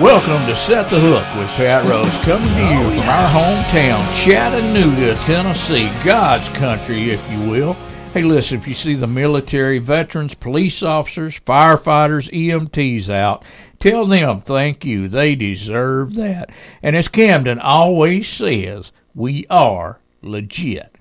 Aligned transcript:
Welcome 0.00 0.46
to 0.46 0.54
Set 0.54 0.88
the 0.88 1.00
Hook 1.00 1.24
with 1.40 1.48
Pat 1.52 1.86
Rose, 1.86 2.10
coming 2.22 2.44
to 2.44 2.68
you 2.68 3.00
from 3.00 3.08
our 3.08 3.26
hometown, 3.28 4.14
Chattanooga, 4.14 5.14
Tennessee, 5.24 5.90
God's 6.04 6.46
country, 6.50 7.08
if 7.08 7.32
you 7.32 7.50
will. 7.50 7.72
Hey, 8.12 8.20
listen, 8.20 8.58
if 8.58 8.68
you 8.68 8.74
see 8.74 8.94
the 8.94 9.06
military, 9.06 9.78
veterans, 9.78 10.34
police 10.34 10.82
officers, 10.82 11.40
firefighters, 11.40 12.30
EMTs 12.30 13.08
out, 13.08 13.42
tell 13.78 14.04
them 14.04 14.42
thank 14.42 14.84
you. 14.84 15.08
They 15.08 15.34
deserve 15.34 16.14
that. 16.16 16.50
And 16.82 16.94
as 16.94 17.08
Camden 17.08 17.58
always 17.58 18.28
says, 18.28 18.92
we 19.14 19.46
are 19.48 20.02
legit. 20.20 20.94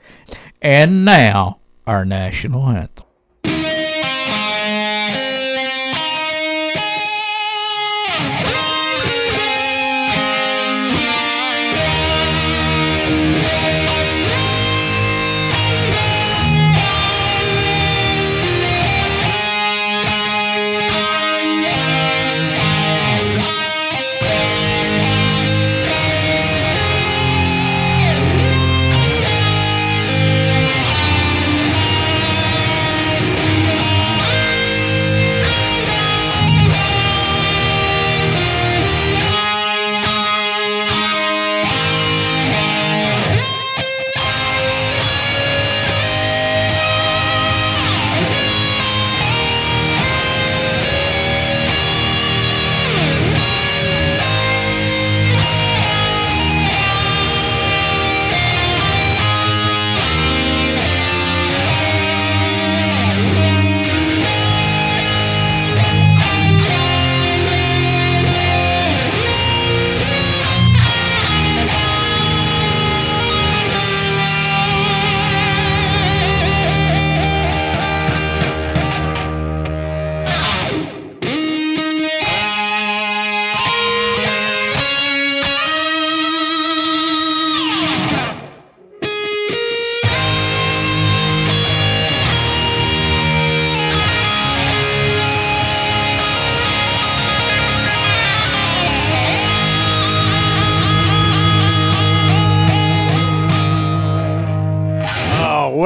And 0.62 1.04
now, 1.04 1.60
our 1.86 2.06
national 2.06 2.66
anthem. 2.70 3.05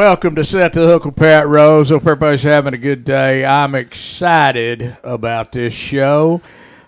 Welcome 0.09 0.33
to 0.33 0.43
Set 0.43 0.73
the 0.73 0.87
Hook 0.87 1.05
with 1.05 1.15
Pat 1.15 1.47
Rose. 1.47 1.89
Hope 1.89 2.01
everybody's 2.01 2.41
having 2.41 2.73
a 2.73 2.79
good 2.79 3.05
day. 3.05 3.45
I'm 3.45 3.75
excited 3.75 4.97
about 5.03 5.51
this 5.51 5.71
show. 5.71 6.41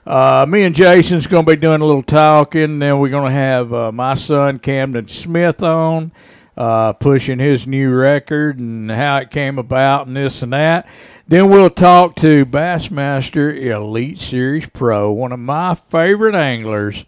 Uh, 0.07 0.47
me 0.49 0.63
and 0.63 0.73
Jason's 0.73 1.27
going 1.27 1.45
to 1.45 1.51
be 1.51 1.55
doing 1.55 1.81
a 1.81 1.85
little 1.85 2.01
talking. 2.01 2.79
Then 2.79 2.97
we're 2.97 3.09
going 3.09 3.29
to 3.29 3.37
have 3.37 3.71
uh, 3.71 3.91
my 3.91 4.15
son 4.15 4.57
Camden 4.57 5.07
Smith 5.07 5.61
on, 5.61 6.11
uh, 6.57 6.93
pushing 6.93 7.37
his 7.37 7.67
new 7.67 7.93
record 7.93 8.57
and 8.57 8.89
how 8.89 9.17
it 9.17 9.29
came 9.29 9.59
about 9.59 10.07
and 10.07 10.17
this 10.17 10.41
and 10.41 10.53
that. 10.53 10.89
Then 11.27 11.47
we'll 11.47 11.69
talk 11.69 12.15
to 12.15 12.43
Bassmaster 12.43 13.55
Elite 13.55 14.17
Series 14.17 14.67
Pro, 14.67 15.11
one 15.11 15.31
of 15.31 15.39
my 15.39 15.75
favorite 15.75 16.33
anglers. 16.33 17.05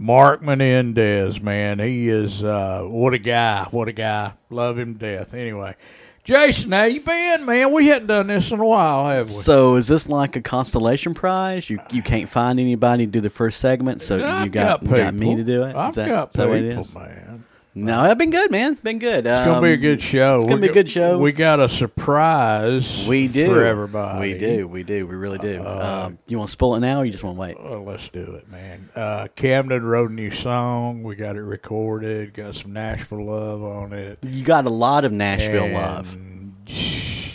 Mark 0.00 0.40
Menendez, 0.40 1.42
man, 1.42 1.78
he 1.78 2.08
is 2.08 2.42
uh, 2.42 2.80
what 2.84 3.12
a 3.12 3.18
guy, 3.18 3.66
what 3.70 3.86
a 3.86 3.92
guy. 3.92 4.32
Love 4.48 4.78
him 4.78 4.94
to 4.94 4.98
death. 4.98 5.34
Anyway, 5.34 5.76
Jason, 6.24 6.72
how 6.72 6.84
you 6.84 7.02
been, 7.02 7.44
man? 7.44 7.70
We 7.70 7.88
hadn't 7.88 8.08
done 8.08 8.28
this 8.28 8.50
in 8.50 8.60
a 8.60 8.64
while, 8.64 9.10
have 9.10 9.26
we? 9.26 9.32
So 9.32 9.76
is 9.76 9.88
this 9.88 10.08
like 10.08 10.36
a 10.36 10.40
constellation 10.40 11.12
prize? 11.12 11.68
You 11.68 11.80
you 11.90 12.00
can't 12.00 12.30
find 12.30 12.58
anybody 12.58 13.04
to 13.04 13.12
do 13.12 13.20
the 13.20 13.28
first 13.28 13.60
segment, 13.60 14.00
so 14.00 14.24
I've 14.24 14.46
you 14.46 14.50
got, 14.50 14.82
got 14.82 14.90
you 14.90 15.04
got 15.04 15.12
me 15.12 15.36
to 15.36 15.44
do 15.44 15.64
it. 15.64 15.76
I've 15.76 15.94
that, 15.94 16.08
got 16.08 16.28
is 16.30 16.34
that 16.36 16.48
what 16.48 16.56
it 16.56 16.74
people, 16.74 16.98
man. 16.98 17.44
No, 17.72 18.04
it's 18.04 18.16
been 18.16 18.30
good, 18.30 18.50
man. 18.50 18.72
It's 18.72 18.80
been 18.80 18.98
good. 18.98 19.26
It's 19.26 19.46
gonna 19.46 19.60
be 19.60 19.70
a 19.70 19.74
Um, 19.74 19.80
good 19.80 20.02
show. 20.02 20.34
It's 20.34 20.44
gonna 20.44 20.56
We're 20.56 20.60
be 20.62 20.68
a 20.68 20.72
good 20.72 20.90
show. 20.90 21.18
We 21.18 21.30
got 21.30 21.60
a 21.60 21.68
surprise. 21.68 23.06
We 23.06 23.28
do 23.28 23.46
for 23.46 23.64
everybody. 23.64 24.32
We 24.32 24.38
do. 24.38 24.66
We 24.66 24.82
do. 24.82 25.06
We 25.06 25.14
really 25.14 25.38
do. 25.38 25.62
Uh, 25.62 26.06
um, 26.06 26.18
you 26.26 26.36
want 26.38 26.48
to 26.48 26.52
spoil 26.52 26.74
it 26.74 26.80
now, 26.80 26.98
or 27.00 27.04
you 27.04 27.12
just 27.12 27.22
want 27.22 27.36
to 27.36 27.40
wait? 27.40 27.62
Well, 27.62 27.84
let's 27.84 28.08
do 28.08 28.22
it, 28.34 28.50
man. 28.50 28.88
Uh, 28.96 29.28
Camden 29.36 29.84
wrote 29.84 30.10
a 30.10 30.12
new 30.12 30.32
song. 30.32 31.04
We 31.04 31.14
got 31.14 31.36
it 31.36 31.42
recorded. 31.42 32.34
Got 32.34 32.56
some 32.56 32.72
Nashville 32.72 33.24
love 33.24 33.62
on 33.62 33.92
it. 33.92 34.18
You 34.22 34.42
got 34.42 34.66
a 34.66 34.70
lot 34.70 35.04
of 35.04 35.12
Nashville 35.12 35.64
And 35.64 35.74
love. 35.74 36.16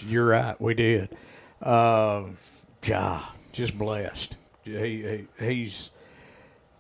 You're 0.08 0.26
right. 0.28 0.60
We 0.60 0.74
did. 0.74 1.16
Um, 1.62 2.38
ja, 2.84 3.22
just 3.54 3.78
blessed. 3.78 4.36
He, 4.64 4.72
he, 4.74 5.28
he's 5.40 5.92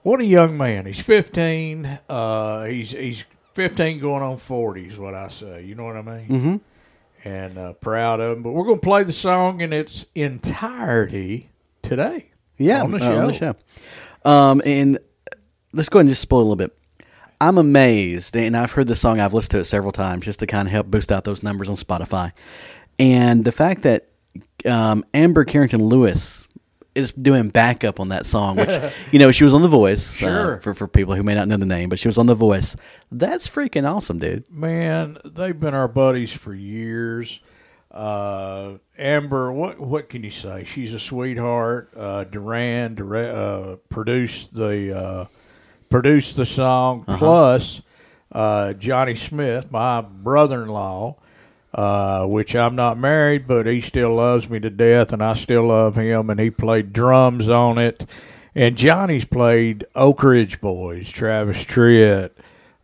what 0.03 0.19
a 0.19 0.25
young 0.25 0.57
man. 0.57 0.85
He's 0.85 0.99
15. 0.99 1.99
Uh, 2.09 2.63
he's 2.65 2.91
he's 2.91 3.23
15 3.55 3.99
going 3.99 4.21
on 4.21 4.37
40 4.37 4.85
is 4.85 4.97
what 4.97 5.15
I 5.15 5.29
say. 5.29 5.63
You 5.63 5.75
know 5.75 5.85
what 5.85 5.95
I 5.95 6.01
mean? 6.01 6.27
Mm-hmm. 6.27 7.27
And 7.27 7.57
uh, 7.57 7.73
proud 7.73 8.19
of 8.19 8.35
them. 8.35 8.43
But 8.43 8.51
we're 8.51 8.65
going 8.65 8.79
to 8.79 8.85
play 8.85 9.03
the 9.03 9.13
song 9.13 9.61
in 9.61 9.73
its 9.73 10.05
entirety 10.13 11.49
today. 11.81 12.29
Yeah, 12.57 12.83
on 12.83 12.91
the 12.91 13.03
uh, 13.03 13.21
on 13.21 13.27
the 13.27 13.33
show. 13.33 13.55
show. 14.23 14.29
Um, 14.29 14.61
and 14.65 14.99
let's 15.73 15.89
go 15.89 15.99
ahead 15.99 16.05
and 16.05 16.11
just 16.11 16.21
spoil 16.21 16.39
a 16.39 16.41
little 16.41 16.55
bit. 16.55 16.77
I'm 17.41 17.57
amazed, 17.57 18.35
and 18.35 18.55
I've 18.55 18.71
heard 18.71 18.87
the 18.87 18.95
song. 18.95 19.19
I've 19.19 19.33
listened 19.33 19.51
to 19.51 19.59
it 19.59 19.65
several 19.65 19.91
times 19.91 20.25
just 20.25 20.39
to 20.39 20.47
kind 20.47 20.67
of 20.67 20.71
help 20.71 20.87
boost 20.87 21.11
out 21.11 21.23
those 21.23 21.43
numbers 21.43 21.67
on 21.67 21.75
Spotify. 21.75 22.31
And 22.97 23.43
the 23.43 23.51
fact 23.51 23.81
that 23.81 24.09
um, 24.65 25.03
Amber 25.13 25.43
Carrington 25.43 25.83
Lewis 25.83 26.47
is 26.95 27.11
doing 27.11 27.49
backup 27.49 27.99
on 27.99 28.09
that 28.09 28.25
song, 28.25 28.55
which 28.55 28.69
you 29.11 29.19
know 29.19 29.31
she 29.31 29.43
was 29.43 29.53
on 29.53 29.61
The 29.61 29.67
Voice. 29.67 30.15
Sure. 30.15 30.55
Uh, 30.55 30.59
for 30.59 30.73
for 30.73 30.87
people 30.87 31.13
who 31.15 31.23
may 31.23 31.35
not 31.35 31.47
know 31.47 31.57
the 31.57 31.65
name, 31.65 31.89
but 31.89 31.99
she 31.99 32.07
was 32.07 32.17
on 32.17 32.25
The 32.25 32.35
Voice. 32.35 32.75
That's 33.11 33.47
freaking 33.47 33.89
awesome, 33.89 34.19
dude. 34.19 34.43
Man, 34.49 35.17
they've 35.23 35.59
been 35.59 35.73
our 35.73 35.87
buddies 35.87 36.31
for 36.31 36.53
years. 36.53 37.39
Uh, 37.91 38.73
Amber, 38.97 39.53
what 39.53 39.79
what 39.79 40.09
can 40.09 40.23
you 40.23 40.29
say? 40.31 40.63
She's 40.65 40.93
a 40.93 40.99
sweetheart. 40.99 41.91
Uh, 41.95 42.25
Duran 42.25 42.95
dire- 42.95 43.31
uh, 43.33 43.75
produced 43.89 44.53
the 44.53 44.97
uh, 44.97 45.25
produced 45.89 46.35
the 46.35 46.45
song. 46.45 47.05
Plus, 47.05 47.81
uh, 48.33 48.73
Johnny 48.73 49.15
Smith, 49.15 49.71
my 49.71 50.01
brother-in-law, 50.01 51.15
uh, 51.75 52.25
which 52.25 52.55
I'm 52.55 52.75
not 52.75 52.97
married, 52.97 53.47
but 53.47 53.67
he 53.67 53.81
still 53.81 54.15
loves 54.15 54.49
me 54.49 54.59
to 54.61 54.69
death, 54.69 55.11
and 55.13 55.21
I 55.21 55.33
still 55.33 55.67
love 55.67 55.95
him. 55.97 56.29
And 56.29 56.39
he 56.39 56.49
played 56.49 56.93
drums 56.93 57.49
on 57.49 57.77
it. 57.77 58.05
And 58.55 58.77
Johnny's 58.77 59.25
played 59.25 59.85
Oak 59.93 60.23
Ridge 60.23 60.61
Boys, 60.61 61.11
Travis 61.11 61.65
Tritt, 61.65 62.31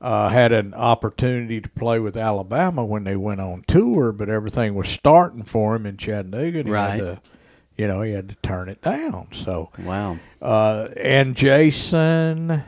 uh, 0.01 0.27
had 0.27 0.51
an 0.51 0.73
opportunity 0.73 1.61
to 1.61 1.69
play 1.69 1.97
with 1.99 2.17
Alabama 2.17 2.83
when 2.83 3.05
they 3.05 3.15
went 3.15 3.39
on 3.39 3.63
tour, 3.67 4.11
but 4.11 4.27
everything 4.29 4.75
was 4.75 4.89
starting 4.89 5.43
for 5.43 5.73
him 5.75 5.85
in 5.85 5.95
Chattanooga, 5.95 6.59
and 6.59 6.67
he 6.67 6.73
Right. 6.73 6.89
had 6.89 6.99
to, 6.99 7.21
you 7.77 7.87
know, 7.87 8.01
he 8.01 8.11
had 8.11 8.27
to 8.27 8.35
turn 8.43 8.67
it 8.67 8.81
down. 8.81 9.27
So, 9.31 9.69
Wow. 9.81 10.17
uh, 10.41 10.87
and 10.97 11.35
Jason, 11.37 12.63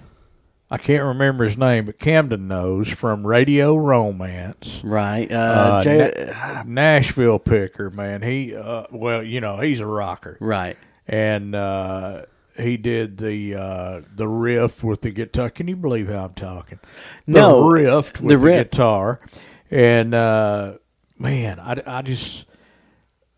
I 0.74 0.78
can't 0.80 1.04
remember 1.04 1.44
his 1.44 1.56
name, 1.56 1.86
but 1.86 2.00
Camden 2.00 2.48
knows 2.48 2.90
from 2.90 3.28
Radio 3.28 3.76
Romance. 3.76 4.82
Right. 4.84 5.32
Uh, 5.32 5.36
Uh, 5.36 5.84
Jay- 5.84 6.34
Na- 6.34 6.64
Nashville 6.66 7.38
picker, 7.38 7.92
man. 7.92 8.24
He, 8.24 8.56
uh, 8.56 8.86
well, 8.92 9.22
you 9.22 9.40
know, 9.40 9.58
he's 9.58 9.82
a 9.82 9.86
rocker 9.86 10.36
right. 10.40 10.76
and 11.08 11.54
uh, 11.54 12.24
he 12.58 12.78
did 12.78 13.18
the 13.18 13.54
uh, 13.56 14.02
the 14.16 14.28
riff 14.28 14.84
with 14.84 15.02
the 15.02 15.12
guitar. 15.12 15.52
Can 15.52 15.68
you 15.68 15.76
believe 15.76 16.08
how 16.10 16.26
I'm 16.26 16.34
talking? 16.34 16.80
The 17.28 17.34
No, 17.34 17.68
riff 17.70 18.14
with 18.20 18.22
the 18.22 18.28
the, 18.30 18.38
riff. 18.40 18.72
guitar, 18.72 19.20
and 19.70 20.16
uh, 20.16 20.74
man, 21.20 21.60
I, 21.60 21.82
I 21.86 22.02
just 22.02 22.46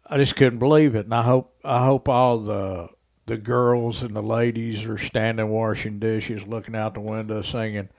I 0.08 0.16
just 0.18 0.38
couldn't 0.38 0.60
believe 0.60 0.96
it, 0.96 1.04
and 1.06 1.14
I 1.14 1.24
hope 1.24 1.54
I 1.66 1.84
hope 1.84 2.08
all 2.08 2.40
the 2.40 2.90
the 3.28 3.38
girls 3.38 4.04
and 4.04 4.16
the 4.16 4.22
ladies 4.22 4.86
are 4.86 4.98
standing 4.98 5.50
washing 5.50 6.00
dishes, 6.00 6.46
looking 6.48 6.76
out 6.76 6.94
the 6.94 7.00
window, 7.00 7.42
singing, 7.42 7.90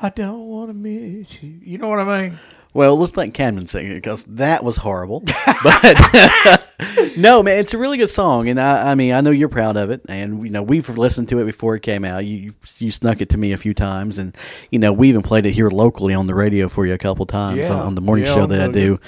"I 0.00 0.08
don't 0.10 0.46
want 0.46 0.70
to 0.70 0.74
miss 0.74 1.42
you." 1.42 1.54
You 1.62 1.78
know 1.78 1.88
what 1.88 2.00
I 2.00 2.22
mean? 2.22 2.38
Well, 2.72 2.98
let's 2.98 3.16
let 3.16 3.32
Camden 3.34 3.66
sing 3.66 3.88
it 3.88 3.94
because 3.94 4.24
that 4.24 4.64
was 4.64 4.78
horrible. 4.78 5.22
But 5.62 6.60
no, 7.16 7.42
man, 7.42 7.58
it's 7.58 7.72
a 7.72 7.78
really 7.78 7.96
good 7.96 8.10
song, 8.10 8.48
and 8.48 8.60
I, 8.60 8.90
I 8.90 8.94
mean, 8.96 9.12
I 9.14 9.20
know 9.22 9.30
you're 9.30 9.48
proud 9.48 9.76
of 9.76 9.88
it, 9.90 10.02
and 10.08 10.42
you 10.44 10.50
know 10.50 10.62
we've 10.62 10.88
listened 10.90 11.28
to 11.30 11.38
it 11.40 11.44
before 11.44 11.74
it 11.76 11.80
came 11.80 12.04
out. 12.04 12.24
You 12.26 12.52
you 12.78 12.90
snuck 12.90 13.20
it 13.20 13.28
to 13.30 13.38
me 13.38 13.52
a 13.52 13.56
few 13.56 13.72
times, 13.72 14.18
and 14.18 14.36
you 14.70 14.78
know 14.78 14.92
we 14.92 15.08
even 15.08 15.22
played 15.22 15.46
it 15.46 15.52
here 15.52 15.70
locally 15.70 16.12
on 16.12 16.26
the 16.26 16.34
radio 16.34 16.68
for 16.68 16.84
you 16.84 16.92
a 16.92 16.98
couple 16.98 17.24
times 17.26 17.60
Yeah. 17.68 17.74
on, 17.74 17.86
on 17.86 17.94
the 17.94 18.00
morning 18.02 18.26
Yeah, 18.26 18.34
show 18.34 18.46
that 18.46 18.60
I 18.60 18.68
do, 18.68 18.98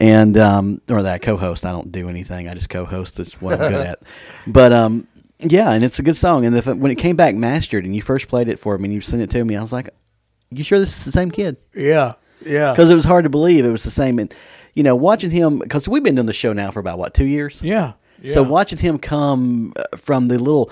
and 0.00 0.36
um, 0.36 0.80
or 0.88 1.02
that 1.02 1.22
co-host. 1.22 1.64
I 1.64 1.72
don't 1.72 1.92
do 1.92 2.08
anything; 2.08 2.48
I 2.48 2.54
just 2.54 2.68
co-host. 2.68 3.16
That's 3.16 3.40
what 3.40 3.60
I'm 3.60 3.70
good 3.72 3.86
at. 3.86 4.02
But 4.46 4.72
um, 4.72 5.06
yeah, 5.38 5.70
and 5.72 5.84
it's 5.84 5.98
a 5.98 6.02
good 6.02 6.16
song. 6.16 6.44
And 6.44 6.56
if 6.56 6.66
when 6.66 6.90
it 6.90 6.96
came 6.96 7.16
back 7.16 7.34
mastered, 7.34 7.84
and 7.84 7.94
you 7.94 8.02
first 8.02 8.28
played 8.28 8.48
it 8.48 8.58
for 8.58 8.76
me, 8.78 8.86
and 8.86 8.94
you 8.94 9.00
sent 9.00 9.22
it 9.22 9.30
to 9.30 9.44
me, 9.44 9.56
I 9.56 9.60
was 9.60 9.72
like, 9.72 9.90
"You 10.50 10.64
sure 10.64 10.78
this 10.78 10.96
is 10.96 11.04
the 11.04 11.12
same 11.12 11.30
kid?" 11.30 11.56
Yeah, 11.74 12.14
yeah, 12.44 12.72
because 12.72 12.90
it 12.90 12.94
was 12.94 13.04
hard 13.04 13.24
to 13.24 13.30
believe 13.30 13.64
it 13.64 13.70
was 13.70 13.84
the 13.84 13.90
same. 13.90 14.18
And 14.18 14.32
you 14.74 14.82
know, 14.82 14.96
watching 14.96 15.30
him 15.30 15.58
because 15.60 15.88
we've 15.88 16.02
been 16.02 16.16
doing 16.16 16.26
the 16.26 16.32
show 16.32 16.52
now 16.52 16.70
for 16.70 16.80
about 16.80 16.98
what 16.98 17.14
two 17.14 17.26
years. 17.26 17.62
yeah. 17.62 17.92
So 18.26 18.42
watching 18.42 18.78
him 18.78 18.98
come 18.98 19.74
uh, 19.76 19.96
from 19.98 20.28
the 20.28 20.38
little 20.38 20.70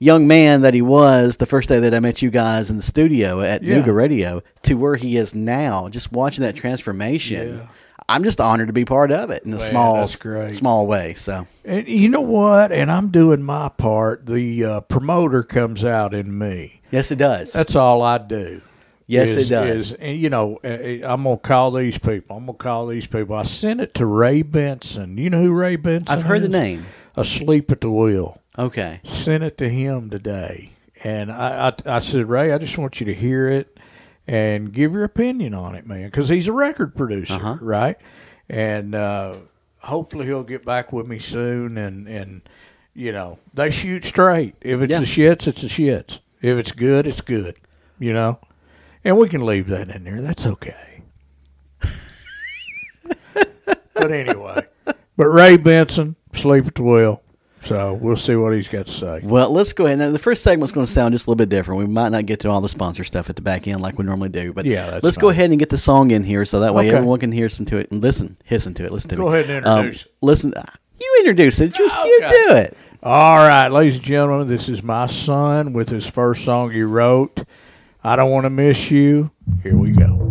young 0.00 0.26
man 0.26 0.62
that 0.62 0.74
he 0.74 0.82
was 0.82 1.36
the 1.36 1.46
first 1.46 1.68
day 1.68 1.78
that 1.78 1.94
I 1.94 2.00
met 2.00 2.20
you 2.20 2.30
guys 2.30 2.68
in 2.68 2.76
the 2.76 2.82
studio 2.82 3.42
at 3.42 3.62
Yeah. 3.62 3.76
Nooga 3.76 3.94
Radio 3.94 4.42
to 4.62 4.74
where 4.74 4.96
he 4.96 5.16
is 5.16 5.32
now, 5.32 5.88
just 5.88 6.10
watching 6.10 6.42
that 6.42 6.56
transformation. 6.56 7.58
Yeah. 7.58 7.66
I'm 8.10 8.24
just 8.24 8.40
honored 8.40 8.66
to 8.66 8.72
be 8.72 8.84
part 8.84 9.10
of 9.12 9.30
it 9.30 9.44
in 9.44 9.52
a 9.54 9.56
Man, 9.58 9.70
small, 9.70 10.08
small 10.50 10.86
way. 10.86 11.14
So 11.14 11.46
And 11.64 11.86
you 11.88 12.08
know 12.08 12.20
what? 12.20 12.72
And 12.72 12.90
I'm 12.90 13.10
doing 13.10 13.42
my 13.42 13.68
part. 13.68 14.26
The 14.26 14.64
uh, 14.64 14.80
promoter 14.82 15.42
comes 15.42 15.84
out 15.84 16.12
in 16.14 16.36
me. 16.36 16.80
yes, 16.90 17.10
it 17.10 17.16
does. 17.18 17.52
That's 17.52 17.76
all 17.76 18.02
I 18.02 18.18
do. 18.18 18.62
Yes, 19.06 19.30
is- 19.30 19.50
it 19.50 19.54
does. 19.54 19.90
is, 19.90 19.94
and, 19.94 20.16
you 20.18 20.30
know, 20.30 20.58
uh, 20.62 20.68
I'm 20.68 21.24
gonna 21.24 21.36
call 21.38 21.72
these 21.72 21.98
people. 21.98 22.36
I'm 22.36 22.46
gonna 22.46 22.58
call 22.58 22.86
these 22.86 23.06
people. 23.08 23.34
I 23.34 23.42
sent 23.42 23.80
it 23.80 23.92
to 23.94 24.06
Ray 24.06 24.42
Benson. 24.42 25.16
You 25.18 25.30
know 25.30 25.42
who 25.42 25.50
Ray 25.50 25.74
Benson? 25.76 26.16
I've 26.16 26.22
heard 26.24 26.42
the 26.42 26.48
name. 26.48 26.86
Asleep 27.16 27.72
at 27.72 27.80
the 27.80 27.90
wheel. 27.90 28.40
Okay. 28.56 29.00
Sent 29.04 29.42
it 29.42 29.58
to 29.58 29.68
him 29.68 30.10
today, 30.10 30.70
and 31.02 31.32
I, 31.32 31.74
I, 31.86 31.96
I 31.96 31.98
said, 31.98 32.28
Ray, 32.28 32.52
I 32.52 32.58
just 32.58 32.78
want 32.78 33.00
you 33.00 33.06
to 33.06 33.14
hear 33.14 33.48
it 33.48 33.78
and 34.30 34.72
give 34.72 34.92
your 34.92 35.02
opinion 35.02 35.54
on 35.54 35.74
it, 35.74 35.84
man, 35.88 36.04
because 36.04 36.28
he's 36.28 36.46
a 36.46 36.52
record 36.52 36.94
producer, 36.94 37.34
Uh-huh. 37.34 37.58
right? 37.60 37.96
And 38.48 38.94
uh, 38.94 39.34
hopefully 39.78 40.26
he'll 40.26 40.44
get 40.44 40.64
back 40.64 40.92
with 40.92 41.08
me 41.08 41.18
soon, 41.18 41.76
and 41.76 42.06
and 42.06 42.42
you 42.94 43.10
know 43.10 43.38
they 43.52 43.70
shoot 43.70 44.04
straight. 44.04 44.54
If 44.60 44.82
it's 44.82 44.92
Yeah. 44.92 45.00
the 45.00 45.04
shits, 45.04 45.48
it's 45.48 45.62
the 45.62 45.68
shits. 45.68 46.18
If 46.40 46.56
it's 46.58 46.70
good, 46.70 47.08
it's 47.08 47.20
good. 47.20 47.56
You 47.98 48.12
know, 48.12 48.38
and 49.04 49.18
we 49.18 49.28
can 49.28 49.44
leave 49.44 49.66
that 49.66 49.90
in 49.90 50.04
there. 50.04 50.20
That's 50.22 50.46
okay. 50.46 51.02
but 53.94 54.10
anyway, 54.12 54.62
but 54.84 55.26
Ray 55.26 55.56
Benson, 55.56 56.14
sleep 56.34 56.66
at 56.66 56.74
the 56.76 56.82
wheel. 56.84 57.22
So 57.64 57.92
we'll 57.92 58.16
see 58.16 58.34
what 58.36 58.54
he's 58.54 58.68
got 58.68 58.86
to 58.86 58.92
say. 58.92 59.20
Well, 59.22 59.50
let's 59.52 59.72
go 59.74 59.84
ahead. 59.86 59.98
Now, 59.98 60.10
the 60.10 60.18
first 60.18 60.42
segment's 60.42 60.72
going 60.72 60.86
to 60.86 60.92
sound 60.92 61.12
just 61.12 61.26
a 61.26 61.30
little 61.30 61.36
bit 61.36 61.50
different. 61.50 61.78
We 61.80 61.86
might 61.86 62.08
not 62.08 62.24
get 62.26 62.40
to 62.40 62.50
all 62.50 62.60
the 62.62 62.68
sponsor 62.70 63.04
stuff 63.04 63.28
at 63.28 63.36
the 63.36 63.42
back 63.42 63.68
end 63.68 63.80
like 63.82 63.98
we 63.98 64.04
normally 64.04 64.30
do, 64.30 64.52
but 64.52 64.64
Yeah, 64.64 64.98
let's 65.02 65.18
go 65.18 65.28
ahead 65.28 65.50
and 65.50 65.58
get 65.58 65.68
the 65.68 65.76
song 65.78 66.10
in 66.10 66.24
here 66.24 66.44
so 66.46 66.60
that 66.60 66.74
way 66.74 66.86
Okay. 66.88 66.96
everyone 66.96 67.20
can 67.20 67.32
hear 67.32 67.44
listen 67.44 67.66
to 67.66 67.76
it 67.76 67.90
and 67.90 68.02
listen, 68.02 68.38
listen 68.50 68.72
to 68.74 68.84
it. 68.84 68.90
Listen 68.90 69.10
to 69.10 69.14
it. 69.16 69.18
Go 69.18 69.28
ahead 69.28 69.50
and 69.50 69.66
introduce 69.66 70.04
it. 70.06 70.12
listen, 70.22 70.54
ah, 70.56 70.74
you 71.00 71.16
introduce 71.20 71.60
it. 71.60 71.74
Just 71.74 71.96
you 71.98 72.20
do 72.20 72.54
it. 72.56 72.76
All 73.02 73.36
right, 73.36 73.68
ladies 73.68 73.96
and 73.96 74.04
gentlemen, 74.04 74.46
this 74.46 74.68
is 74.68 74.82
my 74.82 75.06
son 75.06 75.72
with 75.72 75.88
his 75.90 76.06
first 76.06 76.44
song 76.44 76.70
he 76.70 76.82
wrote. 76.82 77.44
I 78.02 78.16
don't 78.16 78.30
want 78.30 78.44
to 78.44 78.50
miss 78.50 78.90
you. 78.90 79.30
Here 79.62 79.76
we 79.76 79.90
go. 79.90 80.29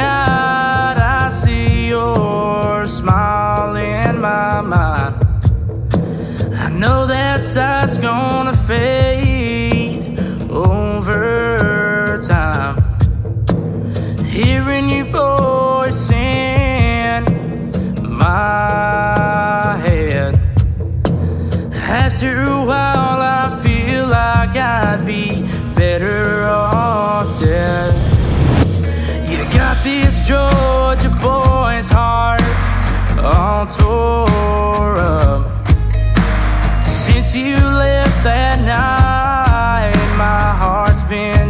Night 0.00 0.98
I 0.98 1.28
see 1.28 1.88
your 1.88 2.84
smile 2.86 3.76
in 3.76 4.20
my 4.20 4.60
mind. 4.74 5.14
I 6.66 6.68
know 6.82 7.00
that 7.06 7.42
sight's 7.42 7.96
gonna 7.98 8.56
fade 8.68 10.18
over 10.50 12.20
time. 12.34 12.76
Hearing 14.36 14.86
your 14.96 15.08
voice 15.22 16.10
in 16.12 17.20
my 18.24 19.76
head. 19.86 20.32
After 22.02 22.32
a 22.58 22.60
while, 22.70 23.20
I 23.40 23.44
feel 23.64 24.04
like 24.20 24.54
I'd 24.56 25.04
be 25.04 25.24
better 25.74 26.44
off 26.44 27.28
dead. 27.40 27.89
Georgia 30.30 31.10
boy's 31.20 31.88
heart 31.90 32.40
all 33.18 33.66
tore 33.66 34.96
up. 34.96 35.40
Um, 35.40 36.84
since 36.84 37.34
you 37.34 37.56
left 37.56 38.22
that 38.22 38.60
night, 38.60 39.98
my 40.16 40.54
heart's 40.62 41.02
been 41.02 41.49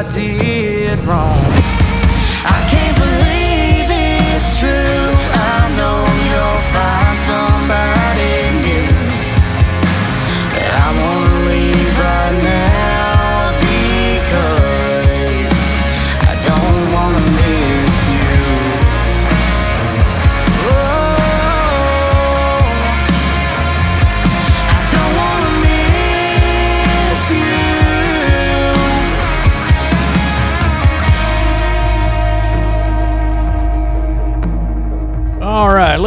I 0.00 0.08
did 0.14 0.98
wrong. 1.00 1.36
I 1.36 2.60
can't 2.72 2.96
believe 2.96 3.88
it's 3.90 4.58
true. 4.58 4.70
I 4.72 5.68
know 5.76 6.00
you'll 6.24 6.62
find 6.72 7.09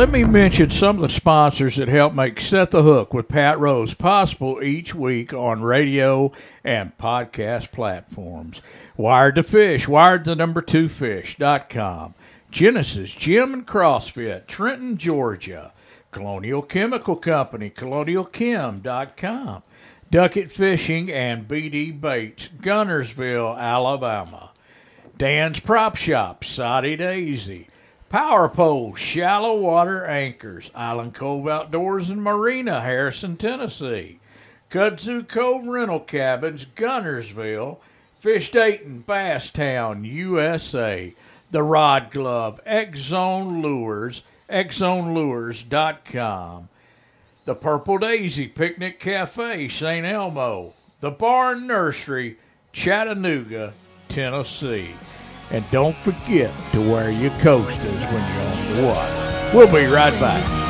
let 0.04 0.12
me 0.12 0.26
mention 0.26 0.70
some 0.70 0.98
of 0.98 1.02
the 1.02 1.08
sponsors 1.08 1.78
that 1.78 1.88
help 1.88 2.14
make 2.14 2.38
Set 2.38 2.72
the 2.72 2.84
Hook 2.84 3.14
with 3.14 3.30
Pat 3.30 3.58
Rose 3.58 3.94
possible 3.94 4.62
each 4.62 4.94
week 4.94 5.34
on 5.34 5.62
radio 5.62 6.34
and 6.62 6.98
podcast 6.98 7.72
platforms. 7.72 8.60
Wired 8.98 9.36
to 9.36 9.44
Fish, 9.44 9.88
wired 9.88 10.26
to 10.26 10.36
number 10.36 10.62
two 10.62 10.90
fish.com. 10.90 12.16
Genesis 12.52 13.14
Gym 13.14 13.54
and 13.54 13.66
CrossFit, 13.66 14.46
Trenton, 14.46 14.98
Georgia. 14.98 15.72
Colonial 16.12 16.64
Chemical 16.64 17.16
Company, 17.16 17.70
colonialchem.com. 17.70 19.64
Duckett 20.12 20.52
Fishing 20.52 21.10
and 21.14 21.48
BD 21.48 21.98
Baits, 21.98 22.50
Guntersville, 22.50 23.58
Alabama. 23.58 24.52
Dan's 25.18 25.62
Prop 25.62 25.96
Shop, 25.96 26.44
Soddy 26.44 26.98
Daisy. 26.98 27.70
Power 28.14 28.48
Pole, 28.48 28.94
Shallow 28.94 29.56
Water 29.56 30.06
Anchors, 30.06 30.70
Island 30.76 31.16
Cove 31.16 31.48
Outdoors 31.48 32.12
and 32.12 32.22
Marina, 32.22 32.82
Harrison, 32.82 33.38
Tennessee. 33.38 34.20
Kudzu 34.70 35.28
Cove 35.28 35.66
Rental 35.66 36.00
Cabins, 36.00 36.68
Guntersville. 36.76 37.78
Fish 38.20 38.52
Dayton, 38.52 39.04
Basstown, 39.08 40.06
USA. 40.06 41.16
The 41.50 41.64
Rod 41.64 42.12
Glove, 42.12 42.62
Zone 42.96 43.64
Lures, 43.64 44.22
xzonelures.com. 44.48 46.70
The 47.46 47.56
Purple 47.56 47.98
Daisy 47.98 48.48
Picnic 48.48 49.00
Cafe, 49.00 49.68
St. 49.70 50.06
Elmo. 50.06 50.74
The 51.00 51.10
Barn 51.10 51.66
Nursery, 51.66 52.38
Chattanooga, 52.74 53.74
Tennessee. 54.08 54.94
And 55.54 55.64
don't 55.70 55.96
forget 55.98 56.52
to 56.72 56.82
wear 56.82 57.12
your 57.12 57.30
coasters 57.38 58.02
when 58.06 58.34
you're 58.34 58.48
on 58.48 58.76
the 58.76 58.88
water. 58.88 59.52
We'll 59.54 59.68
be 59.68 59.86
right 59.86 60.20
back. 60.20 60.63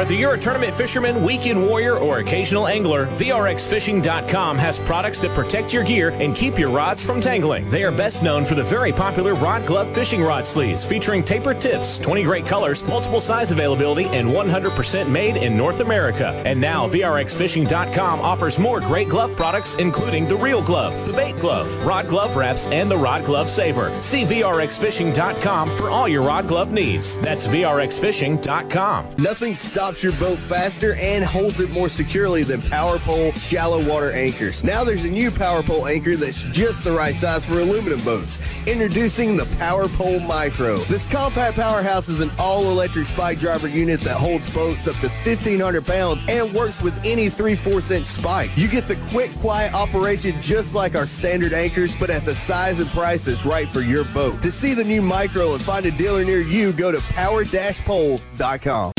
Whether 0.00 0.14
you're 0.14 0.32
a 0.32 0.40
tournament 0.40 0.72
fisherman, 0.72 1.22
weekend 1.22 1.66
warrior, 1.66 1.98
or 1.98 2.20
occasional 2.20 2.66
angler, 2.66 3.04
VRXFishing.com 3.18 4.56
has 4.56 4.78
products 4.78 5.20
that 5.20 5.34
protect 5.34 5.74
your 5.74 5.84
gear 5.84 6.08
and 6.08 6.34
keep 6.34 6.58
your 6.58 6.70
rods 6.70 7.02
from 7.02 7.20
tangling. 7.20 7.68
They 7.68 7.84
are 7.84 7.92
best 7.92 8.22
known 8.22 8.46
for 8.46 8.54
the 8.54 8.62
very 8.62 8.92
popular 8.92 9.34
Rod 9.34 9.66
Glove 9.66 9.92
fishing 9.92 10.22
rod 10.22 10.46
sleeves 10.46 10.86
featuring 10.86 11.22
tapered 11.22 11.60
tips, 11.60 11.98
20 11.98 12.22
great 12.22 12.46
colors, 12.46 12.82
multiple 12.82 13.20
size 13.20 13.50
availability, 13.50 14.06
and 14.06 14.30
100% 14.30 15.10
made 15.10 15.36
in 15.36 15.54
North 15.54 15.80
America. 15.80 16.42
And 16.46 16.58
now, 16.58 16.88
VRXFishing.com 16.88 18.20
offers 18.20 18.58
more 18.58 18.80
great 18.80 19.10
glove 19.10 19.36
products, 19.36 19.74
including 19.74 20.26
the 20.26 20.36
Real 20.36 20.62
Glove, 20.62 21.06
the 21.06 21.12
Bait 21.12 21.38
Glove, 21.40 21.70
Rod 21.84 22.08
Glove 22.08 22.36
Wraps, 22.36 22.66
and 22.68 22.90
the 22.90 22.96
Rod 22.96 23.26
Glove 23.26 23.50
Saver. 23.50 23.94
See 24.00 24.22
VRXFishing.com 24.24 25.76
for 25.76 25.90
all 25.90 26.08
your 26.08 26.22
rod 26.22 26.48
glove 26.48 26.72
needs. 26.72 27.16
That's 27.16 27.46
VRXFishing.com. 27.46 29.16
Nothing 29.18 29.54
stops 29.54 29.89
your 29.98 30.12
boat 30.12 30.38
faster 30.38 30.94
and 30.94 31.24
holds 31.24 31.58
it 31.58 31.68
more 31.70 31.88
securely 31.88 32.44
than 32.44 32.62
Power 32.62 33.00
Pole 33.00 33.32
shallow 33.32 33.84
water 33.88 34.12
anchors. 34.12 34.62
Now 34.62 34.84
there's 34.84 35.04
a 35.04 35.10
new 35.10 35.32
Power 35.32 35.64
Pole 35.64 35.88
anchor 35.88 36.14
that's 36.14 36.42
just 36.52 36.84
the 36.84 36.92
right 36.92 37.14
size 37.14 37.44
for 37.44 37.58
aluminum 37.58 38.00
boats. 38.04 38.38
Introducing 38.66 39.36
the 39.36 39.46
Power 39.58 39.88
Pole 39.88 40.20
Micro. 40.20 40.78
This 40.84 41.06
compact 41.06 41.56
powerhouse 41.56 42.08
is 42.08 42.20
an 42.20 42.30
all-electric 42.38 43.08
spike 43.08 43.40
driver 43.40 43.66
unit 43.66 44.00
that 44.02 44.16
holds 44.16 44.48
boats 44.54 44.86
up 44.86 44.94
to 45.00 45.08
1,500 45.08 45.84
pounds 45.84 46.24
and 46.28 46.52
works 46.54 46.80
with 46.80 46.96
any 47.04 47.28
3 47.28 47.56
4 47.56 47.92
inch 47.92 48.06
spike. 48.06 48.50
You 48.56 48.68
get 48.68 48.86
the 48.86 48.96
quick, 49.10 49.32
quiet 49.40 49.74
operation 49.74 50.40
just 50.40 50.72
like 50.72 50.94
our 50.94 51.06
standard 51.06 51.52
anchors, 51.52 51.92
but 51.98 52.10
at 52.10 52.24
the 52.24 52.36
size 52.36 52.78
and 52.78 52.88
price 52.90 53.24
that's 53.24 53.44
right 53.44 53.68
for 53.68 53.80
your 53.80 54.04
boat. 54.04 54.40
To 54.42 54.52
see 54.52 54.72
the 54.72 54.84
new 54.84 55.02
Micro 55.02 55.54
and 55.54 55.62
find 55.62 55.84
a 55.84 55.90
dealer 55.90 56.24
near 56.24 56.40
you, 56.40 56.72
go 56.72 56.92
to 56.92 57.00
power-pole.com. 57.00 58.92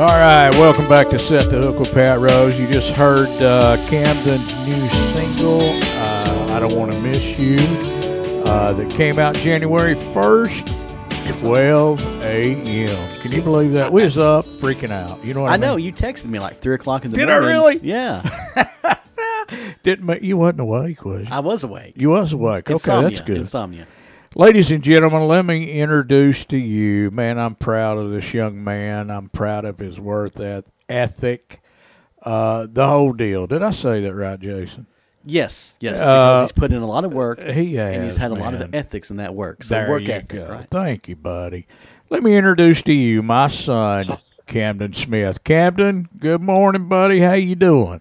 All 0.00 0.06
right, 0.06 0.48
welcome 0.52 0.88
back 0.88 1.10
to 1.10 1.18
Set 1.18 1.50
the 1.50 1.58
Hook 1.58 1.78
with 1.78 1.92
Pat 1.92 2.20
Rose. 2.20 2.58
You 2.58 2.66
just 2.66 2.88
heard 2.92 3.28
uh, 3.42 3.76
Camden's 3.90 4.66
new 4.66 4.88
single, 5.12 5.60
uh, 5.60 6.56
I 6.56 6.58
Don't 6.58 6.74
Want 6.74 6.90
to 6.92 6.98
Miss 7.00 7.38
You, 7.38 7.58
uh, 8.46 8.72
that 8.72 8.90
came 8.92 9.18
out 9.18 9.34
January 9.34 9.94
1st, 9.96 11.40
12 11.40 12.00
a.m. 12.22 13.20
Can 13.20 13.30
you 13.30 13.42
believe 13.42 13.72
that? 13.72 13.92
We 13.92 14.02
was 14.02 14.16
up 14.16 14.46
freaking 14.46 14.90
out. 14.90 15.22
You 15.22 15.34
know 15.34 15.42
what 15.42 15.50
I, 15.50 15.54
I 15.54 15.56
know 15.58 15.76
you 15.76 15.92
texted 15.92 16.30
me 16.30 16.38
like 16.38 16.62
three 16.62 16.76
o'clock 16.76 17.04
in 17.04 17.10
the 17.10 17.18
morning. 17.18 17.36
Did 17.36 17.44
I 17.44 17.46
really? 17.46 17.80
Yeah, 17.82 18.96
Didn't 19.82 20.06
ma- 20.06 20.14
you 20.14 20.38
wasn't 20.38 20.60
awake, 20.60 21.04
was 21.04 21.28
you? 21.28 21.34
I 21.34 21.40
was 21.40 21.62
awake. 21.62 21.92
You 21.96 22.08
was 22.08 22.32
awake. 22.32 22.70
Okay, 22.70 22.72
Insomnia. 22.72 23.10
that's 23.10 23.20
good. 23.20 23.36
Insomnia. 23.36 23.86
Ladies 24.36 24.70
and 24.70 24.82
gentlemen, 24.82 25.26
let 25.26 25.44
me 25.44 25.72
introduce 25.72 26.44
to 26.46 26.56
you, 26.56 27.10
man, 27.10 27.36
I'm 27.36 27.56
proud 27.56 27.98
of 27.98 28.12
this 28.12 28.32
young 28.32 28.62
man. 28.62 29.10
I'm 29.10 29.28
proud 29.28 29.64
of 29.64 29.78
his 29.78 29.98
worth 29.98 30.40
eth- 30.40 30.70
ethic, 30.88 31.60
uh, 32.22 32.68
the 32.70 32.86
whole 32.86 33.12
deal. 33.12 33.48
Did 33.48 33.64
I 33.64 33.70
say 33.72 34.00
that 34.02 34.14
right, 34.14 34.38
Jason? 34.38 34.86
Yes, 35.24 35.74
yes, 35.80 35.98
Uh, 35.98 36.04
because 36.14 36.42
he's 36.42 36.52
put 36.52 36.72
in 36.72 36.80
a 36.80 36.86
lot 36.86 37.04
of 37.04 37.12
work. 37.12 37.40
He 37.42 37.74
has, 37.74 37.96
and 37.96 38.04
he's 38.04 38.16
had 38.18 38.30
a 38.30 38.34
lot 38.34 38.54
of 38.54 38.72
ethics 38.72 39.10
in 39.10 39.16
that 39.16 39.34
work. 39.34 39.64
So 39.64 39.74
there 39.74 39.90
work 39.90 40.02
you 40.02 40.12
ethic, 40.12 40.28
go. 40.28 40.46
right? 40.48 40.66
Thank 40.70 41.08
you, 41.08 41.16
buddy. 41.16 41.66
Let 42.08 42.22
me 42.22 42.36
introduce 42.36 42.82
to 42.82 42.92
you 42.92 43.22
my 43.22 43.48
son, 43.48 44.16
Camden 44.46 44.92
Smith. 44.92 45.42
Camden, 45.42 46.08
good 46.18 46.40
morning, 46.40 46.88
buddy. 46.88 47.18
How 47.20 47.32
you 47.32 47.56
doing? 47.56 48.00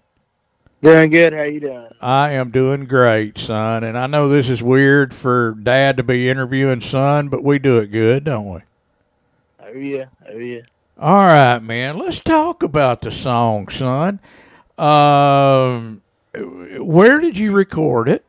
Doing 0.81 1.09
good. 1.09 1.33
How 1.33 1.43
you 1.43 1.59
doing? 1.59 1.89
I 1.99 2.31
am 2.31 2.51
doing 2.51 2.85
great, 2.85 3.37
son. 3.37 3.83
And 3.83 3.97
I 3.97 4.07
know 4.07 4.29
this 4.29 4.49
is 4.49 4.63
weird 4.63 5.13
for 5.13 5.51
dad 5.61 5.97
to 5.97 6.03
be 6.03 6.29
interviewing 6.29 6.79
son, 6.79 7.27
but 7.27 7.43
we 7.43 7.59
do 7.59 7.79
it 7.79 7.87
good, 7.87 8.23
don't 8.23 8.53
we? 8.53 8.61
Oh 9.61 9.73
yeah. 9.73 10.05
Oh 10.31 10.37
yeah. 10.37 10.61
All 10.97 11.23
right, 11.23 11.59
man. 11.59 11.97
Let's 11.97 12.21
talk 12.21 12.63
about 12.63 13.01
the 13.01 13.11
song, 13.11 13.67
son. 13.67 14.19
Um, 14.77 16.01
where 16.33 17.19
did 17.19 17.37
you 17.37 17.51
record 17.51 18.07
it? 18.07 18.23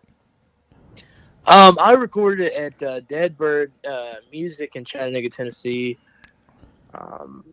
Um, 1.46 1.78
I 1.80 1.92
recorded 1.92 2.46
it 2.46 2.52
at 2.54 2.82
uh, 2.82 3.00
Dead 3.08 3.38
Bird 3.38 3.72
uh, 3.88 4.14
Music 4.32 4.74
in 4.74 4.84
Chattanooga, 4.84 5.28
Tennessee. 5.28 5.96
Um, 6.94 7.44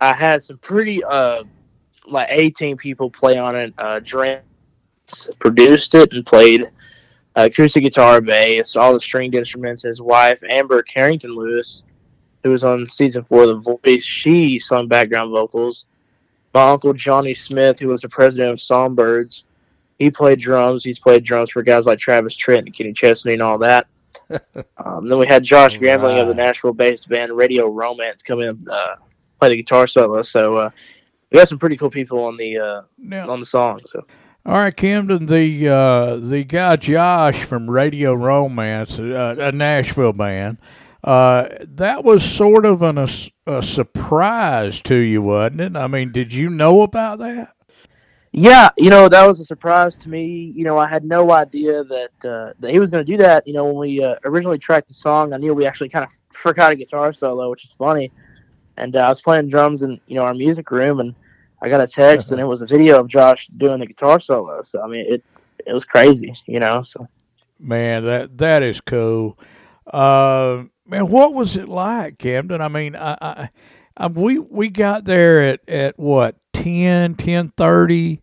I 0.00 0.12
had 0.12 0.42
some 0.42 0.58
pretty 0.58 1.02
uh, 1.02 1.42
like 2.06 2.28
18 2.30 2.76
people 2.76 3.10
play 3.10 3.38
on 3.38 3.56
it. 3.56 3.74
Uh, 3.78 4.00
Drake 4.00 4.40
produced 5.38 5.94
it 5.94 6.12
and 6.12 6.24
played 6.24 6.70
acoustic 7.34 7.82
guitar, 7.82 8.20
bass, 8.20 8.76
all 8.76 8.94
the 8.94 9.00
stringed 9.00 9.34
instruments. 9.34 9.82
His 9.82 10.00
wife, 10.00 10.42
Amber 10.48 10.82
Carrington 10.82 11.34
Lewis, 11.34 11.82
who 12.42 12.50
was 12.50 12.64
on 12.64 12.88
season 12.88 13.24
four 13.24 13.44
of 13.44 13.64
The 13.64 13.78
Voice, 13.84 14.04
she 14.04 14.58
sung 14.58 14.88
background 14.88 15.30
vocals. 15.30 15.86
My 16.54 16.70
uncle 16.70 16.94
Johnny 16.94 17.34
Smith, 17.34 17.78
who 17.78 17.88
was 17.88 18.00
the 18.00 18.08
president 18.08 18.50
of 18.50 18.60
Songbirds, 18.60 19.44
he 19.98 20.10
played 20.10 20.40
drums. 20.40 20.84
He's 20.84 20.98
played 20.98 21.24
drums 21.24 21.50
for 21.50 21.62
guys 21.62 21.86
like 21.86 21.98
Travis 21.98 22.36
Tritt 22.36 22.60
and 22.60 22.72
Kenny 22.72 22.92
Chesney 22.92 23.34
and 23.34 23.42
all 23.42 23.58
that. 23.58 23.86
um, 24.78 25.08
then 25.08 25.18
we 25.18 25.26
had 25.26 25.44
Josh 25.44 25.78
Grambling 25.78 26.20
of 26.20 26.28
the 26.28 26.34
Nashville-based 26.34 27.08
band 27.08 27.32
Radio 27.32 27.68
Romance 27.68 28.22
come 28.22 28.40
in 28.40 28.66
uh, 28.70 28.96
play 29.38 29.50
the 29.50 29.56
guitar 29.56 29.86
solo. 29.86 30.22
So 30.22 30.56
uh, 30.56 30.70
we 31.30 31.38
got 31.38 31.48
some 31.48 31.58
pretty 31.58 31.76
cool 31.76 31.90
people 31.90 32.24
on 32.24 32.36
the 32.36 32.58
uh, 32.58 32.82
Now, 32.98 33.30
on 33.30 33.40
the 33.40 33.46
song. 33.46 33.80
So 33.84 34.04
all 34.46 34.54
right, 34.54 34.76
Camden. 34.76 35.26
The 35.26 35.68
uh, 35.68 36.16
the 36.16 36.44
guy 36.44 36.76
Josh 36.76 37.42
from 37.42 37.68
Radio 37.68 38.14
Romance, 38.14 38.96
uh, 38.96 39.34
a 39.36 39.50
Nashville 39.50 40.12
band. 40.12 40.58
Uh, 41.02 41.48
that 41.62 42.04
was 42.04 42.24
sort 42.24 42.64
of 42.64 42.82
an, 42.82 42.96
a, 42.96 43.08
a 43.46 43.62
surprise 43.62 44.80
to 44.82 44.94
you, 44.94 45.22
wasn't 45.22 45.60
it? 45.60 45.76
I 45.76 45.88
mean, 45.88 46.12
did 46.12 46.32
you 46.32 46.48
know 46.48 46.82
about 46.82 47.18
that? 47.18 47.54
Yeah, 48.30 48.70
you 48.76 48.90
know 48.90 49.08
that 49.08 49.26
was 49.26 49.40
a 49.40 49.44
surprise 49.44 49.96
to 49.98 50.08
me. 50.08 50.52
You 50.54 50.62
know, 50.62 50.78
I 50.78 50.86
had 50.86 51.04
no 51.04 51.32
idea 51.32 51.82
that 51.82 52.10
uh, 52.24 52.52
that 52.60 52.70
he 52.70 52.78
was 52.78 52.90
going 52.90 53.04
to 53.04 53.12
do 53.12 53.18
that. 53.18 53.48
You 53.48 53.54
know, 53.54 53.64
when 53.64 53.76
we 53.76 54.04
uh, 54.04 54.14
originally 54.24 54.58
tracked 54.58 54.86
the 54.86 54.94
song, 54.94 55.32
I 55.32 55.38
knew 55.38 55.54
we 55.54 55.66
actually 55.66 55.88
kind 55.88 56.04
of 56.04 56.12
forgot 56.32 56.70
a 56.70 56.76
guitar 56.76 57.12
solo, 57.12 57.50
which 57.50 57.64
is 57.64 57.72
funny. 57.72 58.12
And 58.76 58.94
uh, 58.96 59.00
I 59.00 59.08
was 59.08 59.20
playing 59.20 59.48
drums 59.48 59.82
in 59.82 60.00
you 60.06 60.16
know 60.16 60.22
our 60.22 60.34
music 60.34 60.70
room, 60.70 61.00
and 61.00 61.14
I 61.62 61.68
got 61.68 61.80
a 61.80 61.86
text, 61.86 62.30
and 62.30 62.40
it 62.40 62.44
was 62.44 62.62
a 62.62 62.66
video 62.66 63.00
of 63.00 63.08
Josh 63.08 63.48
doing 63.48 63.80
the 63.80 63.86
guitar 63.86 64.20
solo. 64.20 64.62
So 64.62 64.82
I 64.82 64.86
mean, 64.86 65.06
it 65.08 65.24
it 65.66 65.72
was 65.72 65.84
crazy, 65.84 66.34
you 66.46 66.60
know. 66.60 66.82
So 66.82 67.08
Man, 67.58 68.04
that 68.04 68.38
that 68.38 68.62
is 68.62 68.80
cool. 68.80 69.38
Uh, 69.86 70.64
man, 70.86 71.08
what 71.08 71.32
was 71.32 71.56
it 71.56 71.68
like, 71.68 72.18
Camden? 72.18 72.60
I 72.60 72.68
mean, 72.68 72.94
I, 72.94 73.16
I, 73.20 73.50
I 73.96 74.06
we 74.08 74.38
we 74.38 74.68
got 74.68 75.04
there 75.04 75.42
at 75.42 75.68
at 75.68 75.98
what 75.98 76.36
10, 76.52 77.14
10.30 77.14 78.20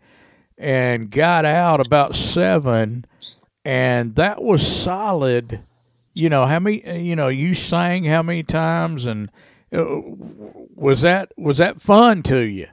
and 0.57 1.10
got 1.10 1.45
out 1.45 1.86
about 1.86 2.15
seven, 2.15 3.05
and 3.65 4.15
that 4.15 4.43
was 4.43 4.65
solid. 4.65 5.62
You 6.13 6.29
know 6.29 6.45
how 6.45 6.60
many? 6.60 7.00
You 7.00 7.15
know, 7.15 7.29
you 7.29 7.55
sang 7.55 8.03
how 8.03 8.22
many 8.22 8.43
times, 8.43 9.07
and 9.07 9.31
was 9.74 11.01
that 11.01 11.32
was 11.38 11.58
that 11.58 11.82
fun 11.82 12.24
to 12.24 12.39
you? 12.39 12.68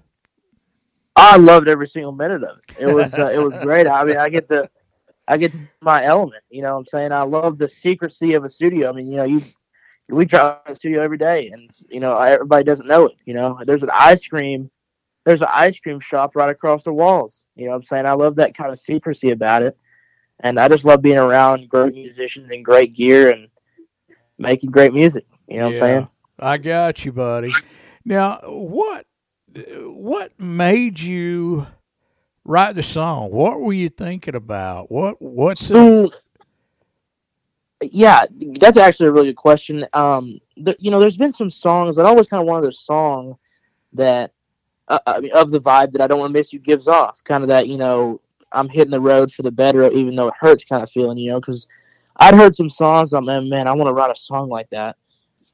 I 1.16 1.36
loved 1.36 1.68
every 1.68 1.88
single 1.88 2.12
minute 2.12 2.42
of 2.42 2.58
it. 2.58 2.76
It 2.78 2.86
was 2.94 3.14
uh, 3.14 3.28
it 3.28 3.38
was 3.38 3.56
great. 3.58 3.86
I 3.86 4.04
mean, 4.04 4.16
I 4.16 4.28
get 4.28 4.48
to 4.48 4.68
I 5.26 5.36
get 5.36 5.52
to 5.52 5.60
my 5.80 6.04
element. 6.04 6.42
You 6.50 6.62
know, 6.62 6.72
what 6.72 6.80
I'm 6.80 6.84
saying 6.86 7.12
I 7.12 7.22
love 7.22 7.58
the 7.58 7.68
secrecy 7.68 8.34
of 8.34 8.44
a 8.44 8.48
studio. 8.48 8.90
I 8.90 8.92
mean, 8.92 9.06
you 9.06 9.16
know, 9.16 9.24
you 9.24 9.42
we 10.08 10.24
drive 10.24 10.58
the 10.66 10.74
studio 10.74 11.02
every 11.02 11.18
day, 11.18 11.48
and 11.48 11.70
you 11.88 12.00
know 12.00 12.18
everybody 12.18 12.64
doesn't 12.64 12.86
know 12.86 13.06
it. 13.06 13.16
You 13.24 13.34
know, 13.34 13.58
there's 13.64 13.82
an 13.82 13.90
ice 13.92 14.26
cream 14.26 14.70
there's 15.24 15.42
an 15.42 15.48
ice 15.50 15.78
cream 15.78 16.00
shop 16.00 16.34
right 16.34 16.50
across 16.50 16.84
the 16.84 16.92
walls. 16.92 17.44
You 17.54 17.66
know, 17.66 17.70
what 17.70 17.76
I'm 17.76 17.82
saying 17.82 18.06
I 18.06 18.12
love 18.12 18.36
that 18.36 18.54
kind 18.54 18.70
of 18.70 18.78
secrecy 18.78 19.30
about 19.30 19.62
it, 19.62 19.76
and 20.40 20.58
I 20.58 20.68
just 20.68 20.84
love 20.84 21.02
being 21.02 21.18
around 21.18 21.68
great 21.68 21.94
musicians 21.94 22.50
and 22.50 22.64
great 22.64 22.94
gear 22.94 23.30
and 23.30 23.48
making 24.38 24.70
great 24.70 24.92
music. 24.92 25.26
You 25.46 25.58
know 25.58 25.66
what 25.66 25.74
I'm 25.74 25.78
saying? 25.78 26.08
I 26.40 26.58
got 26.58 27.04
you, 27.04 27.12
buddy. 27.12 27.52
Now, 28.04 28.40
what 28.44 29.06
what 29.54 30.38
made 30.38 30.98
you 31.00 31.66
write 32.44 32.74
the 32.76 32.82
song? 32.82 33.30
What 33.30 33.60
were 33.60 33.72
you 33.72 33.88
thinking 33.88 34.34
about? 34.34 34.90
What 34.90 35.20
what's 35.20 35.70
it? 35.70 36.12
Yeah, 37.82 38.24
that's 38.58 38.76
actually 38.76 39.08
a 39.08 39.12
really 39.12 39.28
good 39.28 39.36
question. 39.36 39.86
Um, 39.94 40.38
the, 40.56 40.76
you 40.78 40.90
know, 40.90 41.00
there's 41.00 41.16
been 41.16 41.32
some 41.32 41.48
songs 41.48 41.96
that 41.96 42.04
I 42.04 42.10
always 42.10 42.26
kind 42.26 42.42
of 42.42 42.46
wanted 42.46 42.68
a 42.68 42.72
song 42.72 43.38
that, 43.94 44.32
uh, 44.88 44.98
I 45.06 45.20
mean, 45.20 45.32
of 45.32 45.50
the 45.50 45.60
vibe 45.60 45.92
that 45.92 46.02
I 46.02 46.06
don't 46.06 46.18
want 46.18 46.30
to 46.30 46.38
miss 46.38 46.52
you 46.52 46.58
gives 46.58 46.88
off, 46.88 47.24
kind 47.24 47.42
of 47.42 47.48
that 47.48 47.68
you 47.68 47.78
know, 47.78 48.20
I'm 48.52 48.68
hitting 48.68 48.90
the 48.90 49.00
road 49.00 49.32
for 49.32 49.42
the 49.42 49.50
better, 49.50 49.90
even 49.92 50.14
though 50.14 50.28
it 50.28 50.34
hurts, 50.38 50.64
kind 50.64 50.82
of 50.82 50.90
feeling, 50.90 51.16
you 51.16 51.30
know, 51.30 51.40
because 51.40 51.68
I'd 52.16 52.34
heard 52.34 52.54
some 52.54 52.68
songs. 52.68 53.14
I'm 53.14 53.24
man, 53.24 53.48
man, 53.48 53.66
I 53.66 53.72
want 53.72 53.88
to 53.88 53.94
write 53.94 54.10
a 54.10 54.18
song 54.18 54.48
like 54.48 54.68
that. 54.70 54.96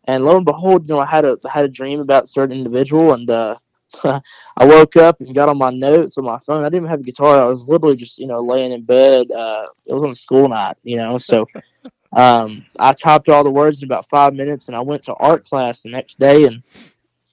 And 0.07 0.25
lo 0.25 0.37
and 0.37 0.45
behold, 0.45 0.89
you 0.89 0.95
know, 0.95 1.01
I 1.01 1.07
had 1.07 1.25
a 1.25 1.39
I 1.45 1.51
had 1.51 1.65
a 1.65 1.69
dream 1.69 2.01
about 2.01 2.25
a 2.25 2.29
certain 2.29 2.57
individual, 2.57 3.13
and 3.13 3.29
uh, 3.29 3.57
I 4.05 4.65
woke 4.65 4.97
up 4.97 5.21
and 5.21 5.35
got 5.35 5.49
on 5.49 5.59
my 5.59 5.71
notes 5.71 6.19
on 6.19 6.25
my 6.25 6.39
phone. 6.39 6.63
I 6.63 6.67
didn't 6.67 6.77
even 6.77 6.91
have 6.91 7.01
a 7.01 7.05
guitar. 7.05 7.43
I 7.43 7.47
was 7.47 7.69
literally 7.69 7.97
just, 7.97 8.19
you 8.19 8.27
know, 8.27 8.41
laying 8.41 8.73
in 8.73 8.83
bed. 8.83 9.31
Uh, 9.31 9.67
it 9.85 9.93
was 9.95 10.03
on 10.03 10.11
a 10.11 10.15
school 10.15 10.49
night, 10.49 10.77
you 10.83 10.97
know. 10.97 11.19
So 11.19 11.47
um, 12.13 12.65
I 12.79 12.93
typed 12.93 13.29
all 13.29 13.45
the 13.45 13.51
words 13.51 13.83
in 13.83 13.89
about 13.89 14.09
five 14.09 14.35
minutes, 14.35 14.69
and 14.69 14.77
I 14.77 14.81
went 14.81 15.03
to 15.05 15.15
art 15.15 15.45
class 15.45 15.83
the 15.83 15.91
next 15.91 16.19
day. 16.19 16.45
And 16.45 16.63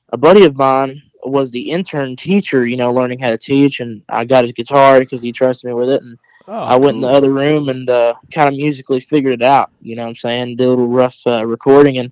a 0.10 0.18
buddy 0.18 0.46
of 0.46 0.56
mine 0.56 1.01
was 1.24 1.51
the 1.51 1.72
intern 1.72 2.15
teacher, 2.15 2.65
you 2.65 2.75
know, 2.75 2.92
learning 2.92 3.20
how 3.20 3.30
to 3.30 3.38
teach. 3.38 3.80
And 3.80 4.01
I 4.10 4.25
got 4.25 4.44
his 4.44 4.53
guitar 4.53 5.00
because 5.00 5.22
he 5.22 5.31
trusted 5.31 5.68
me 5.68 5.74
with 5.74 5.90
it. 5.90 6.01
And 6.01 6.18
Oh, 6.48 6.53
I 6.53 6.75
went 6.75 6.96
in 6.96 7.01
the 7.01 7.07
other 7.07 7.31
room 7.31 7.70
and 7.70 7.90
uh, 7.90 8.16
kind 8.31 8.50
of 8.50 8.55
musically 8.55 9.00
figured 9.00 9.36
it 9.36 9.42
out. 9.42 9.72
You 9.81 9.96
know 9.96 10.03
what 10.03 10.09
I'm 10.09 10.16
saying? 10.16 10.57
Did 10.57 10.66
a 10.66 10.70
little 10.70 10.90
rough 10.90 11.18
uh, 11.25 11.46
recording, 11.46 12.00
and 12.00 12.12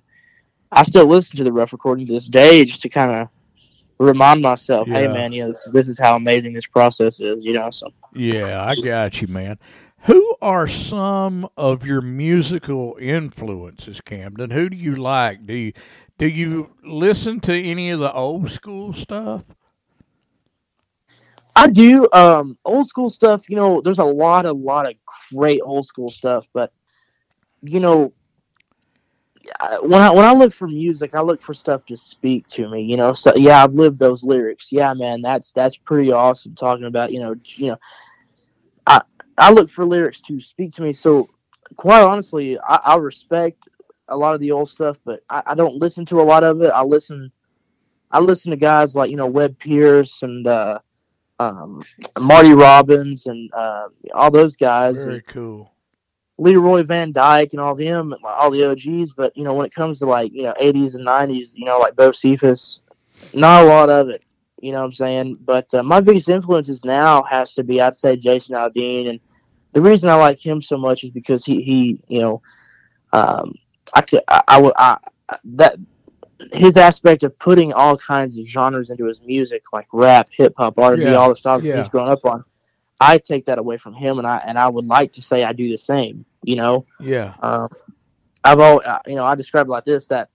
I 0.72 0.84
still 0.84 1.06
listen 1.06 1.36
to 1.36 1.44
the 1.44 1.52
rough 1.52 1.72
recording 1.72 2.06
to 2.06 2.12
this 2.14 2.26
day 2.26 2.64
just 2.64 2.80
to 2.82 2.88
kind 2.88 3.12
of 3.12 3.28
remind 3.98 4.40
myself, 4.40 4.88
hey 4.88 5.06
man, 5.06 5.32
you 5.32 5.42
know, 5.42 5.48
this, 5.48 5.68
this 5.72 5.88
is 5.88 5.98
how 5.98 6.16
amazing 6.16 6.54
this 6.54 6.66
process 6.66 7.20
is. 7.20 7.44
You 7.44 7.52
know, 7.52 7.68
so 7.70 7.88
Yeah, 8.14 8.64
I 8.64 8.74
got 8.76 9.20
you, 9.20 9.28
man. 9.28 9.58
Who 10.04 10.34
are 10.40 10.66
some 10.66 11.48
of 11.56 11.86
your 11.86 12.00
musical 12.00 12.96
influences, 13.00 14.00
Camden? 14.00 14.50
Who 14.50 14.70
do 14.70 14.76
you 14.76 14.96
like? 14.96 15.46
Do 15.46 15.54
you 15.54 15.72
do 16.16 16.26
you 16.26 16.74
listen 16.82 17.40
to 17.40 17.54
any 17.54 17.90
of 17.90 18.00
the 18.00 18.12
old 18.12 18.50
school 18.50 18.94
stuff? 18.94 19.44
I 21.54 21.68
do 21.68 22.08
um, 22.12 22.56
old 22.64 22.86
school 22.86 23.10
stuff. 23.10 23.48
You 23.50 23.56
know, 23.56 23.82
there's 23.82 23.98
a 23.98 24.04
lot, 24.04 24.46
a 24.46 24.52
lot 24.52 24.88
of 24.88 24.94
great 25.34 25.60
old 25.62 25.84
school 25.84 26.10
stuff, 26.10 26.48
but 26.54 26.72
you 27.60 27.78
know. 27.78 28.14
When 29.82 30.00
I 30.00 30.10
when 30.10 30.24
I 30.24 30.32
look 30.32 30.52
for 30.52 30.68
music, 30.68 31.14
I 31.14 31.20
look 31.20 31.40
for 31.40 31.54
stuff 31.54 31.84
to 31.86 31.96
speak 31.96 32.46
to 32.48 32.68
me. 32.68 32.82
You 32.82 32.96
know, 32.96 33.12
so 33.12 33.32
yeah, 33.34 33.62
I've 33.62 33.72
lived 33.72 33.98
those 33.98 34.24
lyrics. 34.24 34.72
Yeah, 34.72 34.94
man, 34.94 35.22
that's 35.22 35.52
that's 35.52 35.76
pretty 35.76 36.12
awesome. 36.12 36.54
Talking 36.54 36.84
about 36.84 37.12
you 37.12 37.20
know, 37.20 37.34
you 37.44 37.68
know, 37.68 37.78
I 38.86 39.02
I 39.38 39.50
look 39.52 39.68
for 39.68 39.84
lyrics 39.84 40.20
to 40.22 40.40
speak 40.40 40.72
to 40.74 40.82
me. 40.82 40.92
So 40.92 41.28
quite 41.76 42.02
honestly, 42.02 42.58
I, 42.58 42.80
I 42.84 42.96
respect 42.96 43.68
a 44.08 44.16
lot 44.16 44.34
of 44.34 44.40
the 44.40 44.52
old 44.52 44.68
stuff, 44.68 44.98
but 45.04 45.22
I, 45.28 45.42
I 45.46 45.54
don't 45.54 45.76
listen 45.76 46.04
to 46.06 46.20
a 46.20 46.22
lot 46.22 46.44
of 46.44 46.62
it. 46.62 46.70
I 46.70 46.82
listen, 46.82 47.32
I 48.10 48.20
listen 48.20 48.50
to 48.50 48.56
guys 48.56 48.94
like 48.94 49.10
you 49.10 49.16
know 49.16 49.26
Webb 49.26 49.58
Pierce 49.58 50.22
and 50.22 50.46
uh, 50.46 50.78
um, 51.38 51.82
Marty 52.18 52.52
Robbins 52.52 53.26
and 53.26 53.52
uh, 53.54 53.88
all 54.14 54.30
those 54.30 54.56
guys, 54.56 55.04
Very 55.04 55.16
and 55.16 55.26
cool. 55.26 55.71
Leroy 56.38 56.82
Van 56.82 57.12
Dyke 57.12 57.52
and 57.52 57.60
all 57.60 57.74
them, 57.74 58.14
all 58.24 58.50
the 58.50 58.70
OGs. 58.70 59.12
But 59.12 59.36
you 59.36 59.44
know, 59.44 59.54
when 59.54 59.66
it 59.66 59.74
comes 59.74 59.98
to 60.00 60.06
like 60.06 60.32
you 60.32 60.42
know 60.42 60.54
80s 60.60 60.94
and 60.94 61.06
90s, 61.06 61.54
you 61.56 61.64
know, 61.64 61.78
like 61.78 61.94
Bocephus, 61.94 62.80
not 63.34 63.64
a 63.64 63.66
lot 63.66 63.90
of 63.90 64.08
it. 64.08 64.24
You 64.60 64.70
know 64.70 64.78
what 64.78 64.86
I'm 64.86 64.92
saying? 64.92 65.38
But 65.44 65.72
uh, 65.74 65.82
my 65.82 66.00
biggest 66.00 66.28
influences 66.28 66.84
now 66.84 67.24
has 67.24 67.52
to 67.54 67.64
be, 67.64 67.80
I'd 67.80 67.96
say, 67.96 68.14
Jason 68.16 68.54
Aldean, 68.54 69.10
and 69.10 69.20
the 69.72 69.82
reason 69.82 70.08
I 70.08 70.14
like 70.14 70.38
him 70.38 70.62
so 70.62 70.78
much 70.78 71.02
is 71.02 71.10
because 71.10 71.44
he, 71.44 71.62
he, 71.62 71.98
you 72.06 72.20
know, 72.20 72.42
um, 73.12 73.54
I 73.92 74.02
could, 74.02 74.22
I, 74.28 74.42
I, 74.46 74.60
would- 74.60 74.74
I, 74.76 74.98
that 75.44 75.78
his 76.52 76.76
aspect 76.76 77.22
of 77.24 77.36
putting 77.38 77.72
all 77.72 77.96
kinds 77.96 78.38
of 78.38 78.46
genres 78.46 78.90
into 78.90 79.06
his 79.06 79.22
music, 79.22 79.64
like 79.72 79.86
rap, 79.92 80.28
hip 80.30 80.54
hop, 80.56 80.78
R 80.78 80.94
and 80.94 81.02
B, 81.02 81.14
all 81.14 81.28
the 81.28 81.36
stuff 81.36 81.62
yeah. 81.62 81.76
he's 81.76 81.88
grown 81.88 82.08
up 82.08 82.24
on. 82.24 82.44
I 83.02 83.18
take 83.18 83.46
that 83.46 83.58
away 83.58 83.76
from 83.76 83.94
him, 83.94 84.18
and 84.18 84.26
I 84.26 84.38
and 84.46 84.58
I 84.58 84.68
would 84.68 84.86
like 84.86 85.12
to 85.14 85.22
say 85.22 85.44
I 85.44 85.52
do 85.52 85.68
the 85.68 85.76
same. 85.76 86.24
You 86.44 86.56
know, 86.56 86.86
Yeah, 87.00 87.34
um, 87.40 87.68
I've 88.44 88.60
always, 88.60 88.86
you 89.06 89.16
know, 89.16 89.24
I 89.24 89.34
describe 89.34 89.66
it 89.66 89.70
like 89.70 89.84
this: 89.84 90.06
that 90.08 90.28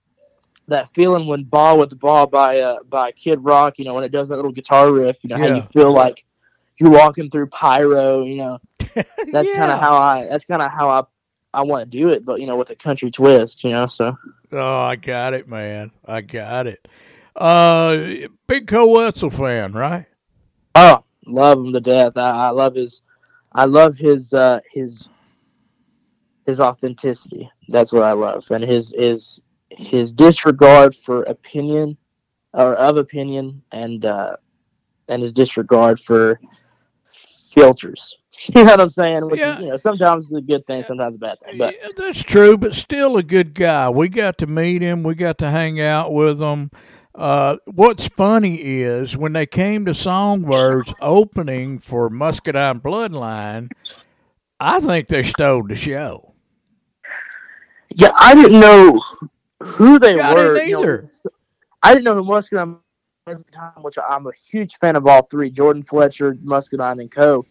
that 0.68 0.92
feeling 0.94 1.26
when 1.26 1.44
"Bawitdaba" 1.44 2.30
by 2.30 2.60
uh, 2.60 2.82
by 2.88 3.12
Kid 3.12 3.42
Rock, 3.42 3.78
you 3.78 3.84
know, 3.84 3.94
when 3.94 4.04
it 4.04 4.12
does 4.12 4.28
that 4.28 4.36
little 4.36 4.52
guitar 4.52 4.92
riff, 4.92 5.24
you 5.24 5.30
know, 5.30 5.36
how 5.38 5.46
you 5.46 5.62
feel 5.62 5.92
like 5.92 6.24
you're 6.78 6.90
walking 6.90 7.30
through 7.30 7.46
pyro. 7.46 8.22
You 8.22 8.36
know, 8.36 8.58
that's 8.78 9.52
kind 9.52 9.70
of 9.70 9.80
how 9.80 9.96
I. 9.96 10.26
That's 10.28 10.44
kind 10.44 10.62
of 10.62 10.70
how 10.70 10.88
I. 10.90 11.02
I 11.54 11.62
want 11.62 11.90
to 11.90 11.98
do 11.98 12.10
it, 12.10 12.26
but 12.26 12.40
you 12.40 12.46
know, 12.46 12.56
with 12.56 12.68
a 12.68 12.76
country 12.76 13.10
twist, 13.10 13.64
you 13.64 13.70
know. 13.70 13.86
So 13.86 14.16
Oh, 14.52 14.80
I 14.80 14.96
got 14.96 15.34
it, 15.34 15.48
man. 15.48 15.90
I 16.04 16.20
got 16.20 16.66
it. 16.66 16.86
Uh, 17.34 18.28
big 18.46 18.66
Koe 18.66 18.88
Wetzel 18.88 19.30
fan, 19.30 19.72
right? 19.72 20.06
Oh, 20.74 21.04
love 21.28 21.58
him 21.58 21.72
to 21.72 21.80
death. 21.80 22.16
I, 22.16 22.46
I 22.48 22.50
love 22.50 22.74
his, 22.74 23.02
I 23.52 23.64
love 23.64 23.96
his 23.96 24.32
uh, 24.34 24.60
his 24.72 25.08
his 26.46 26.60
authenticity. 26.60 27.50
That's 27.68 27.92
what 27.92 28.02
I 28.02 28.12
love, 28.12 28.46
and 28.50 28.64
his 28.64 28.94
his 28.96 29.40
his 29.70 30.12
disregard 30.12 30.96
for 30.96 31.22
opinion 31.24 31.96
or 32.54 32.74
of 32.74 32.96
opinion, 32.96 33.62
and 33.72 34.04
uh, 34.04 34.36
and 35.08 35.22
his 35.22 35.32
disregard 35.32 36.00
for 36.00 36.40
filters. 37.12 38.16
You 38.54 38.62
know 38.62 38.70
what 38.70 38.80
I'm 38.82 38.90
saying? 38.90 39.26
Which 39.28 39.40
Yeah. 39.40 39.54
is, 39.54 39.58
you 39.58 39.66
know, 39.66 39.76
sometimes 39.76 40.30
it's 40.30 40.38
a 40.38 40.40
good 40.40 40.64
thing, 40.68 40.84
sometimes 40.84 41.16
a 41.16 41.18
bad 41.18 41.40
thing. 41.40 41.58
But 41.58 41.74
Yeah, 41.74 41.88
that's 41.96 42.22
true, 42.22 42.56
but 42.56 42.72
still 42.72 43.16
a 43.16 43.22
good 43.24 43.52
guy. 43.52 43.88
We 43.88 44.08
got 44.08 44.38
to 44.38 44.46
meet 44.46 44.80
him. 44.80 45.02
We 45.02 45.16
got 45.16 45.38
to 45.38 45.50
hang 45.50 45.80
out 45.80 46.12
with 46.12 46.40
him. 46.40 46.70
Uh, 47.18 47.58
what's 47.66 48.08
funny 48.08 48.56
is 48.56 49.16
when 49.16 49.34
they 49.34 49.46
came 49.46 49.84
to 49.86 49.94
Songbirds 49.94 50.94
opening 51.02 51.80
for 51.80 52.10
Muscadine 52.10 52.80
Bloodline, 52.80 53.72
I 54.60 54.80
think 54.80 55.08
they 55.08 55.24
stole 55.24 55.64
the 55.66 55.76
show. 55.76 56.34
yeah, 57.94 58.12
I 58.18 58.34
didn't 58.34 58.60
know 58.60 59.02
who 59.62 59.98
they 59.98 60.16
Yeah, 60.16 60.30
I 60.30 60.34
were. 60.34 60.54
didn't 60.54 60.68
you 60.68 60.72
know. 60.72 61.04
I 61.82 61.92
didn't 61.94 62.04
know 62.04 62.14
who 62.16 62.24
Muscadine 62.24 62.78
was 63.26 63.40
at 63.40 63.46
the 63.46 63.52
time, 63.52 63.82
which 63.82 63.98
I'm 63.98 64.26
a 64.26 64.32
huge 64.32 64.76
fan 64.76 64.96
of 64.96 65.06
all 65.06 65.22
three: 65.22 65.50
Jordan 65.50 65.82
Fletcher, 65.82 66.36
Muscadine, 66.42 67.00
and 67.00 67.10
Co. 67.10 67.46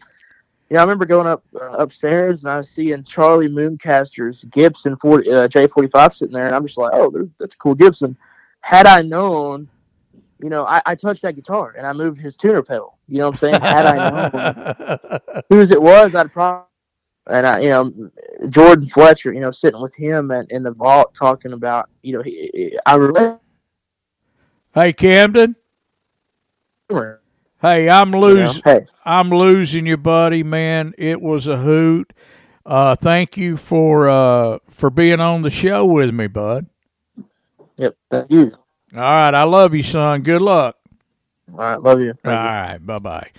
you 0.69 0.75
know, 0.75 0.79
I 0.79 0.83
remember 0.83 1.05
going 1.05 1.27
up 1.27 1.43
uh, 1.59 1.71
upstairs 1.71 2.43
and 2.43 2.51
I 2.51 2.57
was 2.57 2.69
seeing 2.69 3.03
Charlie 3.03 3.49
Muncaster's 3.49 4.45
Gibson 4.45 4.97
40, 4.97 5.31
uh, 5.31 5.47
J45 5.49 6.15
sitting 6.15 6.33
there, 6.35 6.47
and 6.47 6.55
I'm 6.55 6.65
just 6.65 6.77
like, 6.77 6.91
oh, 6.93 7.29
that's 7.39 7.55
a 7.55 7.59
cool 7.59 7.75
Gibson. 7.75 8.17
Had 8.61 8.85
I 8.85 9.01
known, 9.01 9.69
you 10.41 10.49
know, 10.49 10.65
I, 10.65 10.81
I 10.85 10.95
touched 10.95 11.21
that 11.21 11.35
guitar 11.35 11.73
and 11.77 11.87
I 11.87 11.93
moved 11.93 12.19
his 12.19 12.35
tuner 12.35 12.61
pedal. 12.61 12.97
You 13.07 13.19
know 13.19 13.29
what 13.29 13.35
I'm 13.35 13.37
saying? 13.37 13.61
Had 13.61 13.85
I 13.85 14.09
known 14.09 15.19
whose 15.49 15.71
it 15.71 15.81
was, 15.81 16.15
I'd 16.15 16.31
probably. 16.31 16.65
And 17.29 17.45
I, 17.45 17.59
you 17.59 17.69
know, 17.69 17.93
Jordan 18.49 18.85
Fletcher, 18.85 19.33
you 19.33 19.41
know, 19.41 19.51
sitting 19.51 19.81
with 19.81 19.93
him 19.93 20.31
at, 20.31 20.49
in 20.49 20.63
the 20.63 20.71
vault 20.71 21.13
talking 21.13 21.51
about, 21.51 21.89
you 22.01 22.13
know, 22.13 22.21
he, 22.23 22.49
he- 22.53 22.79
I 22.85 22.95
remember. 22.95 23.39
hey, 24.73 24.93
Camden. 24.93 25.55
Hey, 27.61 27.89
I'm 27.89 28.09
you 28.13 28.19
know, 28.19 28.19
losing. 28.19 28.61
hey, 28.63 28.85
I'm 29.03 29.29
losing 29.29 29.85
you, 29.87 29.97
buddy. 29.97 30.41
Man, 30.43 30.93
it 30.97 31.21
was 31.21 31.47
a 31.47 31.57
hoot. 31.57 32.13
Uh, 32.65 32.95
thank 32.95 33.35
you 33.35 33.57
for 33.57 34.07
uh, 34.09 34.59
for 34.69 34.89
being 34.89 35.19
on 35.19 35.41
the 35.41 35.49
show 35.49 35.85
with 35.85 36.13
me, 36.13 36.27
bud. 36.27 36.67
Yep, 37.77 37.95
thank 38.09 38.29
you. 38.29 38.51
All 38.93 39.01
right, 39.01 39.33
I 39.33 39.43
love 39.43 39.73
you, 39.73 39.83
son. 39.83 40.21
Good 40.21 40.41
luck. 40.41 40.77
All 41.51 41.57
right, 41.59 41.81
love 41.81 41.99
you. 42.01 42.09
All 42.09 42.15
Thank 42.23 42.25
you. 42.25 42.31
right, 42.31 42.77
bye 42.85 42.99
bye. 42.99 43.29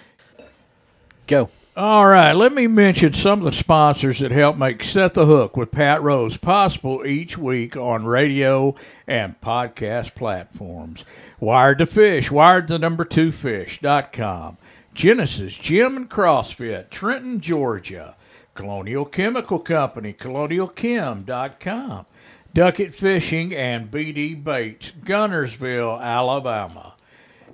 Go. 1.26 1.50
All 1.76 2.06
right, 2.06 2.32
let 2.32 2.52
me 2.52 2.66
mention 2.66 3.12
some 3.12 3.38
of 3.38 3.44
the 3.44 3.52
sponsors 3.52 4.18
that 4.18 4.32
help 4.32 4.56
make 4.56 4.82
Set 4.82 5.14
the 5.14 5.26
Hook 5.26 5.56
with 5.56 5.70
Pat 5.70 6.02
Rose 6.02 6.36
possible 6.36 7.06
each 7.06 7.38
week 7.38 7.76
on 7.76 8.04
radio 8.04 8.74
and 9.06 9.40
podcast 9.40 10.16
platforms. 10.16 11.04
Wired 11.38 11.78
to 11.78 11.86
Fish, 11.86 12.32
wired 12.32 12.66
to 12.68 12.78
number 12.78 13.04
two 13.04 13.30
fish.com. 13.30 14.56
Genesis 14.92 15.54
Gym 15.56 15.96
and 15.96 16.10
CrossFit, 16.10 16.90
Trenton, 16.90 17.40
Georgia. 17.40 18.16
Colonial 18.54 19.04
Chemical 19.04 19.60
Company, 19.60 20.12
colonialchem.com. 20.12 22.06
Duckett 22.54 22.94
Fishing 22.94 23.54
and 23.54 23.90
BD 23.90 24.42
Baits, 24.42 24.92
Guntersville, 25.04 26.00
Alabama. 26.00 26.94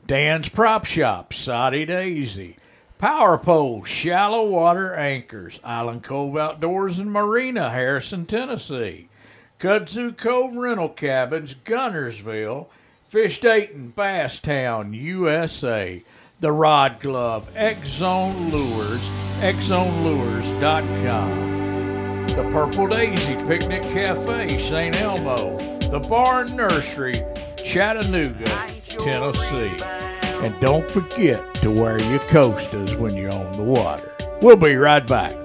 Dan's 0.06 0.48
Prop 0.48 0.84
Shop, 0.84 1.32
Soddy 1.32 1.84
Daisy. 1.84 2.56
Power 2.98 3.36
Pole, 3.36 3.84
Shallow 3.84 4.48
Water 4.48 4.94
Anchors, 4.94 5.58
Island 5.64 6.04
Cove 6.04 6.36
Outdoors 6.36 6.98
and 6.98 7.12
Marina, 7.12 7.70
Harrison, 7.70 8.24
Tennessee. 8.24 9.08
Kudzu 9.58 10.16
Cove 10.16 10.56
Rental 10.56 10.88
Cabins, 10.88 11.54
Guntersville. 11.64 12.66
Fish 13.08 13.40
Dayton, 13.40 13.92
Basstown, 13.96 14.94
USA. 14.94 16.02
The 16.40 16.52
Rod 16.52 17.00
Glove, 17.00 17.48
X 17.54 17.88
Zone 17.88 18.50
Lures, 18.50 19.00
xzonelures.com. 19.40 21.63
The 22.36 22.50
Purple 22.50 22.88
Daisy 22.88 23.36
Picnic 23.46 23.82
Cafe, 23.92 24.58
St. 24.58 24.96
Elmo. 24.96 25.56
The 25.88 26.00
Barn 26.00 26.56
Nursery, 26.56 27.24
Chattanooga, 27.64 28.74
Tennessee. 28.88 29.80
And 29.80 30.60
don't 30.60 30.90
forget 30.90 31.54
to 31.62 31.70
wear 31.70 32.00
your 32.00 32.18
coasters 32.30 32.96
when 32.96 33.14
you're 33.14 33.30
on 33.30 33.56
the 33.56 33.62
water. 33.62 34.10
We'll 34.42 34.56
be 34.56 34.74
right 34.74 35.06
back. 35.06 35.43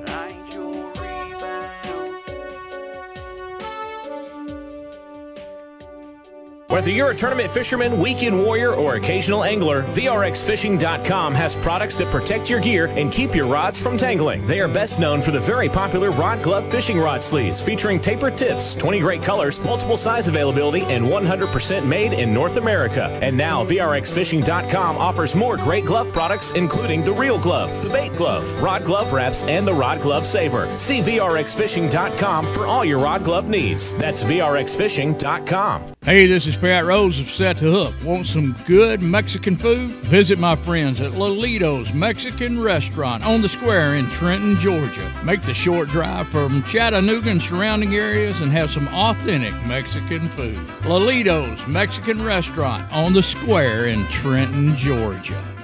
Whether 6.79 6.91
you're 6.91 7.11
a 7.11 7.15
tournament 7.15 7.51
fisherman, 7.51 7.99
weekend 7.99 8.41
warrior, 8.41 8.73
or 8.73 8.95
occasional 8.95 9.43
angler, 9.43 9.83
VRXFishing.com 9.83 11.35
has 11.35 11.53
products 11.55 11.97
that 11.97 12.07
protect 12.07 12.49
your 12.49 12.61
gear 12.61 12.85
and 12.85 13.11
keep 13.11 13.35
your 13.35 13.47
rods 13.47 13.77
from 13.77 13.97
tangling. 13.97 14.47
They 14.47 14.61
are 14.61 14.67
best 14.69 14.97
known 14.97 15.21
for 15.21 15.31
the 15.31 15.41
very 15.41 15.67
popular 15.67 16.09
Rod 16.11 16.41
Glove 16.41 16.65
fishing 16.65 16.97
rod 16.97 17.21
sleeves 17.21 17.59
featuring 17.59 17.99
tapered 17.99 18.37
tips, 18.37 18.73
20 18.75 18.99
great 18.99 19.21
colors, 19.21 19.59
multiple 19.59 19.97
size 19.97 20.29
availability, 20.29 20.83
and 20.83 21.03
100% 21.03 21.85
made 21.85 22.13
in 22.13 22.33
North 22.33 22.55
America. 22.55 23.09
And 23.21 23.35
now 23.35 23.65
VRXFishing.com 23.65 24.97
offers 24.97 25.35
more 25.35 25.57
great 25.57 25.83
glove 25.83 26.13
products, 26.13 26.51
including 26.51 27.03
the 27.03 27.11
Real 27.11 27.37
Glove, 27.37 27.83
the 27.83 27.89
Bait 27.89 28.15
Glove, 28.15 28.49
Rod 28.61 28.85
Glove 28.85 29.11
Wraps, 29.11 29.43
and 29.43 29.67
the 29.67 29.73
Rod 29.73 30.01
Glove 30.01 30.25
Saver. 30.25 30.79
See 30.79 31.01
VRXFishing.com 31.01 32.45
for 32.53 32.65
all 32.65 32.85
your 32.85 32.99
rod 32.99 33.25
glove 33.25 33.49
needs. 33.49 33.91
That's 33.95 34.23
VRXFishing.com. 34.23 35.95
Hey, 36.01 36.25
this 36.25 36.47
is 36.47 36.55
Pat 36.69 36.85
Rose 36.85 37.19
of 37.19 37.31
Set 37.31 37.57
the 37.57 37.71
Hook. 37.71 37.95
Want 38.03 38.27
some 38.27 38.55
good 38.67 39.01
Mexican 39.01 39.57
food? 39.57 39.89
Visit 39.89 40.37
my 40.37 40.55
friends 40.55 41.01
at 41.01 41.13
Lolito's 41.13 41.91
Mexican 41.95 42.61
Restaurant 42.61 43.25
on 43.25 43.41
the 43.41 43.49
square 43.49 43.95
in 43.95 44.05
Trenton, 44.09 44.55
Georgia. 44.57 45.11
Make 45.23 45.41
the 45.41 45.53
short 45.55 45.89
drive 45.89 46.27
from 46.27 46.61
Chattanooga 46.65 47.31
and 47.31 47.41
surrounding 47.41 47.95
areas 47.95 48.39
and 48.41 48.51
have 48.51 48.69
some 48.69 48.87
authentic 48.89 49.55
Mexican 49.65 50.29
food. 50.29 50.59
Lolito's 50.83 51.65
Mexican 51.65 52.23
Restaurant 52.23 52.85
on 52.93 53.13
the 53.13 53.23
square 53.23 53.87
in 53.87 54.05
Trenton, 54.09 54.75
Georgia. 54.75 55.58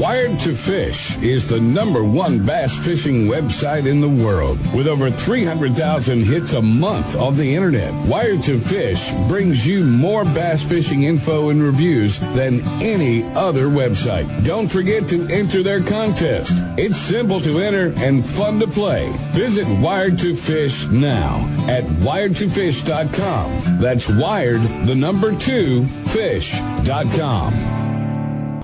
Wired 0.00 0.40
to 0.40 0.56
Fish 0.56 1.14
is 1.18 1.46
the 1.46 1.60
number 1.60 2.02
one 2.02 2.46
bass 2.46 2.74
fishing 2.74 3.26
website 3.26 3.86
in 3.86 4.00
the 4.00 4.08
world 4.08 4.58
with 4.74 4.86
over 4.86 5.10
300,000 5.10 6.24
hits 6.24 6.54
a 6.54 6.62
month 6.62 7.14
on 7.16 7.36
the 7.36 7.54
internet. 7.54 7.92
Wired 8.06 8.42
to 8.44 8.58
Fish 8.58 9.12
brings 9.28 9.66
you 9.66 9.84
more 9.84 10.24
bass 10.24 10.62
fishing 10.62 11.02
info 11.02 11.50
and 11.50 11.62
reviews 11.62 12.18
than 12.18 12.62
any 12.80 13.24
other 13.34 13.66
website. 13.66 14.26
Don't 14.46 14.68
forget 14.68 15.06
to 15.10 15.28
enter 15.28 15.62
their 15.62 15.82
contest. 15.82 16.50
It's 16.78 16.96
simple 16.96 17.42
to 17.42 17.58
enter 17.58 17.92
and 18.02 18.24
fun 18.24 18.58
to 18.60 18.66
play. 18.68 19.12
Visit 19.32 19.68
Wired 19.80 20.18
to 20.20 20.34
Fish 20.34 20.86
now 20.86 21.46
at 21.68 21.84
wiredtofish.com. 21.84 23.80
That's 23.82 24.08
wired, 24.08 24.62
the 24.86 24.94
number 24.94 25.36
two, 25.36 25.84
fish.com. 26.14 27.79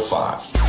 0005. 0.00 0.63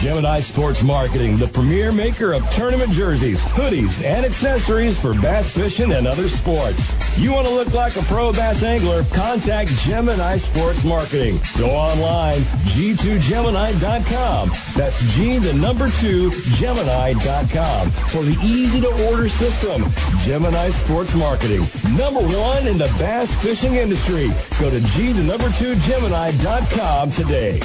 Gemini 0.00 0.40
Sports 0.40 0.82
Marketing, 0.82 1.36
the 1.36 1.46
premier 1.46 1.92
maker 1.92 2.32
of 2.32 2.48
tournament 2.52 2.90
jerseys, 2.90 3.38
hoodies, 3.38 4.02
and 4.02 4.24
accessories 4.24 4.98
for 4.98 5.12
bass 5.12 5.50
fishing 5.50 5.92
and 5.92 6.06
other 6.06 6.26
sports. 6.26 6.96
You 7.18 7.32
want 7.32 7.46
to 7.46 7.52
look 7.52 7.74
like 7.74 7.96
a 7.96 8.02
pro 8.04 8.32
bass 8.32 8.62
angler? 8.62 9.04
Contact 9.12 9.68
Gemini 9.80 10.38
Sports 10.38 10.84
Marketing. 10.84 11.38
Go 11.58 11.68
online, 11.68 12.40
g2gemini.com. 12.72 14.52
That's 14.74 15.02
G, 15.12 15.36
the 15.36 15.52
number 15.52 15.90
two, 15.90 16.30
Gemini.com 16.54 17.90
for 17.90 18.22
the 18.22 18.38
easy 18.42 18.80
to 18.80 19.10
order 19.10 19.28
system. 19.28 19.84
Gemini 20.20 20.70
Sports 20.70 21.14
Marketing, 21.14 21.60
number 21.94 22.20
one 22.20 22.66
in 22.66 22.78
the 22.78 22.90
bass 22.98 23.34
fishing 23.42 23.74
industry. 23.74 24.30
Go 24.58 24.70
to 24.70 24.80
G, 24.80 25.12
the 25.12 25.22
number 25.22 25.50
two, 25.58 25.74
Gemini.com 25.80 27.12
today. 27.12 27.60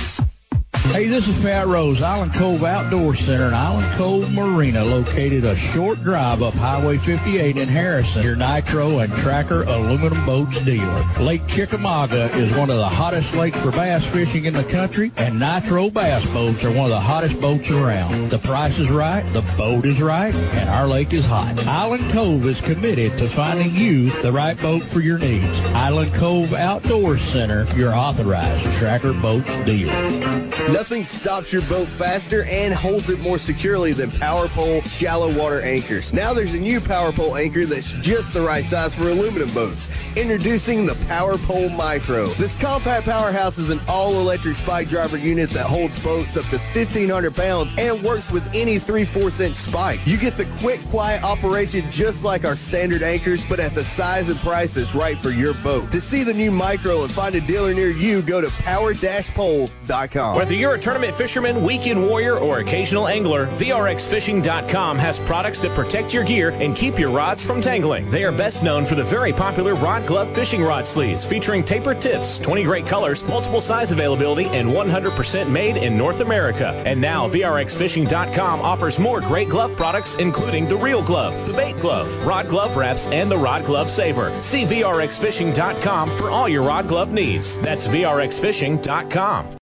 Hey, 0.91 1.07
this 1.07 1.27
is 1.27 1.37
Pat 1.41 1.67
Rose, 1.67 2.01
Island 2.01 2.33
Cove 2.33 2.63
Outdoor 2.63 3.15
Center 3.15 3.45
and 3.45 3.55
Island 3.55 3.91
Cove 3.93 4.31
Marina, 4.31 4.85
located 4.85 5.43
a 5.43 5.55
short 5.55 6.01
drive 6.03 6.41
up 6.41 6.53
Highway 6.53 6.97
58 6.99 7.57
in 7.57 7.67
Harrison. 7.67 8.23
Your 8.23 8.37
Nitro 8.37 8.99
and 8.99 9.11
Tracker 9.15 9.63
aluminum 9.63 10.25
boats 10.25 10.63
dealer. 10.63 11.03
Lake 11.19 11.45
Chickamauga 11.47 12.29
is 12.37 12.55
one 12.55 12.69
of 12.69 12.77
the 12.77 12.87
hottest 12.87 13.33
lakes 13.33 13.59
for 13.59 13.71
bass 13.71 14.05
fishing 14.05 14.45
in 14.45 14.53
the 14.53 14.63
country, 14.63 15.11
and 15.17 15.37
Nitro 15.37 15.89
bass 15.89 16.25
boats 16.27 16.63
are 16.63 16.71
one 16.71 16.85
of 16.85 16.91
the 16.91 16.99
hottest 16.99 17.41
boats 17.41 17.69
around. 17.71 18.29
The 18.29 18.39
price 18.39 18.79
is 18.79 18.89
right, 18.89 19.23
the 19.33 19.41
boat 19.57 19.85
is 19.85 20.01
right, 20.01 20.33
and 20.33 20.69
our 20.69 20.87
lake 20.87 21.11
is 21.11 21.25
hot. 21.25 21.65
Island 21.67 22.09
Cove 22.11 22.45
is 22.45 22.61
committed 22.61 23.17
to 23.17 23.27
finding 23.27 23.75
you 23.75 24.11
the 24.21 24.31
right 24.31 24.57
boat 24.61 24.83
for 24.83 25.01
your 25.01 25.17
needs. 25.17 25.59
Island 25.73 26.13
Cove 26.13 26.53
Outdoor 26.53 27.17
Center, 27.17 27.65
your 27.75 27.93
authorized 27.93 28.63
Tracker 28.77 29.13
boats 29.13 29.49
dealer. 29.65 30.74
Nothing 30.75 31.05
stops 31.05 31.53
your 31.53 31.61
boat 31.63 31.88
faster 31.88 32.43
and 32.49 32.73
holds 32.73 33.09
it 33.09 33.21
more 33.21 33.39
securely 33.39 33.93
than 33.93 34.11
Power 34.11 34.49
Pole 34.49 34.81
shallow 34.81 35.31
water 35.33 35.61
anchors. 35.61 36.11
Now 36.11 36.33
there's 36.33 36.53
a 36.53 36.59
new 36.59 36.81
Power 36.81 37.13
Pole 37.13 37.38
anchor 37.38 37.65
that's 37.65 37.91
just 38.01 38.33
the 38.33 38.41
right 38.41 38.65
size 38.65 38.93
for 38.93 39.03
aluminum 39.03 39.49
boats. 39.53 39.89
Introducing 40.17 40.85
the 40.85 40.95
Power 41.07 41.38
Pole 41.38 41.69
Micro. 41.69 42.27
This 42.33 42.57
compact 42.57 43.05
powerhouse 43.05 43.57
is 43.57 43.69
an 43.69 43.79
all-electric 43.88 44.57
spike 44.57 44.89
driver 44.89 45.15
unit 45.15 45.49
that 45.51 45.65
holds 45.65 45.97
boats 46.03 46.35
up 46.35 46.43
to 46.47 46.57
1,500 46.57 47.33
pounds 47.33 47.73
and 47.77 48.03
works 48.03 48.29
with 48.29 48.45
any 48.53 48.77
3/4 48.77 49.39
inch 49.39 49.55
spike. 49.55 50.01
You 50.05 50.17
get 50.17 50.35
the 50.35 50.45
quick, 50.59 50.81
quiet 50.89 51.23
operation 51.23 51.89
just 51.89 52.25
like 52.25 52.43
our 52.43 52.57
standard 52.57 53.01
anchors, 53.01 53.41
but 53.47 53.61
at 53.61 53.73
the 53.73 53.85
size 53.85 54.27
and 54.27 54.38
price 54.39 54.73
that's 54.73 54.93
right 54.93 55.17
for 55.19 55.29
your 55.29 55.53
boat. 55.53 55.89
To 55.91 56.01
see 56.01 56.23
the 56.23 56.33
new 56.33 56.51
Micro 56.51 57.03
and 57.03 57.11
find 57.13 57.33
a 57.35 57.39
dealer 57.39 57.73
near 57.73 57.91
you, 57.91 58.21
go 58.23 58.41
to 58.41 58.49
power-pole.com. 58.49 60.35
Whether 60.35 60.64
you're 60.65 60.73
a 60.73 60.80
tournament 60.80 61.13
fisherman, 61.13 61.63
weekend 61.63 62.04
warrior, 62.04 62.39
or 62.39 62.58
occasional 62.58 63.08
angler, 63.08 63.45
VRXFishing.com 63.58 64.97
has 64.97 65.19
products 65.19 65.60
that 65.60 65.75
protect 65.75 66.12
your 66.12 66.23
gear 66.23 66.49
and 66.54 66.75
keep 66.75 66.97
your 66.97 67.12
rods 67.12 67.43
from 67.43 67.62
tangling. 67.62 68.10
They 68.10 68.23
are 68.23 68.32
best 68.32 68.63
known 68.63 68.84
for 68.84 68.95
the 68.95 69.04
very 69.04 69.32
popular 69.32 69.75
Rod 69.75 70.08
Glove 70.08 70.34
fishing 70.34 70.63
rod 70.63 70.88
sleeves 70.88 71.23
featuring 71.23 71.63
tapered 71.63 72.01
tips, 72.01 72.39
20 72.39 72.63
great 72.63 72.88
colors, 72.88 73.23
multiple 73.25 73.62
size 73.62 73.91
availability, 73.91 74.45
and 74.45 74.67
100% 74.67 75.47
made 75.51 75.78
in 75.78 75.99
North 75.99 76.21
America. 76.21 76.69
And 76.84 76.99
now 76.99 77.30
VRXFishing.com 77.30 78.62
offers 78.62 78.97
more 78.97 79.21
great 79.21 79.49
glove 79.49 79.75
products, 79.78 80.15
including 80.15 80.67
the 80.67 80.78
Real 80.78 81.04
Glove, 81.04 81.45
the 81.45 81.54
Bait 81.54 81.80
Glove, 81.80 82.12
Rod 82.25 82.49
Glove 82.49 82.75
Wraps, 82.75 83.06
and 83.06 83.30
the 83.30 83.38
Rod 83.38 83.65
Glove 83.65 83.88
Saver. 83.88 84.36
See 84.41 84.63
VRXFishing.com 84.63 86.10
for 86.17 86.32
all 86.32 86.49
your 86.49 86.63
rod 86.63 86.88
glove 86.88 87.13
needs. 87.13 87.56
That's 87.58 87.86
VRXFishing.com. 87.86 89.58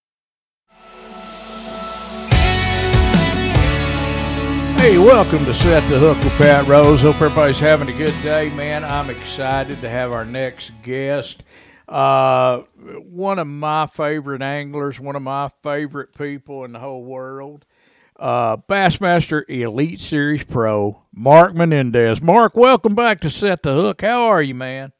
Hey, 4.83 4.97
welcome 4.97 5.45
to 5.45 5.53
Set 5.53 5.87
the 5.87 5.97
Hook 5.97 6.17
with 6.17 6.33
Pat 6.33 6.67
Rose. 6.67 6.99
Hope 6.99 7.15
everybody's 7.21 7.57
having 7.57 7.87
a 7.87 7.97
good 7.97 8.13
day, 8.21 8.53
man. 8.53 8.83
I'm 8.83 9.09
excited 9.09 9.79
to 9.79 9.87
have 9.87 10.11
our 10.11 10.25
next 10.25 10.73
guest. 10.83 11.41
Uh, 11.87 12.63
one 13.09 13.39
of 13.39 13.47
my 13.47 13.87
favorite 13.87 14.41
anglers, 14.41 14.99
one 14.99 15.15
of 15.15 15.21
my 15.21 15.49
favorite 15.63 16.13
people 16.13 16.65
in 16.65 16.73
the 16.73 16.79
whole 16.79 17.01
world. 17.01 17.65
Uh, 18.19 18.57
Bassmaster 18.57 19.49
Elite 19.49 20.01
Series 20.01 20.43
Pro, 20.43 21.03
Mark 21.13 21.55
Menendez. 21.55 22.21
Mark, 22.21 22.57
welcome 22.57 22.93
back 22.93 23.21
to 23.21 23.29
Set 23.29 23.63
the 23.63 23.73
Hook. 23.73 24.01
How 24.01 24.23
are 24.23 24.41
you, 24.41 24.53
man? 24.53 24.91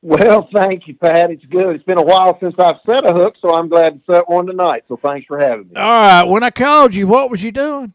Well, 0.00 0.48
thank 0.52 0.88
you, 0.88 0.96
Pat. 0.96 1.30
It's 1.30 1.44
good. 1.44 1.76
It's 1.76 1.84
been 1.84 1.98
a 1.98 2.02
while 2.02 2.36
since 2.40 2.56
I've 2.58 2.80
set 2.84 3.06
a 3.06 3.12
hook, 3.12 3.36
so 3.40 3.54
I'm 3.54 3.68
glad 3.68 4.04
to 4.04 4.12
set 4.12 4.28
one 4.28 4.46
tonight. 4.46 4.82
So 4.88 4.96
thanks 5.00 5.28
for 5.28 5.38
having 5.38 5.68
me. 5.68 5.76
All 5.76 5.88
right. 5.88 6.24
When 6.24 6.42
I 6.42 6.50
called 6.50 6.96
you, 6.96 7.06
what 7.06 7.30
was 7.30 7.44
you 7.44 7.52
doing? 7.52 7.94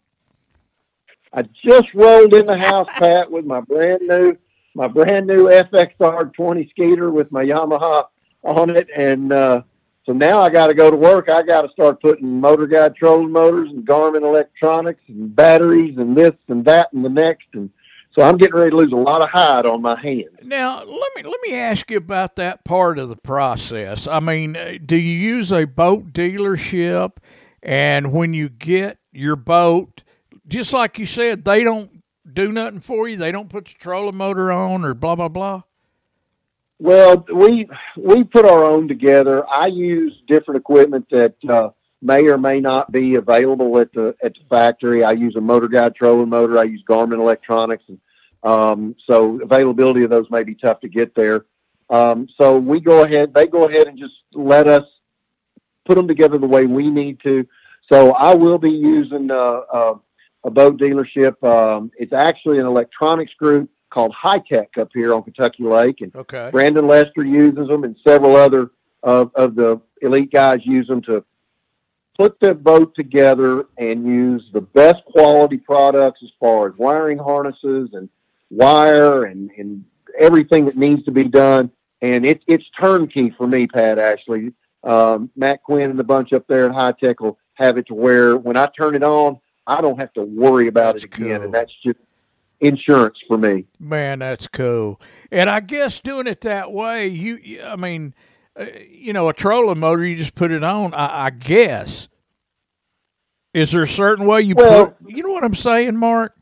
I 1.38 1.44
just 1.64 1.94
rolled 1.94 2.34
in 2.34 2.48
the 2.48 2.58
house, 2.58 2.88
Pat, 2.98 3.30
with 3.30 3.46
my 3.46 3.62
brand 3.62 4.02
new 4.02 4.36
my 4.74 4.88
brand 4.88 5.28
new 5.28 5.46
FXR 5.46 6.34
20 6.34 6.70
Skeeter 6.70 7.12
with 7.12 7.32
my 7.32 7.44
Yamaha 7.44 8.06
on 8.44 8.76
it, 8.76 8.88
and 8.96 9.32
uh, 9.32 9.62
so 10.04 10.14
now 10.14 10.42
I 10.42 10.50
got 10.50 10.68
to 10.68 10.74
go 10.74 10.90
to 10.90 10.98
work. 10.98 11.30
I 11.30 11.44
got 11.44 11.62
to 11.62 11.70
start 11.70 12.02
putting 12.02 12.40
motor 12.42 12.66
guide 12.66 12.96
trolling 12.96 13.32
motors 13.32 13.70
and 13.70 13.86
Garmin 13.86 14.24
electronics 14.24 15.02
and 15.08 15.36
batteries 15.36 15.98
and 16.00 16.18
this 16.18 16.34
and 16.48 16.66
that 16.66 16.92
and 16.94 17.06
the 17.06 17.10
next, 17.10 17.46
and 17.54 17.70
so 18.16 18.24
I'm 18.24 18.38
getting 18.38 18.56
ready 18.56 18.72
to 18.72 18.78
lose 18.78 18.92
a 18.92 18.96
lot 18.96 19.22
of 19.22 19.30
hide 19.30 19.68
on 19.68 19.84
my 19.84 20.00
hand. 20.00 20.40
Now, 20.42 20.80
let 20.80 21.12
me 21.16 21.22
let 21.22 21.40
me 21.44 21.54
ask 21.54 21.92
you 21.92 21.98
about 21.98 22.36
that 22.38 22.64
part 22.64 22.98
of 22.98 23.10
the 23.10 23.16
process. 23.16 24.08
I 24.08 24.20
mean, 24.20 24.58
uh, 24.58 24.80
do 24.84 24.96
you 24.96 25.14
use 25.14 25.52
a 25.52 25.66
boat 25.66 26.14
dealership, 26.14 27.18
and 27.62 28.12
when 28.12 28.34
you 28.34 28.50
get 28.50 28.98
your 29.12 29.36
boat, 29.36 30.02
just 30.48 30.74
like 30.74 30.98
you 31.00 31.06
said, 31.06 31.44
they 31.44 31.64
don't 31.64 31.92
do 32.32 32.52
nothing 32.52 32.80
for 32.80 33.08
you. 33.08 33.18
They 33.18 33.32
don't 33.32 33.50
put 33.50 33.66
the 33.66 33.74
trolling 33.74 34.16
motor 34.16 34.52
on 34.52 34.84
or 34.86 34.94
blah 34.94 35.16
blah 35.16 35.30
blah. 35.30 35.64
Well, 36.80 37.26
we 37.34 37.68
we 37.96 38.24
put 38.24 38.46
our 38.46 38.64
own 38.64 38.88
together. 38.88 39.48
I 39.50 39.68
use 39.68 40.22
different 40.28 40.60
equipment 40.60 41.08
that 41.10 41.36
uh, 41.50 41.70
may 42.02 42.28
or 42.28 42.38
may 42.38 42.60
not 42.60 42.92
be 42.92 43.16
available 43.16 43.80
at 43.80 43.92
the 43.94 44.16
at 44.24 44.36
the 44.36 44.42
factory. 44.50 45.04
I 45.04 45.14
use 45.14 45.36
a 45.36 45.42
motor 45.42 45.68
guide 45.68 45.96
trolling 45.96 46.30
motor. 46.30 46.60
I 46.60 46.64
use 46.64 46.84
Garmin 46.88 47.20
electronics, 47.20 47.84
and 47.88 48.00
um, 48.44 48.96
so 49.08 49.42
availability 49.42 50.04
of 50.04 50.10
those 50.10 50.30
may 50.30 50.44
be 50.44 50.56
tough 50.56 50.80
to 50.82 50.88
get 50.88 51.16
there. 51.16 51.46
Um, 51.90 52.28
so 52.38 52.60
we 52.60 52.80
go 52.80 53.04
ahead. 53.04 53.34
They 53.34 53.48
go 53.48 53.68
ahead 53.68 53.88
and 53.88 53.98
just 53.98 54.14
let 54.34 54.68
us 54.68 54.86
put 55.86 55.96
them 55.96 56.08
together 56.08 56.38
the 56.38 56.48
way 56.48 56.66
we 56.66 56.90
need 56.90 57.20
to. 57.22 57.48
So 57.92 58.12
I 58.12 58.36
will 58.36 58.58
be 58.58 58.72
using 58.72 59.32
uh, 59.32 59.62
uh, 59.72 59.94
a 60.48 60.52
boat 60.52 60.80
dealership. 60.80 61.44
Um, 61.44 61.92
it's 61.98 62.14
actually 62.14 62.58
an 62.58 62.66
electronics 62.66 63.34
group 63.38 63.70
called 63.90 64.14
High 64.14 64.40
Tech 64.40 64.70
up 64.80 64.90
here 64.94 65.14
on 65.14 65.22
Kentucky 65.24 65.64
Lake, 65.64 66.02
and 66.02 66.16
Okay. 66.16 66.50
Brandon 66.52 66.88
Lester 66.88 67.26
uses 67.26 67.68
them, 67.68 67.84
and 67.84 67.96
several 68.08 68.36
other 68.36 68.72
of, 69.04 69.32
of 69.36 69.56
the 69.56 69.80
elite 70.02 70.32
guys 70.32 70.62
use 70.66 70.88
them 70.88 71.02
to 71.04 71.24
put 72.18 72.40
the 72.40 72.56
boat 72.56 72.96
together 72.96 73.66
and 73.78 74.06
use 74.08 74.44
the 74.54 74.62
best 74.62 75.04
quality 75.06 75.58
products 75.58 76.22
as 76.24 76.30
far 76.40 76.68
as 76.68 76.74
wiring 76.78 77.18
harnesses 77.18 77.90
and 77.94 78.10
wire 78.50 79.26
and, 79.26 79.52
and 79.58 79.84
everything 80.18 80.66
that 80.66 80.78
needs 80.78 81.04
to 81.04 81.12
be 81.12 81.26
done. 81.26 81.70
And 82.02 82.26
it, 82.26 82.42
it's 82.48 82.66
turnkey 82.80 83.32
for 83.38 83.48
me, 83.48 83.68
Pat, 83.68 84.00
actually. 84.00 84.54
Um, 84.84 85.30
Matt 85.36 85.62
Quinn 85.64 85.90
and 85.90 86.00
the 86.00 86.04
bunch 86.04 86.32
up 86.34 86.48
there 86.48 86.66
at 86.66 86.74
High 86.74 86.94
Tech 86.94 87.20
will 87.20 87.38
have 87.56 87.78
it 87.78 87.88
to 87.88 87.94
where 87.94 88.38
when 88.38 88.56
I 88.58 88.68
turn 88.68 88.96
it 88.96 89.04
on, 89.04 89.40
I 89.68 89.82
don't 89.82 90.00
have 90.00 90.14
to 90.14 90.24
worry 90.24 90.68
about 90.68 90.96
it 90.96 91.04
again. 91.04 91.44
And 91.44 91.54
that's 91.54 91.72
just 91.86 92.00
insurance 92.62 93.18
for 93.28 93.38
me. 93.38 93.66
Man, 93.80 94.20
that's 94.20 94.48
cool. 94.48 95.00
And 95.32 95.50
I 95.50 95.60
guess 95.60 96.00
doing 96.00 96.26
it 96.26 96.42
that 96.42 96.72
way, 96.72 97.08
you, 97.08 97.62
I 97.62 97.76
mean, 97.76 98.16
uh, 98.60 98.66
you 98.90 99.14
know, 99.14 99.30
a 99.30 99.34
trolling 99.34 99.80
motor, 99.80 100.06
you 100.06 100.16
just 100.16 100.34
put 100.34 100.52
it 100.52 100.64
on. 100.64 100.94
I, 100.94 101.26
I 101.26 101.30
guess. 101.30 102.08
Is 103.54 103.72
there 103.72 103.84
a 103.84 103.88
certain 103.88 104.26
way 104.26 104.42
you 104.42 104.56
Well- 104.56 104.88
put? 104.88 104.96
You 105.12 105.24
know 105.24 105.32
what 105.32 105.44
I'm 105.44 105.56
saying, 105.56 105.98
Mark? 105.98 106.34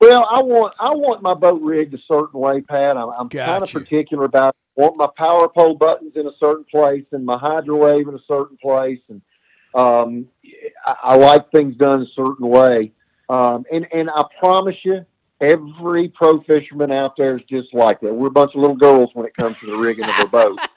Well, 0.00 0.26
I 0.28 0.42
want 0.42 0.74
I 0.80 0.90
want 0.90 1.22
my 1.22 1.32
boat 1.32 1.62
rigged 1.62 1.94
a 1.94 1.98
certain 2.10 2.40
way, 2.40 2.60
Pat. 2.60 2.96
I'm, 2.96 3.10
I'm 3.10 3.28
kind 3.28 3.62
of 3.62 3.70
particular 3.70 4.24
about. 4.24 4.56
I 4.76 4.82
want 4.82 4.96
my 4.96 5.06
power 5.16 5.48
pole 5.48 5.76
buttons 5.76 6.16
in 6.16 6.26
a 6.26 6.32
certain 6.40 6.64
place 6.64 7.04
and 7.12 7.24
my 7.24 7.38
hydro 7.38 7.76
wave 7.76 8.08
in 8.08 8.14
a 8.16 8.22
certain 8.26 8.56
place, 8.56 8.98
and 9.08 9.22
um, 9.76 10.26
I, 10.84 10.96
I 11.02 11.16
like 11.16 11.50
things 11.50 11.76
done 11.76 12.02
a 12.02 12.06
certain 12.14 12.48
way. 12.48 12.92
Um, 13.28 13.64
and 13.72 13.86
and 13.92 14.10
I 14.10 14.24
promise 14.38 14.76
you, 14.82 15.04
every 15.40 16.08
pro 16.08 16.40
fisherman 16.42 16.92
out 16.92 17.16
there 17.16 17.36
is 17.36 17.42
just 17.48 17.72
like 17.72 18.00
that. 18.00 18.12
We're 18.12 18.28
a 18.28 18.30
bunch 18.30 18.54
of 18.54 18.60
little 18.60 18.76
girls 18.76 19.10
when 19.14 19.26
it 19.26 19.34
comes 19.36 19.58
to 19.60 19.66
the 19.66 19.76
rigging 19.76 20.04
of 20.04 20.18
a 20.20 20.28
boat. 20.28 20.58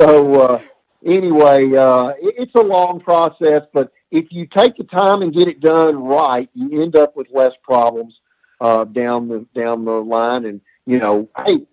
So 0.00 0.40
uh, 0.40 0.62
anyway, 1.04 1.74
uh, 1.74 2.10
it, 2.20 2.34
it's 2.38 2.54
a 2.54 2.60
long 2.60 3.00
process, 3.00 3.62
but 3.72 3.92
if 4.12 4.26
you 4.30 4.46
take 4.46 4.76
the 4.76 4.84
time 4.84 5.22
and 5.22 5.34
get 5.34 5.48
it 5.48 5.60
done 5.60 6.02
right, 6.02 6.48
you 6.54 6.80
end 6.80 6.94
up 6.94 7.16
with 7.16 7.26
less 7.32 7.52
problems 7.64 8.20
uh, 8.60 8.84
down 8.84 9.28
the 9.28 9.44
down 9.54 9.84
the 9.84 9.90
line. 9.90 10.44
And 10.46 10.60
you 10.86 10.98
know, 10.98 11.28
hey, 11.44 11.66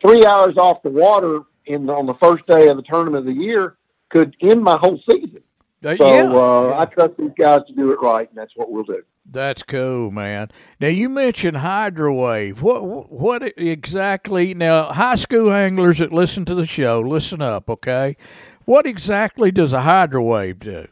three 0.00 0.24
hours 0.24 0.56
off 0.56 0.82
the 0.82 0.90
water 0.90 1.40
in 1.66 1.88
on 1.90 2.06
the 2.06 2.14
first 2.14 2.46
day 2.46 2.68
of 2.68 2.76
the 2.76 2.82
tournament 2.82 3.28
of 3.28 3.34
the 3.34 3.42
year 3.42 3.76
could 4.08 4.34
end 4.40 4.62
my 4.62 4.76
whole 4.76 5.00
season. 5.08 5.41
Uh, 5.84 5.96
So 5.96 6.06
yeah. 6.06 6.24
uh, 6.24 6.78
I 6.78 6.84
trust 6.86 7.16
these 7.18 7.32
guys 7.36 7.60
to 7.66 7.72
do 7.74 7.92
it 7.92 8.00
right, 8.00 8.28
and 8.28 8.36
that's 8.38 8.52
what 8.56 8.70
we'll 8.70 8.84
do. 8.84 9.02
That's 9.30 9.62
cool, 9.62 10.10
man. 10.10 10.50
Now 10.80 10.88
you 10.88 11.08
mentioned 11.08 11.58
hydrowave. 11.58 12.60
What 12.62 13.10
what 13.10 13.42
exactly? 13.56 14.52
Now, 14.54 14.92
high 14.92 15.14
school 15.14 15.52
anglers 15.52 15.98
that 15.98 16.12
listen 16.12 16.44
to 16.46 16.54
the 16.54 16.66
show, 16.66 17.00
listen 17.00 17.40
up, 17.40 17.70
okay? 17.70 18.16
What 18.64 18.86
exactly 18.86 19.50
does 19.50 19.72
a 19.72 19.82
hydrowave 19.82 20.60
do? 20.60 20.86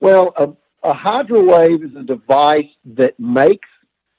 Well, 0.00 0.32
a, 0.36 0.88
a 0.88 0.94
hydro 0.94 1.42
wave 1.42 1.82
is 1.82 1.94
a 1.96 2.02
device 2.02 2.70
that 2.84 3.18
makes 3.18 3.68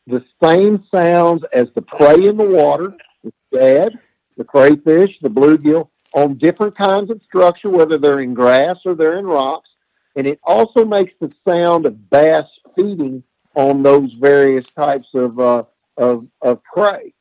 the 0.07 0.23
same 0.43 0.83
sounds 0.93 1.43
as 1.53 1.67
the 1.75 1.81
prey 1.81 2.27
in 2.27 2.37
the 2.37 2.45
water, 2.45 2.95
the 3.23 3.31
shad, 3.53 3.97
the 4.37 4.43
crayfish, 4.43 5.11
the 5.21 5.29
bluegill. 5.29 5.89
On 6.13 6.37
different 6.37 6.75
kinds 6.75 7.11
of 7.11 7.21
structure, 7.23 7.69
whether 7.69 7.97
they're 7.97 8.21
in 8.21 8.33
grass 8.33 8.77
or 8.85 8.95
they're 8.95 9.19
in 9.19 9.27
rocks. 9.27 9.69
And 10.15 10.25
it 10.25 10.39
also 10.43 10.83
makes 10.83 11.13
the 11.19 11.31
sound 11.47 11.85
of 11.85 12.09
bass 12.09 12.45
feeding 12.75 13.23
on 13.55 13.83
those 13.83 14.11
various 14.13 14.65
types 14.75 15.07
of, 15.13 15.39
uh, 15.39 15.63
of, 15.97 16.25
of 16.41 16.63
prey. 16.63 17.13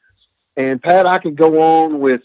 And 0.56 0.82
Pat, 0.82 1.06
I 1.06 1.18
could 1.18 1.36
go 1.36 1.60
on 1.60 2.00
with 2.00 2.22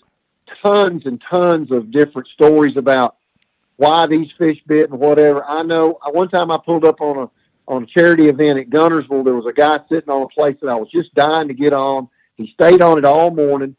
tons 0.62 1.06
and 1.06 1.22
tons 1.30 1.72
of 1.72 1.92
different 1.92 2.28
stories 2.30 2.78
about 2.78 3.18
why 3.78 4.06
these 4.08 4.32
fish 4.38 4.62
bit 4.66 4.90
and 4.90 5.00
whatever. 5.00 5.44
I 5.46 5.64
know 5.64 6.00
uh, 6.06 6.12
one 6.12 6.30
time 6.30 6.52
I 6.52 6.58
pulled 6.58 6.86
up 6.86 7.02
on 7.02 7.18
a 7.18 7.30
on 7.66 7.84
a 7.84 7.86
charity 7.86 8.28
event 8.28 8.60
at 8.60 8.70
Guntersville. 8.70 9.24
There 9.24 9.36
was 9.36 9.46
a 9.46 9.54
guy 9.54 9.80
sitting 9.88 10.10
on 10.10 10.24
a 10.24 10.28
place 10.28 10.58
that 10.62 10.70
I 10.70 10.76
was 10.76 10.90
just 10.90 11.14
dying 11.14 11.48
to 11.48 11.54
get 11.54 11.72
on. 11.72 12.10
He 12.36 12.52
stayed 12.54 12.82
on 12.82 12.98
it 12.98 13.06
all 13.06 13.32
morning, 13.32 13.76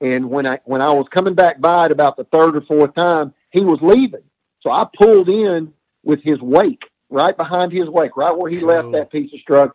and 0.00 0.28
when 0.30 0.46
I 0.46 0.60
when 0.64 0.82
I 0.82 0.92
was 0.92 1.06
coming 1.10 1.34
back 1.34 1.60
by 1.60 1.86
it 1.86 1.92
about 1.92 2.16
the 2.16 2.24
third 2.24 2.56
or 2.56 2.60
fourth 2.62 2.94
time, 2.94 3.32
he 3.50 3.60
was 3.60 3.78
leaving. 3.80 4.22
So 4.60 4.70
I 4.70 4.86
pulled 4.98 5.28
in 5.28 5.72
with 6.04 6.22
his 6.22 6.40
wake 6.40 6.84
right 7.08 7.36
behind 7.36 7.72
his 7.72 7.88
wake, 7.88 8.16
right 8.16 8.36
where 8.36 8.50
he 8.50 8.60
left 8.60 8.92
that 8.92 9.10
piece 9.10 9.32
of 9.32 9.40
structure. 9.40 9.74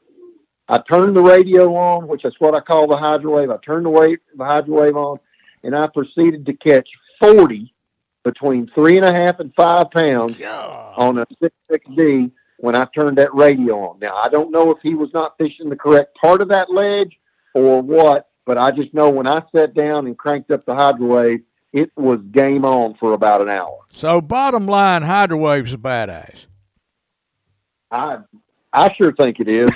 I 0.68 0.80
turned 0.90 1.16
the 1.16 1.24
radio 1.24 1.76
on, 1.76 2.08
which 2.08 2.24
is 2.24 2.34
what 2.40 2.56
I 2.56 2.60
call 2.62 2.88
the 2.88 2.98
hydrowave. 2.98 3.50
I 3.50 3.58
turned 3.58 3.86
the 3.86 3.90
wave, 3.90 4.20
the 4.36 4.46
hydrowave 4.46 4.96
on, 4.96 5.20
and 5.64 5.76
I 5.76 5.88
proceeded 5.88 6.46
to 6.46 6.54
catch 6.54 6.88
forty 7.20 7.74
between 8.24 8.68
three 8.76 8.98
and 8.98 9.06
a 9.06 9.12
half 9.12 9.40
and 9.40 9.54
five 9.56 9.92
pounds 9.92 10.40
on 10.98 11.18
a 11.18 11.26
six 11.42 11.56
six 11.70 11.86
D 11.96 12.32
when 12.60 12.76
I 12.76 12.86
turned 12.96 13.18
that 13.18 13.34
radio 13.34 13.80
on. 13.80 14.00
Now 14.00 14.16
I 14.16 14.30
don't 14.30 14.52
know 14.52 14.72
if 14.72 14.78
he 14.84 14.94
was 14.94 15.12
not 15.14 15.38
fishing 15.38 15.70
the 15.70 15.76
correct 15.76 16.16
part 16.16 16.42
of 16.42 16.48
that 16.50 16.72
ledge 16.72 17.18
or 17.54 17.82
what, 17.82 18.30
but 18.52 18.58
I 18.58 18.72
just 18.72 18.94
know 18.94 19.10
when 19.10 19.28
I 19.28 19.42
sat 19.56 19.74
down 19.74 20.08
and 20.08 20.18
cranked 20.18 20.52
up 20.52 20.66
the 20.66 20.76
hydrowave, 20.76 21.40
it 21.72 21.90
was 21.96 22.20
game 22.32 22.66
on 22.66 22.96
for 22.96 23.14
about 23.14 23.40
an 23.40 23.48
hour. 23.48 23.80
So 23.94 24.20
bottom 24.20 24.66
line, 24.66 25.04
Hydrowave's 25.04 25.72
a 25.72 25.78
badass. 25.78 26.48
I 27.92 28.18
I 28.74 28.94
sure 28.96 29.14
think 29.14 29.40
it 29.40 29.48
is. 29.48 29.72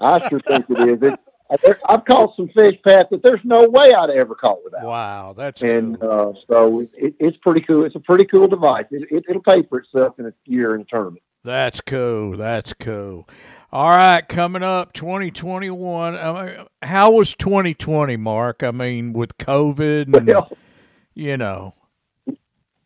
I 0.00 0.28
sure 0.28 0.40
think 0.40 0.68
it 0.68 0.80
is. 0.80 1.12
It, 1.12 1.78
I've 1.88 2.04
caught 2.06 2.34
some 2.34 2.48
fish, 2.48 2.74
Pat, 2.84 3.08
that 3.10 3.22
there's 3.22 3.44
no 3.44 3.68
way 3.68 3.94
I'd 3.94 4.10
ever 4.10 4.34
caught 4.34 4.64
without. 4.64 4.82
Wow, 4.82 5.32
that's 5.36 5.62
and 5.62 6.02
uh, 6.02 6.32
so 6.50 6.88
it, 6.94 7.14
it's 7.20 7.36
pretty 7.36 7.60
cool. 7.60 7.84
It's 7.84 7.94
a 7.94 8.00
pretty 8.00 8.24
cool 8.24 8.48
device. 8.48 8.86
It, 8.90 9.06
it, 9.12 9.26
it'll 9.28 9.42
pay 9.42 9.62
for 9.62 9.78
itself 9.78 10.18
in 10.18 10.26
a 10.26 10.32
year 10.44 10.74
in 10.74 10.80
a 10.80 10.84
tournament. 10.86 11.22
That's 11.44 11.80
cool. 11.80 12.36
That's 12.36 12.72
cool. 12.72 13.28
All 13.70 13.90
right, 13.90 14.26
coming 14.26 14.62
up 14.62 14.94
2021. 14.94 16.16
I 16.16 16.46
mean, 16.46 16.66
how 16.80 17.10
was 17.10 17.34
2020, 17.34 18.16
Mark? 18.16 18.62
I 18.62 18.70
mean, 18.70 19.12
with 19.12 19.36
COVID 19.36 20.16
and 20.16 20.26
Well- 20.26 20.50
you 21.14 21.36
know. 21.36 21.74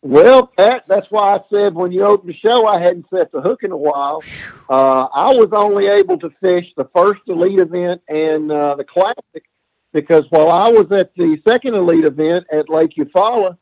Well, 0.01 0.47
Pat, 0.47 0.83
that's 0.85 1.09
why 1.09 1.35
I 1.35 1.39
said 1.49 1.73
when 1.73 1.93
you 1.93 2.03
opened 2.03 2.29
the 2.29 2.37
show, 2.37 2.67
I 2.67 2.81
hadn't 2.81 3.05
set 3.09 3.31
the 3.31 3.39
hook 3.39 3.63
in 3.63 3.71
a 3.71 3.77
while. 3.77 4.21
Uh, 4.69 5.07
I 5.13 5.33
was 5.33 5.47
only 5.53 5.87
able 5.87 6.17
to 6.19 6.29
fish 6.41 6.73
the 6.75 6.89
first 6.93 7.21
elite 7.27 7.59
event 7.59 8.01
and 8.09 8.51
uh, 8.51 8.75
the 8.75 8.83
classic 8.83 9.45
because 9.93 10.25
while 10.31 10.49
I 10.51 10.67
was 10.67 10.91
at 10.91 11.15
the 11.15 11.41
second 11.47 11.75
elite 11.75 12.03
event 12.03 12.45
at 12.51 12.67
Lake 12.67 12.95
Eufaula, 12.97 13.57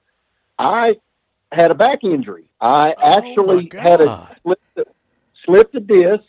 I 0.58 0.98
had 1.52 1.70
a 1.70 1.76
back 1.76 2.04
injury. 2.04 2.46
I 2.60 2.96
actually 3.00 3.70
had 3.78 4.02
a 4.02 4.36
slipped, 4.42 4.80
slipped 5.46 5.76
a 5.76 5.80
disc 5.80 6.24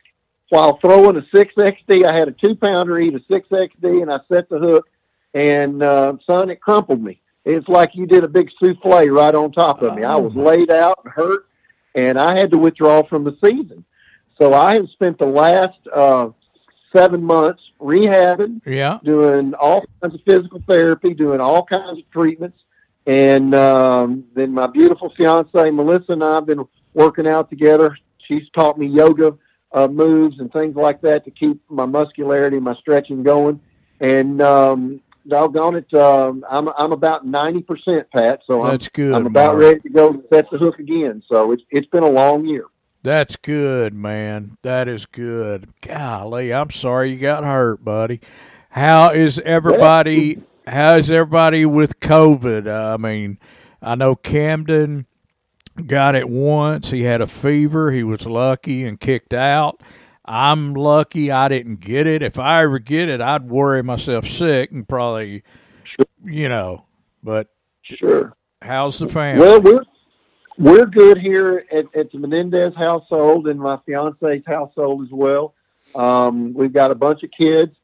while 0.53 0.77
throwing 0.83 1.17
a 1.17 1.25
six 1.35 1.55
XD. 1.55 2.05
I 2.05 2.15
had 2.15 2.29
a 2.29 2.33
two 2.33 2.55
pounder 2.55 3.01
eat 3.01 3.15
a 3.15 3.23
six 3.27 3.49
XD, 3.49 4.03
and 4.03 4.12
I 4.12 4.21
set 4.31 4.51
the 4.51 4.59
hook, 4.59 4.87
and 5.33 5.83
uh, 5.83 6.19
son, 6.27 6.51
it 6.51 6.61
crumpled 6.61 7.03
me. 7.03 7.23
It's 7.47 7.67
like 7.69 7.95
you 7.95 8.07
did 8.07 8.23
a 8.23 8.29
big 8.29 8.51
souffle 8.62 9.09
right 9.09 9.35
on 9.35 9.51
top 9.53 9.81
of 9.81 9.95
me. 9.97 10.05
I 10.05 10.15
was 10.17 10.35
laid 10.35 10.71
out 10.71 10.99
and 11.05 11.12
hurt, 11.12 11.47
and 11.95 12.21
I 12.21 12.37
had 12.37 12.51
to 12.51 12.59
withdraw 12.59 13.03
from 13.03 13.25
the 13.25 13.35
season. 13.43 13.83
So 14.38 14.53
I 14.53 14.75
have 14.75 14.91
spent 14.91 15.19
the 15.19 15.25
last 15.27 15.79
uh, 15.91 16.29
seven 16.95 17.25
months 17.25 17.62
rehabbing, 17.81 18.61
Yeah. 18.67 18.99
doing 19.03 19.55
all 19.55 19.83
kinds 20.03 20.15
of 20.17 20.21
physical 20.27 20.62
therapy, 20.69 21.15
doing 21.15 21.41
all 21.41 21.65
kinds 21.65 21.99
of 21.99 22.11
treatments. 22.11 22.59
And 23.07 23.55
um, 23.55 24.25
then 24.35 24.53
my 24.53 24.67
beautiful 24.67 25.15
fiance, 25.17 25.71
Melissa, 25.71 26.12
and 26.12 26.23
I 26.23 26.35
have 26.35 26.47
been 26.47 26.62
working 26.93 27.27
out 27.27 27.49
together. 27.49 27.97
She's 28.19 28.49
taught 28.51 28.79
me 28.79 28.87
yoga 28.87 29.35
uh, 29.73 29.89
moves 29.89 30.39
and 30.39 30.53
things 30.53 30.77
like 30.77 31.01
that 31.03 31.25
to 31.25 31.31
keep 31.31 31.61
my 31.69 31.87
muscularity, 31.87 32.61
my 32.61 32.75
stretching 32.77 33.23
going. 33.23 33.61
And 34.01 34.43
um, 34.43 35.01
doggone 35.29 35.77
it, 35.77 35.93
um, 35.95 36.45
I'm, 36.51 36.69
I'm 36.77 36.93
about 36.93 37.27
90%, 37.27 38.05
Pat. 38.15 38.41
So 38.47 38.65
That's 38.65 38.87
I'm, 38.87 38.91
good, 38.93 39.15
I'm 39.15 39.27
about 39.27 39.55
Mark. 39.55 39.61
ready 39.61 39.81
to 39.81 39.89
go 39.91 40.23
set 40.33 40.51
the 40.51 40.59
hook 40.59 40.79
again. 40.79 41.23
So 41.29 41.53
it's, 41.53 41.63
it's 41.71 41.87
been 41.89 42.03
a 42.03 42.11
long 42.11 42.47
year. 42.47 42.67
That's 43.05 43.35
good, 43.35 43.95
man. 43.95 44.59
That 44.63 44.87
is 44.87 45.07
good. 45.07 45.69
Golly, 45.81 46.53
I'm 46.53 46.71
sorry 46.71 47.11
you 47.13 47.19
got 47.19 47.43
hurt, 47.43 47.85
buddy. 47.85 48.21
How 48.71 49.11
is 49.11 49.41
everybody? 49.41 50.43
How 50.67 50.97
is 50.97 51.11
everybody 51.11 51.67
with 51.67 51.99
COVID? 51.99 52.69
Uh, 52.69 52.95
I 52.95 52.97
mean, 52.97 53.39
I 53.83 53.97
know 53.97 54.15
Camden 54.15 55.07
got 55.87 56.15
it 56.15 56.29
once. 56.29 56.91
He 56.91 57.03
had 57.03 57.21
a 57.21 57.27
fever. 57.27 57.91
He 57.91 58.03
was 58.03 58.27
lucky 58.27 58.85
and 58.85 59.01
kicked 59.01 59.35
out. 59.35 59.81
I'm 60.25 60.75
lucky 60.75 61.31
I 61.31 61.49
didn't 61.49 61.81
get 61.81 62.07
it. 62.07 62.23
If 62.23 62.39
I 62.39 62.63
ever 62.63 62.79
get 62.79 63.09
it, 63.09 63.21
I'd 63.21 63.49
worry 63.51 63.83
myself 63.83 64.27
sick 64.29 64.71
and 64.71 64.89
probably, 64.89 65.43
you 66.25 66.49
know. 66.49 66.85
But 67.23 67.49
Sure. 67.83 68.35
how's 68.61 68.99
the 68.99 69.09
family? 69.09 69.45
Well, 69.45 69.61
we're 69.61 69.83
we're 70.59 70.87
good 70.87 71.19
here 71.19 71.65
at, 71.73 71.87
at 71.97 72.13
the 72.13 72.19
Menendez 72.19 72.75
household 72.77 73.49
and 73.49 73.59
my 73.59 73.79
fiance's 73.87 74.43
household 74.47 75.03
as 75.05 75.11
well. 75.11 75.55
Um, 75.95 76.55
we've 76.55 76.73
got 76.73 76.91
a 76.91 76.95
bunch 76.95 77.23
of 77.25 77.31
kids. 77.37 77.75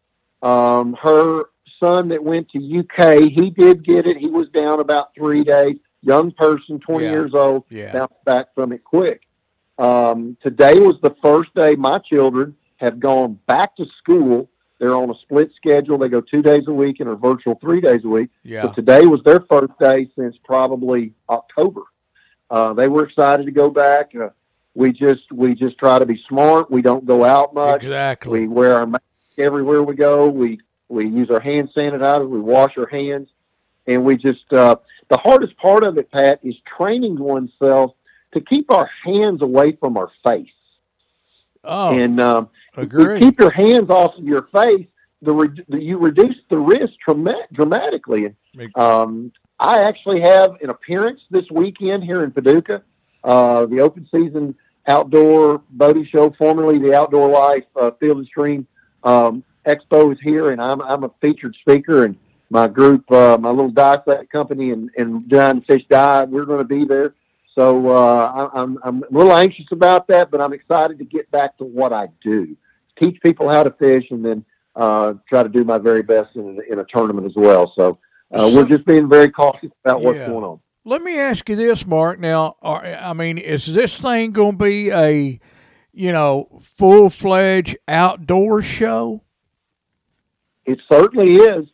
Um, 0.42 0.94
her 1.02 1.44
son 1.80 2.08
that 2.08 2.22
went 2.22 2.48
to 2.50 2.58
UK, 2.80 3.22
he 3.32 3.50
did 3.50 3.84
get 3.84 4.06
it. 4.06 4.16
He 4.16 4.28
was 4.28 4.48
down 4.50 4.78
about 4.80 5.14
three 5.14 5.42
days. 5.42 5.76
Young 6.02 6.30
person, 6.32 6.78
twenty 6.80 7.06
Yeah. 7.06 7.10
years 7.12 7.34
old, 7.34 7.64
Yeah. 7.70 7.92
bounced 7.92 8.24
back 8.24 8.54
from 8.54 8.72
it 8.72 8.84
quick. 8.84 9.22
Um, 9.78 10.36
today 10.42 10.78
was 10.78 10.96
the 11.02 11.14
first 11.22 11.54
day 11.54 11.76
my 11.76 11.98
children 11.98 12.54
have 12.76 13.00
gone 13.00 13.38
back 13.46 13.76
to 13.76 13.86
school. 13.98 14.48
They're 14.78 14.94
on 14.94 15.10
a 15.10 15.14
split 15.22 15.50
schedule. 15.56 15.98
They 15.98 16.08
go 16.08 16.20
two 16.20 16.42
days 16.42 16.68
a 16.68 16.72
week 16.72 17.00
and 17.00 17.08
are 17.08 17.16
virtual 17.16 17.56
three 17.56 17.80
days 17.80 18.04
a 18.04 18.08
week. 18.08 18.30
Yeah. 18.44 18.62
But 18.62 18.76
today 18.76 19.06
was 19.06 19.20
their 19.24 19.40
first 19.40 19.76
day 19.80 20.08
since 20.16 20.36
probably 20.44 21.12
October. 21.28 21.82
Uh, 22.50 22.72
they 22.74 22.86
were 22.88 23.04
excited 23.04 23.46
to 23.46 23.52
go 23.52 23.70
back. 23.70 24.12
Uh, 24.14 24.28
we 24.74 24.92
just 24.92 25.30
we 25.32 25.54
just 25.56 25.78
try 25.78 25.98
to 25.98 26.06
be 26.06 26.22
smart. 26.28 26.70
We 26.70 26.80
don't 26.82 27.04
go 27.04 27.24
out 27.24 27.54
much. 27.54 27.82
Exactly. 27.82 28.42
We 28.42 28.48
wear 28.48 28.76
our 28.76 28.86
mask 28.86 29.02
everywhere 29.36 29.82
we 29.82 29.96
go. 29.96 30.28
We 30.28 30.60
we 30.88 31.06
use 31.08 31.28
our 31.30 31.40
hand 31.40 31.70
sanitizer. 31.76 32.28
We 32.28 32.40
wash 32.40 32.78
our 32.78 32.86
hands, 32.86 33.28
and 33.88 34.04
we 34.04 34.16
just 34.16 34.50
uh, 34.52 34.76
the 35.08 35.16
hardest 35.16 35.56
part 35.56 35.84
of 35.84 35.98
it, 35.98 36.10
Pat, 36.10 36.40
is 36.42 36.54
training 36.76 37.18
oneself 37.18 37.92
to 38.34 38.40
keep 38.40 38.70
our 38.70 38.90
hands 39.04 39.42
away 39.42 39.72
from 39.72 39.96
our 39.96 40.10
face. 40.24 40.48
Oh, 41.64 41.96
and 41.96 42.20
um, 42.20 42.48
you 42.76 43.18
keep 43.18 43.40
your 43.40 43.50
hands 43.50 43.90
off 43.90 44.16
of 44.16 44.24
your 44.24 44.48
face, 44.54 44.86
the, 45.22 45.32
re- 45.32 45.64
the 45.68 45.82
you 45.82 45.98
reduce 45.98 46.36
the 46.48 46.58
risk 46.58 46.92
drama- 47.04 47.46
dramatically. 47.52 48.34
Um, 48.74 49.32
I 49.58 49.82
actually 49.82 50.20
have 50.20 50.56
an 50.62 50.70
appearance 50.70 51.20
this 51.30 51.44
weekend 51.50 52.04
here 52.04 52.22
in 52.22 52.30
Paducah, 52.30 52.82
uh, 53.24 53.66
the 53.66 53.80
open 53.80 54.08
season 54.14 54.54
outdoor 54.86 55.62
boating 55.70 56.06
show, 56.06 56.30
formerly 56.38 56.78
the 56.78 56.94
Outdoor 56.94 57.28
Life 57.28 57.64
uh, 57.76 57.90
Field 58.00 58.18
and 58.18 58.26
Stream 58.26 58.66
um, 59.04 59.44
Expo, 59.66 60.12
is 60.12 60.18
here, 60.22 60.50
and 60.50 60.62
I'm 60.62 60.80
I'm 60.80 61.04
a 61.04 61.10
featured 61.20 61.56
speaker, 61.60 62.04
and 62.04 62.16
my 62.50 62.66
group, 62.68 63.10
uh, 63.10 63.36
my 63.38 63.50
little 63.50 63.70
dive 63.70 64.00
set 64.08 64.30
company, 64.30 64.70
and 64.72 64.90
and 64.96 65.28
Giant 65.30 65.66
Fish 65.66 65.84
Dive, 65.88 66.30
we're 66.30 66.44
going 66.46 66.58
to 66.58 66.64
be 66.64 66.84
there. 66.84 67.14
So 67.54 67.88
uh, 67.88 68.50
I, 68.54 68.60
I'm 68.62 68.78
I'm 68.82 69.02
a 69.02 69.06
little 69.10 69.32
anxious 69.32 69.66
about 69.72 70.06
that, 70.08 70.30
but 70.30 70.40
I'm 70.40 70.52
excited 70.52 70.98
to 70.98 71.04
get 71.04 71.30
back 71.30 71.56
to 71.58 71.64
what 71.64 71.92
I 71.92 72.08
do, 72.22 72.56
teach 73.00 73.20
people 73.22 73.48
how 73.48 73.64
to 73.64 73.70
fish, 73.72 74.04
and 74.10 74.24
then 74.24 74.44
uh, 74.76 75.14
try 75.28 75.42
to 75.42 75.48
do 75.48 75.64
my 75.64 75.78
very 75.78 76.02
best 76.02 76.36
in, 76.36 76.60
in 76.70 76.78
a 76.78 76.84
tournament 76.84 77.26
as 77.26 77.34
well. 77.34 77.72
So 77.76 77.98
uh, 78.32 78.50
we're 78.54 78.64
just 78.68 78.86
being 78.86 79.08
very 79.08 79.30
cautious 79.30 79.70
about 79.84 80.02
what's 80.02 80.18
Yeah. 80.18 80.28
going 80.28 80.44
on. 80.44 80.60
Let 80.84 81.02
me 81.02 81.18
ask 81.18 81.48
you 81.50 81.56
this, 81.56 81.84
Mark. 81.84 82.18
Now, 82.18 82.56
are, 82.62 82.82
I 82.86 83.12
mean, 83.12 83.36
is 83.36 83.66
this 83.66 83.98
thing 83.98 84.30
going 84.30 84.56
to 84.56 84.64
be 84.64 84.90
a, 84.90 85.38
you 85.92 86.12
know, 86.12 86.60
full 86.62 87.10
fledged 87.10 87.76
outdoor 87.88 88.62
show? 88.62 89.22
It 90.64 90.80
certainly 90.90 91.34
is. 91.34 91.66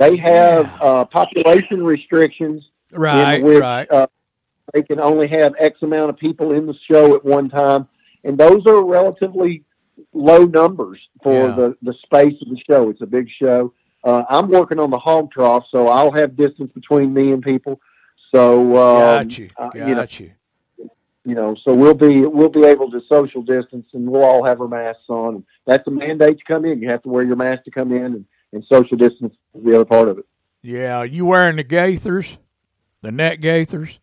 They 0.00 0.16
have 0.16 0.64
uh, 0.80 1.04
population 1.04 1.84
restrictions, 1.84 2.64
Right, 2.90 3.34
in 3.34 3.44
which 3.44 3.60
right. 3.60 3.88
Uh, 3.90 4.06
they 4.72 4.82
can 4.82 4.98
only 4.98 5.28
have 5.28 5.54
X 5.58 5.82
amount 5.82 6.08
of 6.10 6.16
people 6.16 6.52
in 6.52 6.66
the 6.66 6.74
show 6.90 7.14
at 7.14 7.22
one 7.24 7.48
time, 7.50 7.86
and 8.24 8.36
those 8.38 8.66
are 8.66 8.82
relatively 8.84 9.62
low 10.14 10.44
numbers 10.46 10.98
for 11.22 11.48
Yeah. 11.48 11.54
the 11.54 11.76
the 11.82 11.94
space 12.02 12.34
of 12.40 12.48
the 12.48 12.58
show. 12.68 12.88
It's 12.88 13.02
a 13.02 13.06
big 13.06 13.28
show. 13.30 13.74
Uh, 14.02 14.24
I'm 14.30 14.48
working 14.48 14.78
on 14.78 14.90
the 14.90 14.98
hog 14.98 15.30
trough, 15.30 15.64
so 15.70 15.88
I'll 15.88 16.12
have 16.12 16.34
distance 16.34 16.72
between 16.72 17.12
me 17.12 17.32
and 17.32 17.42
people. 17.42 17.78
So 18.34 18.60
um, 18.76 19.28
Got 19.28 19.38
you. 19.38 19.50
uh, 19.58 19.68
Got 19.68 19.88
you 19.88 19.94
know, 19.94 20.06
you. 20.08 20.30
you 21.26 21.34
know, 21.34 21.54
so 21.62 21.74
we'll 21.74 21.94
be 21.94 22.22
we'll 22.24 22.48
be 22.48 22.64
able 22.64 22.90
to 22.92 23.02
social 23.06 23.42
distance, 23.42 23.86
and 23.92 24.08
we'll 24.10 24.24
all 24.24 24.42
have 24.44 24.62
our 24.62 24.68
masks 24.68 25.02
on. 25.10 25.44
That's 25.66 25.86
a 25.86 25.90
mandate 25.90 26.38
to 26.38 26.44
come 26.44 26.64
in. 26.64 26.80
You 26.80 26.88
have 26.88 27.02
to 27.02 27.10
wear 27.10 27.22
your 27.24 27.36
mask 27.36 27.64
to 27.64 27.70
come 27.70 27.92
in, 27.92 28.04
and, 28.16 28.24
and 28.52 28.64
social 28.70 28.96
distance 28.96 29.34
is 29.54 29.64
the 29.64 29.74
other 29.74 29.84
part 29.84 30.08
of 30.08 30.18
it. 30.18 30.26
Yeah, 30.62 31.02
you 31.02 31.24
wearing 31.24 31.56
the 31.56 31.62
gaiters, 31.62 32.36
the 33.02 33.10
net 33.10 33.40
gaiters? 33.40 33.98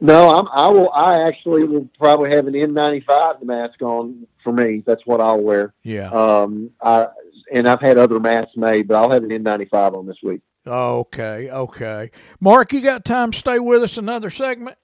No, 0.00 0.30
I'm, 0.30 0.48
I 0.52 0.68
will. 0.68 0.90
I 0.90 1.22
actually 1.22 1.64
will 1.64 1.88
probably 1.98 2.30
have 2.32 2.48
an 2.48 2.54
N95 2.54 3.42
mask 3.44 3.80
on 3.82 4.26
for 4.42 4.52
me. 4.52 4.82
That's 4.84 5.06
what 5.06 5.20
I'll 5.20 5.40
wear. 5.40 5.74
Yeah. 5.84 6.10
Um, 6.10 6.70
I 6.80 7.06
and 7.52 7.68
I've 7.68 7.80
had 7.80 7.98
other 7.98 8.18
masks 8.18 8.56
made, 8.56 8.88
but 8.88 8.96
I'll 8.96 9.10
have 9.10 9.22
an 9.22 9.30
N95 9.30 9.96
on 9.96 10.06
this 10.06 10.16
week. 10.22 10.40
Okay, 10.66 11.50
okay. 11.50 12.10
Mark, 12.40 12.72
you 12.72 12.80
got 12.80 13.04
time 13.04 13.32
to 13.32 13.38
stay 13.38 13.58
with 13.58 13.82
us 13.82 13.96
another 13.96 14.30
segment? 14.30 14.76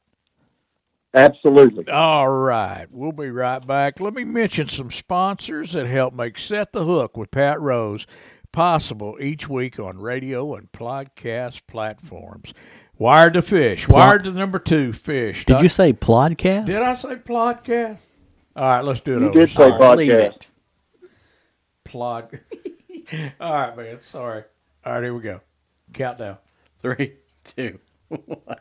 Absolutely. 1.14 1.88
All 1.88 2.28
right. 2.28 2.86
We'll 2.90 3.12
be 3.12 3.30
right 3.30 3.64
back. 3.66 3.98
Let 3.98 4.14
me 4.14 4.24
mention 4.24 4.68
some 4.68 4.90
sponsors 4.90 5.72
that 5.72 5.86
help 5.86 6.14
make 6.14 6.38
Set 6.38 6.72
the 6.72 6.84
Hook 6.84 7.16
with 7.16 7.30
Pat 7.30 7.60
Rose 7.60 8.06
possible 8.58 9.16
each 9.20 9.48
week 9.48 9.78
on 9.78 10.00
radio 10.00 10.52
and 10.56 10.72
podcast 10.72 11.60
platforms. 11.68 12.52
Wired 12.98 13.34
to 13.34 13.42
Fish. 13.42 13.86
Wired 13.86 14.24
to 14.24 14.32
number 14.32 14.58
two 14.58 14.92
fish. 14.92 15.44
Did 15.44 15.60
you 15.60 15.68
say 15.68 15.92
podcast? 15.92 16.66
Did 16.66 16.82
I 16.82 16.94
say 16.96 17.14
podcast? 17.14 17.98
All 18.56 18.64
right, 18.68 18.80
let's 18.80 19.00
do 19.00 19.16
it 19.16 19.20
You 19.20 19.28
over. 19.28 19.38
did 19.38 19.50
say 19.50 19.62
I'll 19.70 19.94
leave 19.94 20.10
podcast. 20.10 20.26
it. 20.34 20.48
Plod. 21.84 22.40
All 23.40 23.52
right, 23.52 23.76
man. 23.76 23.98
Sorry. 24.02 24.42
All 24.84 24.92
right, 24.94 25.04
here 25.04 25.14
we 25.14 25.22
go. 25.22 25.40
Countdown. 25.92 26.38
Three, 26.80 27.14
two, 27.44 27.78
one. 28.08 28.56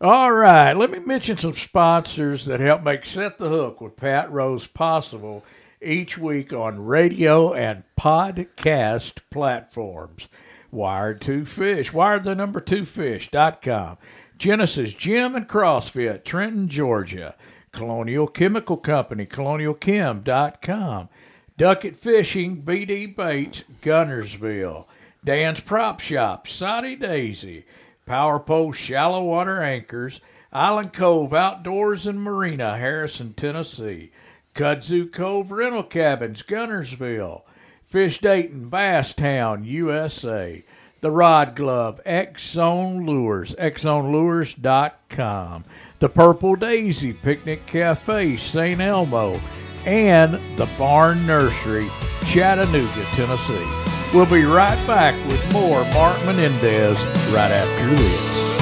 All 0.00 0.32
right, 0.32 0.72
let 0.72 0.90
me 0.90 0.98
mention 0.98 1.38
some 1.38 1.54
sponsors 1.54 2.46
that 2.46 2.58
help 2.58 2.82
make 2.82 3.06
Set 3.06 3.38
the 3.38 3.48
Hook 3.48 3.80
with 3.80 3.94
Pat 3.94 4.28
Rose 4.32 4.66
possible 4.66 5.44
each 5.86 6.18
week 6.18 6.52
on 6.52 6.84
radio 6.84 7.54
and 7.54 7.84
podcast 7.98 9.18
platforms. 9.30 10.28
Wired 10.70 11.20
to 11.22 11.44
Fish, 11.44 11.92
wired 11.92 12.24
the 12.24 12.34
number 12.34 12.60
two 12.60 12.84
fish.com. 12.84 13.98
Genesis 14.36 14.92
Gym 14.92 15.34
and 15.34 15.48
CrossFit, 15.48 16.24
Trenton, 16.24 16.68
Georgia. 16.68 17.34
Colonial 17.72 18.26
Chemical 18.26 18.76
Company, 18.76 19.26
colonialchem.com. 19.26 21.08
Duckett 21.56 21.96
Fishing, 21.96 22.62
BD 22.62 23.14
Baits, 23.16 23.64
Guntersville. 23.82 24.86
Dan's 25.24 25.60
Prop 25.60 26.00
Shop, 26.00 26.46
Soddy 26.46 26.96
Daisy. 26.96 27.64
Power 28.06 28.38
Pole 28.38 28.72
Shallow 28.72 29.24
Water 29.24 29.60
Anchors, 29.60 30.20
Island 30.52 30.92
Cove 30.92 31.34
Outdoors 31.34 32.06
and 32.06 32.22
Marina, 32.22 32.76
Harrison, 32.76 33.34
Tennessee. 33.34 34.12
Kudzu 34.56 35.12
Cove 35.12 35.52
Rental 35.52 35.82
Cabins, 35.82 36.42
Guntersville. 36.42 37.42
Fish 37.86 38.22
Dayton, 38.22 38.70
Basstown, 38.70 39.66
USA. 39.66 40.64
The 41.02 41.10
Rod 41.10 41.54
Glove, 41.54 42.00
X 42.06 42.52
Zone 42.52 43.04
Lures, 43.04 43.54
xzonelures.com. 43.56 45.64
The 45.98 46.08
Purple 46.08 46.56
Daisy 46.56 47.12
Picnic 47.12 47.66
Cafe, 47.66 48.38
St. 48.38 48.80
Elmo. 48.80 49.38
And 49.84 50.40
the 50.56 50.70
Barn 50.78 51.26
Nursery, 51.26 51.90
Chattanooga, 52.24 53.04
Tennessee. 53.14 53.68
We'll 54.14 54.24
be 54.24 54.44
right 54.44 54.86
back 54.86 55.12
with 55.26 55.52
more 55.52 55.84
Mark 55.92 56.18
Menendez 56.24 56.98
right 57.30 57.52
after 57.52 57.94
this. 57.94 58.55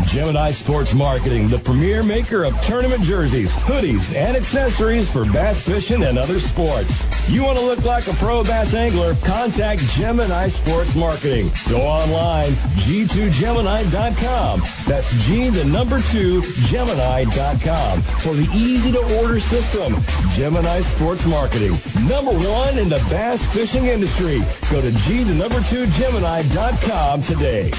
Gemini 0.08 0.52
Sports 0.52 0.94
Marketing, 0.94 1.48
the 1.48 1.58
premier 1.58 2.02
maker 2.02 2.44
of 2.44 2.58
tournament 2.62 3.02
jerseys, 3.02 3.52
hoodies, 3.52 4.14
and 4.14 4.38
accessories 4.38 5.08
for 5.10 5.26
bass 5.26 5.62
fishing 5.62 6.02
and 6.02 6.16
other 6.16 6.40
sports. 6.40 7.06
You 7.28 7.44
want 7.44 7.58
to 7.58 7.64
look 7.64 7.84
like 7.84 8.06
a 8.06 8.14
pro 8.14 8.42
bass 8.42 8.72
angler? 8.72 9.14
Contact 9.16 9.82
Gemini 9.90 10.48
Sports 10.48 10.94
Marketing. 10.94 11.52
Go 11.68 11.82
online, 11.82 12.52
g2gemini.com. 12.86 14.62
That's 14.86 15.12
G, 15.26 15.50
the 15.50 15.66
number 15.66 16.00
two, 16.00 16.40
Gemini.com 16.68 18.00
for 18.00 18.32
the 18.32 18.48
easy 18.54 18.90
to 18.92 19.20
order 19.20 19.38
system. 19.38 19.94
Gemini 20.32 20.80
Sports 20.80 21.26
Marketing, 21.26 21.76
number 22.08 22.32
one 22.32 22.78
in 22.78 22.88
the 22.88 23.04
bass 23.10 23.44
fishing 23.52 23.84
industry. 23.84 24.40
Go 24.70 24.80
to 24.80 24.90
G, 24.90 25.22
the 25.24 25.34
number 25.34 25.60
two, 25.64 25.86
Gemini.com 25.86 27.22
today. 27.24 27.72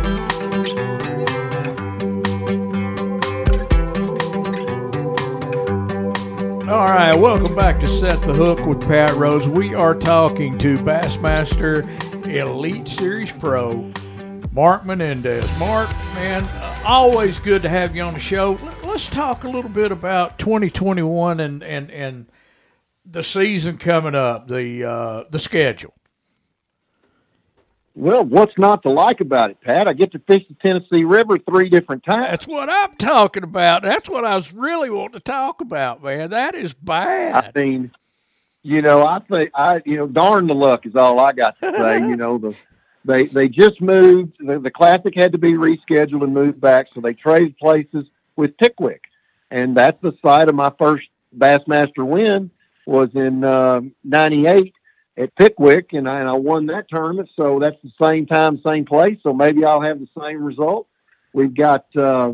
All 6.68 6.87
right, 6.87 7.14
welcome 7.14 7.55
back 7.55 7.78
to 7.80 7.87
Set 7.87 8.22
the 8.22 8.33
Hook 8.33 8.64
with 8.64 8.80
Pat 8.89 9.14
Rose. 9.16 9.47
We 9.47 9.74
are 9.74 9.95
talking 9.95 10.57
to 10.59 10.76
Bassmaster 10.78 11.87
Elite 12.26 12.89
Series 12.89 13.30
Pro, 13.33 13.93
Mark 14.53 14.87
Menendez. 14.87 15.45
Mark, 15.59 15.91
man, 16.14 16.49
always 16.87 17.39
good 17.41 17.61
to 17.62 17.68
have 17.68 17.95
you 17.95 18.03
on 18.03 18.14
the 18.14 18.20
show. 18.20 18.53
Let- 18.62 18.85
Let's 18.87 19.07
talk 19.09 19.45
a 19.45 19.49
little 19.51 19.70
bit 19.70 19.91
about 19.93 20.39
2021 20.39 21.41
and 21.41 21.62
and 21.62 21.91
and 21.91 22.26
the 23.05 23.22
season 23.22 23.76
coming 23.78 24.14
up, 24.14 24.49
the 24.49 24.85
uh, 24.85 25.24
the 25.30 25.39
schedule. 25.39 25.95
Well, 27.95 28.24
what's 28.24 28.57
not 28.57 28.82
to 28.84 28.90
like 28.90 29.20
about 29.20 29.51
it, 29.51 29.61
Pat? 29.61 29.86
I 29.86 29.93
get 29.93 30.12
to 30.12 30.18
fish 30.20 30.45
the 30.49 30.55
Tennessee 30.55 31.05
River 31.05 31.38
three 31.38 31.68
different 31.68 32.05
times. 32.05 32.28
That's 32.30 32.47
what 32.47 32.70
I'm 32.70 32.97
talking 32.97 33.43
about. 33.43 33.82
That's 33.82 34.09
what 34.09 34.24
I 34.24 34.34
was 34.34 34.53
really 34.53 34.88
wanting 34.88 35.12
to 35.12 35.20
talk 35.20 35.61
about, 35.61 36.03
man. 36.03 36.30
That 36.30 36.55
is 36.55 36.72
bad. 36.72 37.53
I 37.55 37.59
mean, 37.59 37.90
you 38.62 38.80
know, 38.80 39.07
I 39.07 39.18
think 39.18 39.51
I, 39.55 39.82
you 39.84 39.97
know, 39.97 40.07
darn 40.07 40.47
the 40.47 40.55
luck 40.55 40.86
is 40.86 40.97
all 40.97 41.20
I 41.20 41.32
got 41.32 41.61
to 41.61 41.76
say. 41.76 41.99
you 41.99 42.16
know, 42.16 42.38
the 42.38 42.55
they 43.05 43.24
they 43.26 43.49
just 43.49 43.80
moved. 43.80 44.36
The, 44.38 44.59
the 44.59 44.70
classic 44.70 45.14
had 45.14 45.32
to 45.32 45.38
be 45.38 45.53
rescheduled 45.53 46.22
and 46.22 46.32
moved 46.32 46.61
back, 46.61 46.88
so 46.95 47.01
they 47.01 47.12
traded 47.12 47.59
places 47.59 48.07
with 48.36 48.57
Pickwick, 48.57 49.03
and 49.51 49.76
that's 49.76 50.01
the 50.01 50.16
site 50.22 50.49
of 50.49 50.55
my 50.55 50.72
first 50.78 51.09
Bassmaster 51.36 52.07
win 52.07 52.51
was 52.86 53.11
in 53.14 53.45
uh, 53.45 53.82
'98 54.05 54.72
at 55.17 55.35
Pickwick, 55.37 55.93
and 55.93 56.09
I, 56.09 56.21
and 56.21 56.29
I 56.29 56.33
won 56.33 56.67
that 56.67 56.89
tournament. 56.89 57.29
So 57.37 57.59
that's 57.59 57.77
the 57.83 57.93
same 58.01 58.27
time, 58.27 58.61
same 58.65 58.85
place. 58.85 59.19
So 59.23 59.33
maybe 59.33 59.65
I'll 59.65 59.81
have 59.81 60.01
the 60.01 60.09
same 60.19 60.43
result. 60.43 60.87
We've 61.33 61.55
got 61.55 61.85
uh, 61.97 62.33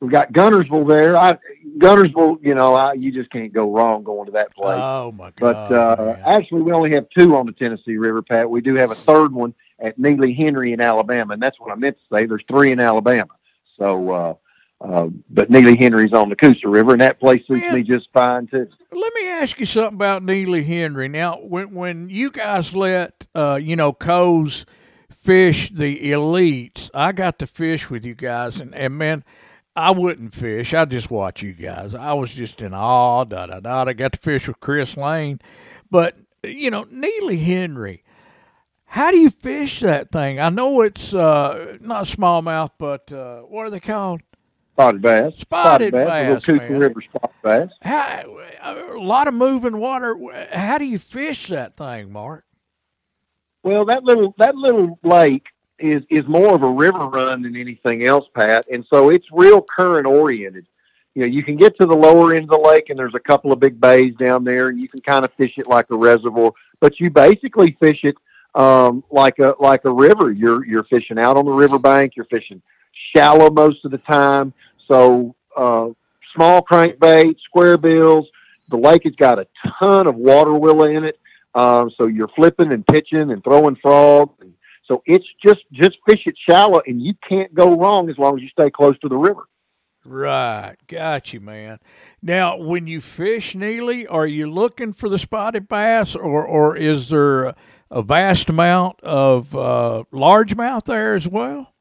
we've 0.00 0.10
got 0.10 0.32
Guntersville 0.32 0.88
there. 0.88 1.16
I 1.16 1.38
Guntersville, 1.78 2.38
you 2.42 2.54
know, 2.54 2.74
I, 2.74 2.94
you 2.94 3.12
just 3.12 3.30
can't 3.30 3.52
go 3.52 3.72
wrong 3.72 4.02
going 4.02 4.26
to 4.26 4.32
that 4.32 4.54
place. 4.54 4.80
Oh 4.80 5.12
my 5.12 5.32
But 5.38 5.72
uh, 5.72 5.96
man. 5.98 6.22
actually, 6.24 6.62
we 6.62 6.72
only 6.72 6.92
have 6.92 7.06
two 7.16 7.36
on 7.36 7.46
the 7.46 7.52
Tennessee 7.52 7.96
River, 7.96 8.22
Pat. 8.22 8.48
We 8.48 8.60
do 8.60 8.74
have 8.74 8.90
a 8.90 8.96
third 8.96 9.32
one 9.32 9.54
at 9.78 9.98
Neely 9.98 10.34
Henry 10.34 10.72
in 10.72 10.80
Alabama, 10.80 11.34
and 11.34 11.42
that's 11.42 11.58
what 11.58 11.70
I 11.70 11.74
meant 11.74 11.96
to 11.96 12.14
say. 12.14 12.26
There's 12.26 12.44
three 12.48 12.72
in 12.72 12.80
Alabama. 12.80 13.30
So, 13.78 14.10
uh, 14.10 14.34
uh, 14.80 15.08
but 15.28 15.50
Neely 15.50 15.76
Henry's 15.76 16.12
on 16.12 16.28
the 16.30 16.36
Coosa 16.36 16.68
River, 16.68 16.92
and 16.92 17.00
that 17.00 17.20
place 17.20 17.46
suits 17.46 17.62
Yeah. 17.62 17.74
me 17.74 17.82
just 17.82 18.08
fine 18.12 18.46
too. 18.46 18.66
Let 18.92 19.14
me 19.14 19.28
ask 19.28 19.58
you 19.60 19.66
something 19.66 19.94
about 19.94 20.22
Neely 20.22 20.64
Henry. 20.64 21.08
Now, 21.08 21.38
when 21.40 21.74
when 21.74 22.08
you 22.08 22.30
guys 22.30 22.74
let 22.74 23.26
uh, 23.34 23.58
you 23.62 23.76
know 23.76 23.92
Coes 23.92 24.64
fish 25.14 25.70
the 25.70 26.10
elites, 26.12 26.90
I 26.94 27.12
got 27.12 27.38
to 27.40 27.46
fish 27.46 27.90
with 27.90 28.04
you 28.04 28.14
guys, 28.14 28.60
and, 28.60 28.74
and 28.74 28.96
man, 28.96 29.22
I 29.76 29.90
wouldn't 29.92 30.32
fish. 30.34 30.72
I 30.74 30.84
just 30.86 31.10
watch 31.10 31.42
you 31.42 31.52
guys. 31.52 31.94
I 31.94 32.14
was 32.14 32.34
just 32.34 32.60
in 32.62 32.72
awe. 32.74 33.24
Da 33.24 33.46
da 33.46 33.60
da. 33.60 33.84
I 33.84 33.92
got 33.92 34.12
to 34.12 34.18
fish 34.18 34.48
with 34.48 34.60
Chris 34.60 34.96
Lane, 34.96 35.40
but 35.90 36.16
you 36.42 36.70
know 36.70 36.86
Neely 36.90 37.38
Henry. 37.38 38.02
How 38.86 39.12
do 39.12 39.18
you 39.18 39.30
fish 39.30 39.80
that 39.80 40.10
thing? 40.10 40.40
I 40.40 40.48
know 40.48 40.80
it's 40.80 41.14
uh, 41.14 41.76
not 41.80 42.06
smallmouth, 42.06 42.70
but 42.76 43.12
uh, 43.12 43.42
what 43.42 43.64
are 43.66 43.70
they 43.70 43.78
called? 43.78 44.20
Spotted 44.80 45.02
bass, 45.02 45.32
Spotted 45.38 45.92
the 45.92 46.04
bass, 46.06 46.48
little 46.48 46.58
Coosa. 46.58 46.78
River 46.78 47.02
spotted 47.02 47.42
bass. 47.42 47.70
How, 47.82 48.38
a 48.62 48.98
lot 48.98 49.28
of 49.28 49.34
moving 49.34 49.76
water. 49.76 50.16
How 50.52 50.78
do 50.78 50.86
you 50.86 50.98
fish 50.98 51.48
that 51.48 51.76
thing, 51.76 52.10
Mark? 52.10 52.44
Well, 53.62 53.84
that 53.84 54.04
little 54.04 54.34
that 54.38 54.54
little 54.54 54.98
lake 55.02 55.46
is 55.78 56.02
is 56.08 56.26
more 56.26 56.54
of 56.54 56.62
a 56.62 56.70
river 56.70 57.08
run 57.08 57.42
than 57.42 57.56
anything 57.56 58.04
else, 58.04 58.26
Pat, 58.34 58.64
and 58.72 58.86
so 58.90 59.10
it's 59.10 59.26
real 59.30 59.60
current 59.60 60.06
oriented. 60.06 60.66
You 61.14 61.22
know, 61.22 61.28
you 61.28 61.42
can 61.42 61.56
get 61.56 61.76
to 61.78 61.84
the 61.86 61.94
lower 61.96 62.32
end 62.32 62.44
of 62.44 62.50
the 62.50 62.58
lake, 62.58 62.88
and 62.88 62.98
there's 62.98 63.14
a 63.14 63.20
couple 63.20 63.52
of 63.52 63.60
big 63.60 63.78
bays 63.78 64.14
down 64.18 64.44
there, 64.44 64.68
and 64.68 64.80
you 64.80 64.88
can 64.88 65.00
kind 65.00 65.26
of 65.26 65.32
fish 65.34 65.52
it 65.58 65.66
like 65.66 65.90
a 65.90 65.96
reservoir. 65.96 66.52
But 66.80 66.98
you 67.00 67.10
basically 67.10 67.76
fish 67.80 68.00
it 68.04 68.16
um, 68.54 69.04
like 69.10 69.40
a 69.40 69.54
like 69.60 69.84
a 69.84 69.92
river. 69.92 70.32
You're 70.32 70.64
you're 70.64 70.84
fishing 70.84 71.18
out 71.18 71.36
on 71.36 71.44
the 71.44 71.52
riverbank. 71.52 72.16
You're 72.16 72.26
fishing 72.26 72.62
shallow 73.14 73.50
most 73.50 73.84
of 73.84 73.90
the 73.90 73.98
time. 73.98 74.54
So 74.90 75.36
uh, 75.56 75.90
small 76.34 76.62
crankbait, 76.62 77.36
square 77.44 77.78
bills. 77.78 78.26
The 78.68 78.76
lake 78.76 79.02
has 79.04 79.14
got 79.14 79.38
a 79.38 79.46
ton 79.78 80.06
of 80.06 80.16
water 80.16 80.54
willow 80.54 80.84
in 80.84 81.04
it. 81.04 81.18
Um, 81.54 81.90
so 81.96 82.06
you're 82.06 82.28
flipping 82.28 82.72
and 82.72 82.86
pitching 82.86 83.30
and 83.30 83.42
throwing 83.42 83.76
frogs. 83.76 84.34
So 84.86 85.02
it's 85.06 85.26
just 85.44 85.60
just 85.72 85.98
fish 86.08 86.22
it 86.26 86.34
shallow, 86.48 86.82
and 86.86 87.00
you 87.00 87.14
can't 87.28 87.54
go 87.54 87.76
wrong 87.76 88.10
as 88.10 88.18
long 88.18 88.36
as 88.36 88.42
you 88.42 88.48
stay 88.48 88.70
close 88.70 88.98
to 89.00 89.08
the 89.08 89.16
river. 89.16 89.42
Right, 90.04 90.76
got 90.88 91.32
you, 91.32 91.40
man. 91.40 91.78
Now, 92.22 92.56
when 92.56 92.86
you 92.86 93.00
fish 93.00 93.54
Neely, 93.54 94.06
are 94.06 94.26
you 94.26 94.50
looking 94.50 94.92
for 94.92 95.08
the 95.08 95.18
spotted 95.18 95.68
bass, 95.68 96.16
or 96.16 96.44
or 96.44 96.76
is 96.76 97.10
there 97.10 97.54
a 97.90 98.02
vast 98.02 98.48
amount 98.48 99.00
of 99.02 99.54
uh, 99.54 100.04
largemouth 100.12 100.86
there 100.86 101.14
as 101.14 101.28
well? 101.28 101.74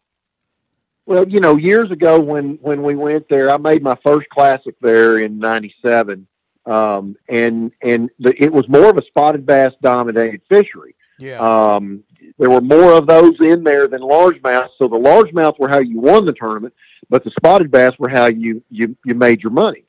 Well, 1.09 1.27
you 1.27 1.39
know, 1.39 1.55
years 1.55 1.89
ago 1.89 2.19
when 2.19 2.59
when 2.61 2.83
we 2.83 2.93
went 2.93 3.27
there, 3.29 3.49
I 3.49 3.57
made 3.57 3.81
my 3.81 3.97
first 4.03 4.29
classic 4.29 4.75
there 4.79 5.17
in 5.17 5.39
'97, 5.39 6.27
um, 6.67 7.15
and 7.27 7.71
and 7.81 8.11
the, 8.19 8.35
it 8.37 8.53
was 8.53 8.69
more 8.69 8.91
of 8.91 8.97
a 8.97 9.03
spotted 9.07 9.43
bass 9.43 9.73
dominated 9.81 10.41
fishery. 10.47 10.93
Yeah, 11.17 11.39
Um, 11.39 12.03
there 12.37 12.51
were 12.51 12.61
more 12.61 12.93
of 12.93 13.07
those 13.07 13.33
in 13.39 13.63
there 13.63 13.87
than 13.87 14.01
largemouth. 14.01 14.69
So 14.77 14.87
the 14.87 14.99
largemouth 14.99 15.57
were 15.57 15.67
how 15.67 15.79
you 15.79 15.99
won 15.99 16.27
the 16.27 16.33
tournament, 16.33 16.75
but 17.09 17.23
the 17.23 17.31
spotted 17.31 17.71
bass 17.71 17.93
were 17.97 18.09
how 18.09 18.27
you 18.27 18.63
you 18.69 18.95
you 19.03 19.15
made 19.15 19.41
your 19.41 19.51
money. 19.51 19.85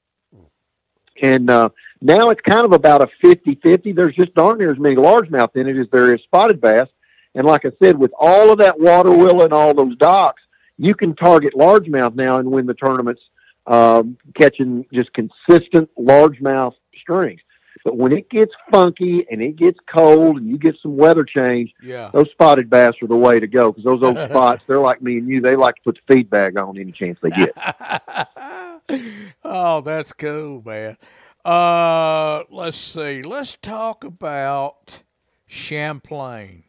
And 1.20 1.50
uh, 1.50 1.68
now 2.00 2.30
it's 2.30 2.40
kind 2.40 2.64
of 2.64 2.72
about 2.72 3.02
a 3.02 3.08
50-50. 3.22 3.94
There's 3.94 4.16
just 4.16 4.32
darn 4.32 4.56
near 4.56 4.72
as 4.72 4.78
many 4.78 4.96
largemouth 4.96 5.54
in 5.54 5.68
it 5.68 5.76
as 5.76 5.86
there 5.92 6.14
is 6.14 6.22
spotted 6.22 6.62
bass. 6.62 6.88
And 7.34 7.46
like 7.46 7.66
I 7.66 7.72
said, 7.82 7.98
with 7.98 8.12
all 8.18 8.50
of 8.50 8.58
that 8.60 8.80
water 8.80 9.10
willow 9.10 9.44
and 9.44 9.52
all 9.52 9.74
those 9.74 9.98
docks, 9.98 10.40
you 10.80 10.94
can 10.94 11.14
target 11.14 11.52
largemouth 11.54 12.14
now 12.14 12.38
and 12.38 12.50
win 12.50 12.64
the 12.64 12.72
tournaments, 12.72 13.20
um, 13.66 14.16
catching 14.34 14.86
just 14.94 15.10
consistent 15.12 15.90
largemouth 15.98 16.72
strings. 16.98 17.40
But 17.84 17.98
when 17.98 18.12
it 18.12 18.30
gets 18.30 18.52
funky 18.70 19.26
and 19.30 19.42
it 19.42 19.56
gets 19.56 19.78
cold 19.92 20.38
and 20.38 20.48
you 20.48 20.56
get 20.56 20.76
some 20.82 20.96
weather 20.96 21.24
change, 21.24 21.72
yeah. 21.82 22.10
those 22.14 22.30
spotted 22.30 22.70
bass 22.70 22.94
are 23.02 23.08
the 23.08 23.16
way 23.16 23.38
to 23.38 23.46
go 23.46 23.70
because 23.70 23.84
those 23.84 24.02
old 24.02 24.16
spots, 24.30 24.62
they're 24.66 24.80
like 24.80 25.02
me 25.02 25.18
and 25.18 25.28
you. 25.28 25.42
They 25.42 25.54
like 25.54 25.76
to 25.76 25.82
put 25.82 25.98
the 26.06 26.14
feed 26.14 26.30
bag 26.30 26.58
on 26.58 26.78
any 26.78 26.92
chance 26.92 27.18
they 27.22 27.30
get. 27.30 27.52
oh, 29.44 29.82
that's 29.82 30.14
cool, 30.14 30.62
man. 30.64 30.96
Uh, 31.44 32.44
let's 32.50 32.78
see. 32.78 33.22
Let's 33.22 33.56
talk 33.60 34.02
about 34.02 35.02
Champlain. 35.46 36.64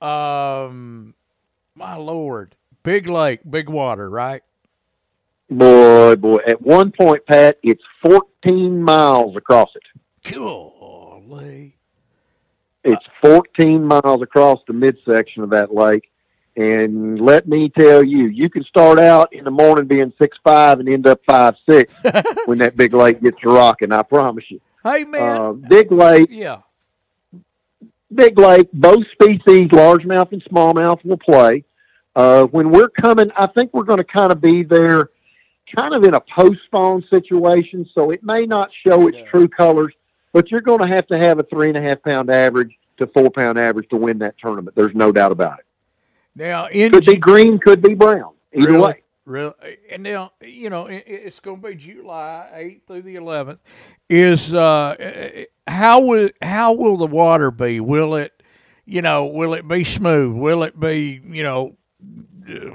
Um, 0.00 1.14
my 1.74 1.96
lord, 1.96 2.56
big 2.82 3.06
lake, 3.06 3.40
big 3.48 3.68
water, 3.68 4.08
right? 4.08 4.42
boy, 5.58 6.16
boy. 6.16 6.38
At 6.46 6.60
one 6.62 6.92
point, 6.92 7.24
Pat, 7.26 7.58
it's 7.62 7.82
14 8.02 8.82
miles 8.82 9.36
across 9.36 9.70
it. 9.74 9.82
Golly. 10.32 11.76
It's 12.84 13.04
14 13.22 13.84
miles 13.84 14.22
across 14.22 14.60
the 14.66 14.72
midsection 14.72 15.42
of 15.42 15.50
that 15.50 15.72
lake. 15.72 16.10
And 16.56 17.18
let 17.20 17.48
me 17.48 17.70
tell 17.70 18.02
you, 18.02 18.26
you 18.26 18.50
can 18.50 18.62
start 18.64 18.98
out 18.98 19.32
in 19.32 19.44
the 19.44 19.50
morning 19.50 19.86
being 19.86 20.12
six 20.20 20.36
five 20.44 20.80
and 20.80 20.88
end 20.88 21.06
up 21.06 21.20
five 21.24 21.54
six 21.66 21.94
when 22.44 22.58
that 22.58 22.76
big 22.76 22.92
lake 22.92 23.22
gets 23.22 23.40
to 23.40 23.48
rocking. 23.48 23.90
I 23.90 24.02
promise 24.02 24.44
you. 24.48 24.60
Hey, 24.84 25.04
man. 25.04 25.40
Uh, 25.40 25.52
big 25.52 25.90
lake, 25.90 26.28
yeah. 26.30 26.58
big 28.14 28.38
lake, 28.38 28.68
both 28.72 29.06
species, 29.12 29.68
largemouth 29.68 30.32
and 30.32 30.44
smallmouth, 30.44 31.02
will 31.06 31.16
play. 31.16 31.64
Uh, 32.14 32.44
when 32.46 32.70
we're 32.70 32.88
coming, 32.88 33.30
I 33.36 33.46
think 33.46 33.72
we're 33.72 33.84
going 33.84 33.98
to 33.98 34.04
kind 34.04 34.32
of 34.32 34.40
be 34.40 34.62
there, 34.62 35.10
kind 35.74 35.94
of 35.94 36.04
in 36.04 36.14
a 36.14 36.20
post-spawn 36.20 37.04
situation. 37.08 37.88
So 37.94 38.10
it 38.10 38.22
may 38.22 38.44
not 38.46 38.70
show 38.86 39.08
its 39.08 39.16
Yeah. 39.18 39.24
true 39.26 39.48
colors, 39.48 39.94
but 40.32 40.50
you're 40.50 40.60
going 40.60 40.80
to 40.80 40.86
have 40.86 41.06
to 41.08 41.18
have 41.18 41.38
a 41.38 41.42
three 41.44 41.68
and 41.68 41.76
a 41.76 41.80
half 41.80 42.02
pound 42.02 42.30
average 42.30 42.76
to 42.98 43.06
four 43.06 43.30
pound 43.30 43.58
average 43.58 43.88
to 43.88 43.96
win 43.96 44.18
that 44.18 44.36
tournament. 44.38 44.76
There's 44.76 44.94
no 44.94 45.10
doubt 45.12 45.32
about 45.32 45.58
it. 45.60 45.66
Now, 46.34 46.66
in 46.68 46.92
Could 46.92 47.06
be 47.06 47.16
green, 47.16 47.58
could 47.58 47.82
be 47.82 47.94
brown. 47.94 48.32
Either 48.54 48.72
Really? 48.72 48.80
way. 48.80 48.98
Really, 49.24 49.52
and 49.88 50.02
now 50.02 50.32
you 50.40 50.68
know 50.68 50.86
it's 50.90 51.38
going 51.38 51.62
to 51.62 51.68
be 51.68 51.76
July 51.76 52.48
eighth 52.54 52.88
through 52.88 53.02
the 53.02 53.14
eleventh. 53.14 53.60
Is 54.08 54.52
uh, 54.52 55.44
how 55.68 56.00
will 56.00 56.30
how 56.42 56.72
will 56.72 56.96
the 56.96 57.06
water 57.06 57.52
be? 57.52 57.78
Will 57.78 58.16
it, 58.16 58.42
you 58.84 59.00
know, 59.00 59.26
will 59.26 59.54
it 59.54 59.68
be 59.68 59.84
smooth? 59.84 60.34
Will 60.34 60.64
it 60.64 60.78
be 60.80 61.20
you 61.24 61.44
know, 61.44 61.76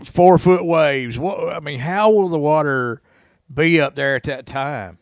four 0.04 0.38
foot 0.38 0.66
waves? 0.66 1.18
What 1.18 1.54
I 1.54 1.60
mean, 1.60 1.80
how 1.80 2.10
will 2.12 2.30
the 2.30 2.40
water 2.40 3.02
be 3.54 3.80
up 3.80 3.96
there 3.96 4.16
at 4.16 4.24
that 4.24 4.46
time? 4.46 5.00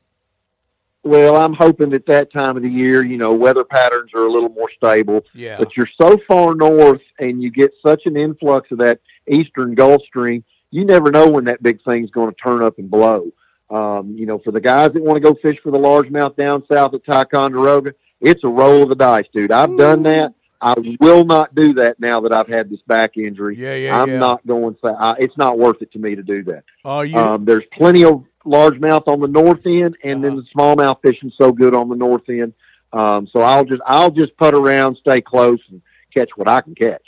Well, 1.03 1.35
I'm 1.35 1.53
hoping 1.53 1.91
that 1.91 2.07
that 2.07 2.33
time 2.33 2.57
of 2.57 2.63
the 2.63 2.69
year, 2.69 3.05
you 3.05 3.17
know, 3.17 3.31
weather 3.31 3.63
patterns 3.63 4.11
are 4.15 4.25
a 4.25 4.31
little 4.31 4.49
more 4.49 4.71
stable. 4.75 5.23
Yeah, 5.35 5.57
But 5.59 5.77
you're 5.77 5.89
so 6.01 6.17
far 6.27 6.55
north 6.55 7.01
and 7.19 7.43
you 7.43 7.51
get 7.51 7.71
such 7.85 8.07
an 8.07 8.17
influx 8.17 8.71
of 8.71 8.79
that 8.79 8.99
eastern 9.29 9.75
Gulf 9.75 10.01
Stream, 10.07 10.43
you 10.71 10.83
never 10.83 11.11
know 11.11 11.29
when 11.29 11.45
that 11.45 11.61
big 11.61 11.79
thing's 11.83 12.09
going 12.09 12.31
to 12.31 12.35
turn 12.43 12.63
up 12.63 12.79
and 12.79 12.89
blow. 12.89 13.31
Um, 13.69 14.15
you 14.17 14.25
know, 14.25 14.39
for 14.39 14.51
the 14.51 14.59
guys 14.59 14.93
that 14.93 15.03
want 15.03 15.17
to 15.17 15.19
go 15.19 15.35
fish 15.41 15.57
for 15.61 15.71
the 15.71 15.77
largemouth 15.77 16.35
down 16.35 16.63
south 16.71 16.95
at 16.95 17.05
Ticonderoga, 17.05 17.93
it's 18.19 18.43
a 18.43 18.49
roll 18.49 18.81
of 18.83 18.89
the 18.89 18.95
dice, 18.95 19.25
dude. 19.31 19.51
I've 19.51 19.77
done 19.77 20.03
that. 20.03 20.33
I 20.65 20.73
will 20.99 21.25
not 21.25 21.53
do 21.53 21.73
that 21.75 21.99
now 21.99 22.19
that 22.21 22.33
I've 22.33 22.47
had 22.47 22.69
this 22.71 22.81
back 22.87 23.17
injury. 23.17 23.55
yeah, 23.57 23.75
yeah. 23.75 24.01
I'm 24.01 24.09
yeah. 24.09 24.17
not 24.17 24.45
going 24.47 24.75
to. 24.83 24.87
I, 24.87 25.15
it's 25.19 25.37
not 25.37 25.59
worth 25.59 25.81
it 25.81 25.91
to 25.91 25.99
me 25.99 26.15
to 26.15 26.23
do 26.23 26.43
that. 26.45 26.63
Oh, 26.83 27.01
you 27.01 27.15
Um, 27.17 27.45
there's 27.45 27.63
plenty 27.71 28.03
of 28.03 28.23
largemouth 28.45 29.07
on 29.07 29.19
the 29.19 29.27
north 29.27 29.65
end, 29.65 29.95
and 30.03 30.23
then 30.23 30.33
Uh-huh. 30.33 30.41
the 30.41 30.59
smallmouth 30.59 31.01
fishing 31.03 31.31
so 31.37 31.51
good 31.51 31.75
on 31.75 31.87
the 31.89 31.95
north 31.95 32.27
end. 32.29 32.53
Um, 32.93 33.27
so 33.31 33.41
I'll 33.41 33.65
just 33.65 33.81
I'll 33.85 34.09
just 34.11 34.35
put 34.37 34.55
around, 34.55 34.97
stay 34.97 35.21
close, 35.21 35.59
and 35.69 35.81
catch 36.13 36.29
what 36.35 36.47
I 36.47 36.61
can 36.61 36.73
catch. 36.75 37.03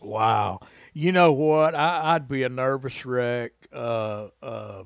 Wow. 0.00 0.60
You 0.94 1.12
know 1.12 1.32
what? 1.32 1.74
I, 1.74 2.14
I'd 2.14 2.28
be 2.28 2.42
a 2.44 2.48
nervous 2.48 3.04
wreck 3.04 3.52
uh, 3.72 4.28
uh, 4.42 4.84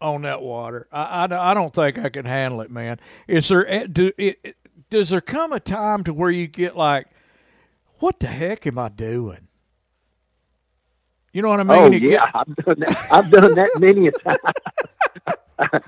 on 0.00 0.22
that 0.22 0.40
water. 0.42 0.86
I, 0.92 1.26
I, 1.26 1.50
I 1.50 1.54
don't 1.54 1.74
think 1.74 1.98
I 1.98 2.08
can 2.10 2.26
handle 2.26 2.60
it, 2.60 2.70
man. 2.70 2.98
Is 3.26 3.48
there 3.48 3.66
eh, 3.68 3.86
do 3.90 4.12
it- 4.18 4.56
does 4.90 5.08
there 5.10 5.20
come 5.20 5.52
a 5.52 5.58
time 5.60 6.04
to 6.04 6.12
where 6.12 6.30
you 6.30 6.46
get 6.46 6.76
like, 6.76 7.06
what 7.98 8.20
the 8.20 8.26
heck 8.26 8.66
am 8.66 8.78
I 8.78 8.88
doing? 8.88 9.48
You 11.32 11.42
know 11.42 11.48
what 11.48 11.60
I 11.60 11.64
mean? 11.64 11.78
oh 11.78 11.90
You 11.90 12.00
get- 12.00 12.10
yeah, 12.12 12.30
I've 12.34 12.56
done 12.56 12.80
that. 12.80 13.06
I've 13.10 13.30
done 13.30 13.54
that 13.54 13.70
many 13.80 14.06
a 14.08 14.12
time. 14.12 14.38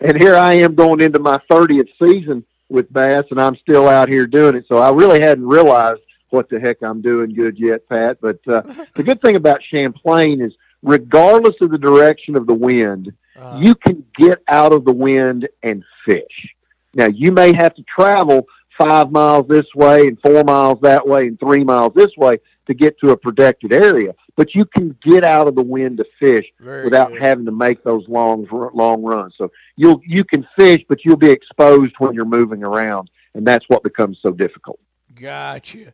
and 0.00 0.16
here 0.16 0.36
I 0.36 0.54
am 0.54 0.74
going 0.74 1.00
into 1.00 1.18
my 1.18 1.38
thirtieth 1.50 1.88
season 2.00 2.44
with 2.68 2.92
bass, 2.92 3.24
and 3.30 3.40
I'm 3.40 3.56
still 3.56 3.88
out 3.88 4.08
here 4.08 4.26
doing 4.26 4.54
it. 4.54 4.64
So 4.68 4.78
I 4.78 4.90
really 4.90 5.20
hadn't 5.20 5.46
realized 5.46 6.00
what 6.30 6.48
the 6.48 6.58
heck 6.60 6.82
I'm 6.82 7.02
doing 7.02 7.34
good 7.34 7.58
yet, 7.58 7.88
Pat. 7.88 8.18
But 8.20 8.38
uh, 8.46 8.62
the 8.94 9.02
good 9.02 9.20
thing 9.22 9.36
about 9.36 9.60
Champlain 9.62 10.40
is, 10.40 10.54
regardless 10.82 11.56
of 11.60 11.70
the 11.70 11.78
direction 11.78 12.36
of 12.36 12.46
the 12.46 12.54
wind, 12.54 13.12
uh, 13.38 13.58
you 13.60 13.74
can 13.74 14.04
get 14.16 14.42
out 14.48 14.72
of 14.72 14.84
the 14.84 14.92
wind 14.92 15.48
and 15.62 15.84
fish. 16.06 16.54
Now 16.94 17.06
you 17.06 17.32
may 17.32 17.52
have 17.54 17.74
to 17.74 17.82
travel 17.84 18.46
five 18.78 19.10
miles 19.10 19.46
this 19.48 19.66
way 19.74 20.08
and 20.08 20.18
four 20.20 20.44
miles 20.44 20.78
that 20.82 21.06
way 21.06 21.26
and 21.26 21.38
three 21.38 21.64
miles 21.64 21.92
this 21.94 22.10
way 22.16 22.38
to 22.66 22.74
get 22.74 22.98
to 23.00 23.10
a 23.10 23.16
protected 23.16 23.72
area, 23.72 24.14
but 24.36 24.54
you 24.54 24.64
can 24.64 24.96
get 25.04 25.24
out 25.24 25.48
of 25.48 25.54
the 25.56 25.62
wind 25.62 25.98
to 25.98 26.04
fish 26.20 26.46
Very 26.60 26.84
without 26.84 27.10
good. 27.10 27.20
having 27.22 27.44
to 27.46 27.50
make 27.52 27.82
those 27.82 28.06
long 28.08 28.46
long 28.72 29.02
runs. 29.02 29.34
So 29.36 29.50
you'll 29.76 30.00
you 30.06 30.24
can 30.24 30.46
fish, 30.56 30.80
but 30.88 31.04
you'll 31.04 31.16
be 31.16 31.30
exposed 31.30 31.92
when 31.98 32.14
you're 32.14 32.24
moving 32.24 32.62
around, 32.62 33.10
and 33.34 33.46
that's 33.46 33.64
what 33.68 33.82
becomes 33.82 34.18
so 34.22 34.30
difficult. 34.30 34.78
Gotcha. 35.14 35.92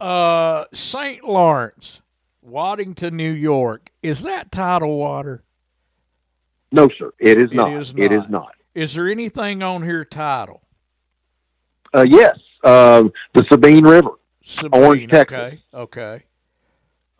Uh, 0.00 0.64
St. 0.74 1.24
Lawrence, 1.24 2.00
Waddington, 2.42 3.16
New 3.16 3.32
York. 3.32 3.90
Is 4.02 4.22
that 4.22 4.50
tidal 4.52 4.98
water? 4.98 5.42
No, 6.70 6.88
sir, 6.98 7.12
it 7.18 7.38
is 7.38 7.50
It 7.50 7.54
not. 7.54 7.72
is 7.72 7.94
It 7.96 8.12
is 8.12 8.22
not. 8.22 8.30
not. 8.30 8.54
Is 8.74 8.94
there 8.94 9.08
anything 9.08 9.62
on 9.62 9.82
here 9.82 10.04
tidal? 10.04 10.62
Uh, 11.94 12.02
yes, 12.08 12.38
uh, 12.64 13.04
the 13.34 13.44
Sabine 13.50 13.84
River. 13.84 14.10
Sabine, 14.44 14.82
Orange, 14.84 15.10
Texas. 15.10 15.38
Okay. 15.38 15.60
Okay. 15.74 16.24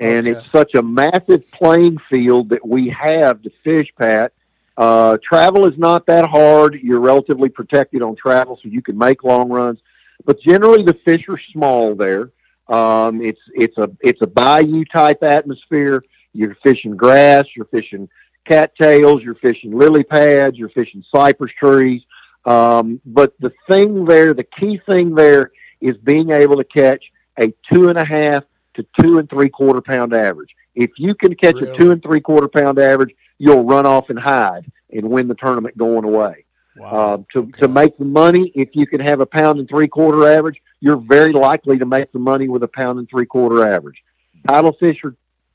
and 0.00 0.26
Okay. 0.26 0.38
it's 0.38 0.50
such 0.52 0.74
a 0.74 0.82
massive 0.82 1.48
playing 1.52 1.98
field 2.10 2.48
that 2.48 2.66
we 2.66 2.88
have 2.88 3.42
to 3.42 3.50
fish, 3.62 3.88
Pat. 3.98 4.32
Uh, 4.76 5.18
travel 5.22 5.66
is 5.66 5.76
not 5.78 6.06
that 6.06 6.28
hard. 6.28 6.74
You're 6.82 7.00
relatively 7.00 7.48
protected 7.48 8.02
on 8.02 8.16
travel, 8.16 8.58
so 8.62 8.68
you 8.68 8.82
can 8.82 8.96
make 8.98 9.22
long 9.22 9.50
runs. 9.50 9.78
But 10.24 10.40
generally, 10.40 10.82
the 10.82 10.94
fish 11.04 11.22
are 11.28 11.38
small 11.52 11.94
there. 11.94 12.30
Um, 12.68 13.20
it's 13.22 13.40
it's 13.54 13.76
a 13.78 13.90
it's 14.00 14.22
a 14.22 14.26
bayou 14.26 14.84
type 14.86 15.22
atmosphere. 15.22 16.02
You're 16.32 16.56
fishing 16.62 16.96
grass. 16.96 17.44
You're 17.54 17.66
fishing 17.66 18.08
cattails. 18.46 19.22
You're 19.22 19.34
fishing 19.36 19.76
lily 19.76 20.02
pads. 20.04 20.56
You're 20.56 20.70
fishing 20.70 21.04
cypress 21.14 21.52
trees. 21.60 22.02
Um, 22.44 23.00
but 23.04 23.34
the 23.40 23.52
thing 23.68 24.04
there, 24.04 24.34
the 24.34 24.44
key 24.44 24.80
thing 24.86 25.14
there, 25.14 25.52
is 25.80 25.96
being 25.98 26.30
able 26.30 26.56
to 26.56 26.64
catch 26.64 27.04
a 27.38 27.52
two 27.72 27.88
and 27.88 27.98
a 27.98 28.04
half 28.04 28.44
to 28.74 28.86
two 29.00 29.18
and 29.18 29.28
three 29.28 29.48
quarter 29.48 29.80
pound 29.80 30.14
average. 30.14 30.50
If 30.74 30.90
you 30.96 31.14
can 31.14 31.34
catch 31.34 31.56
Really? 31.56 31.70
a 31.70 31.76
two 31.76 31.90
and 31.90 32.02
three 32.02 32.20
quarter 32.20 32.48
pound 32.48 32.78
average, 32.78 33.14
you'll 33.38 33.64
run 33.64 33.86
off 33.86 34.10
and 34.10 34.18
hide 34.18 34.70
and 34.90 35.10
win 35.10 35.28
the 35.28 35.34
tournament 35.34 35.76
going 35.76 36.04
away. 36.04 36.44
Wow. 36.76 37.14
Um, 37.14 37.26
to, 37.34 37.50
to 37.60 37.68
make 37.68 37.98
the 37.98 38.04
money, 38.04 38.50
if 38.54 38.70
you 38.72 38.86
can 38.86 39.00
have 39.00 39.20
a 39.20 39.26
pound 39.26 39.58
and 39.58 39.68
three 39.68 39.88
quarter 39.88 40.26
average, 40.26 40.60
you're 40.80 40.96
very 40.96 41.32
likely 41.32 41.78
to 41.78 41.84
make 41.84 42.12
the 42.12 42.18
money 42.18 42.48
with 42.48 42.62
a 42.62 42.68
pound 42.68 42.98
and 42.98 43.08
three 43.08 43.26
quarter 43.26 43.64
average. 43.64 44.02
Tidal 44.48 44.72
fish 44.80 45.04
are 45.04 45.14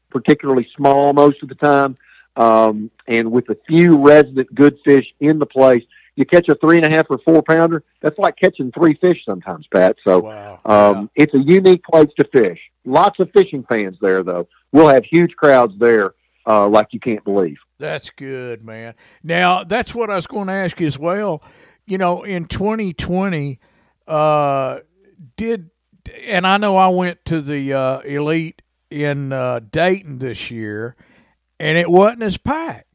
particularly 0.10 0.68
small 0.76 1.14
most 1.14 1.42
of 1.42 1.50
the 1.50 1.56
time, 1.56 1.98
um, 2.36 2.92
and 3.08 3.32
with 3.32 3.50
a 3.50 3.58
few 3.68 3.98
resident 3.98 4.54
good 4.54 4.78
fish 4.86 5.06
in 5.20 5.40
the 5.40 5.46
place, 5.46 5.84
you 6.18 6.26
catch 6.26 6.50
a 6.50 6.56
three 6.56 6.78
and 6.78 6.86
a 6.86 6.90
half 6.90 7.06
or 7.10 7.20
four 7.20 7.44
pounder. 7.44 7.84
That's 8.02 8.18
like 8.18 8.36
catching 8.38 8.72
three 8.72 8.96
fish 8.96 9.20
sometimes, 9.24 9.68
Pat. 9.68 9.98
So 10.04 10.20
wow. 10.20 10.60
um, 10.66 11.10
it's 11.16 11.34
a 11.36 11.40
unique 11.40 11.84
place 11.84 12.10
to 12.20 12.28
fish. 12.34 12.60
Lots 12.86 13.20
of 13.20 13.30
fishing 13.34 13.64
fans 13.70 13.98
there, 14.02 14.24
though. 14.24 14.48
We'll 14.72 14.90
have 14.90 15.06
huge 15.06 15.36
crowds 15.36 15.74
there, 15.78 16.16
uh, 16.48 16.68
like 16.68 16.88
you 16.92 17.00
can't 17.00 17.24
believe. 17.24 17.58
That's 17.78 18.10
good, 18.10 18.66
man. 18.66 18.96
Now, 19.24 19.64
that's 19.64 19.94
what 19.94 20.10
I 20.10 20.16
was 20.16 20.26
going 20.26 20.48
to 20.48 20.54
ask 20.54 20.80
you 20.80 20.88
as 20.88 20.98
well. 20.98 21.44
You 21.86 22.00
know, 22.00 22.24
in 22.24 22.46
2020, 22.48 23.60
uh, 24.08 24.80
did, 25.36 25.70
and 26.26 26.48
I 26.48 26.58
know 26.58 26.78
I 26.78 26.88
went 26.88 27.24
to 27.26 27.42
the 27.42 27.74
uh, 27.74 28.00
Elite 28.00 28.64
in 28.90 29.32
uh, 29.32 29.60
Dayton 29.72 30.18
this 30.18 30.50
year, 30.50 30.96
and 31.60 31.78
it 31.78 31.92
wasn't 31.92 32.24
as 32.24 32.38
packed. 32.38 32.87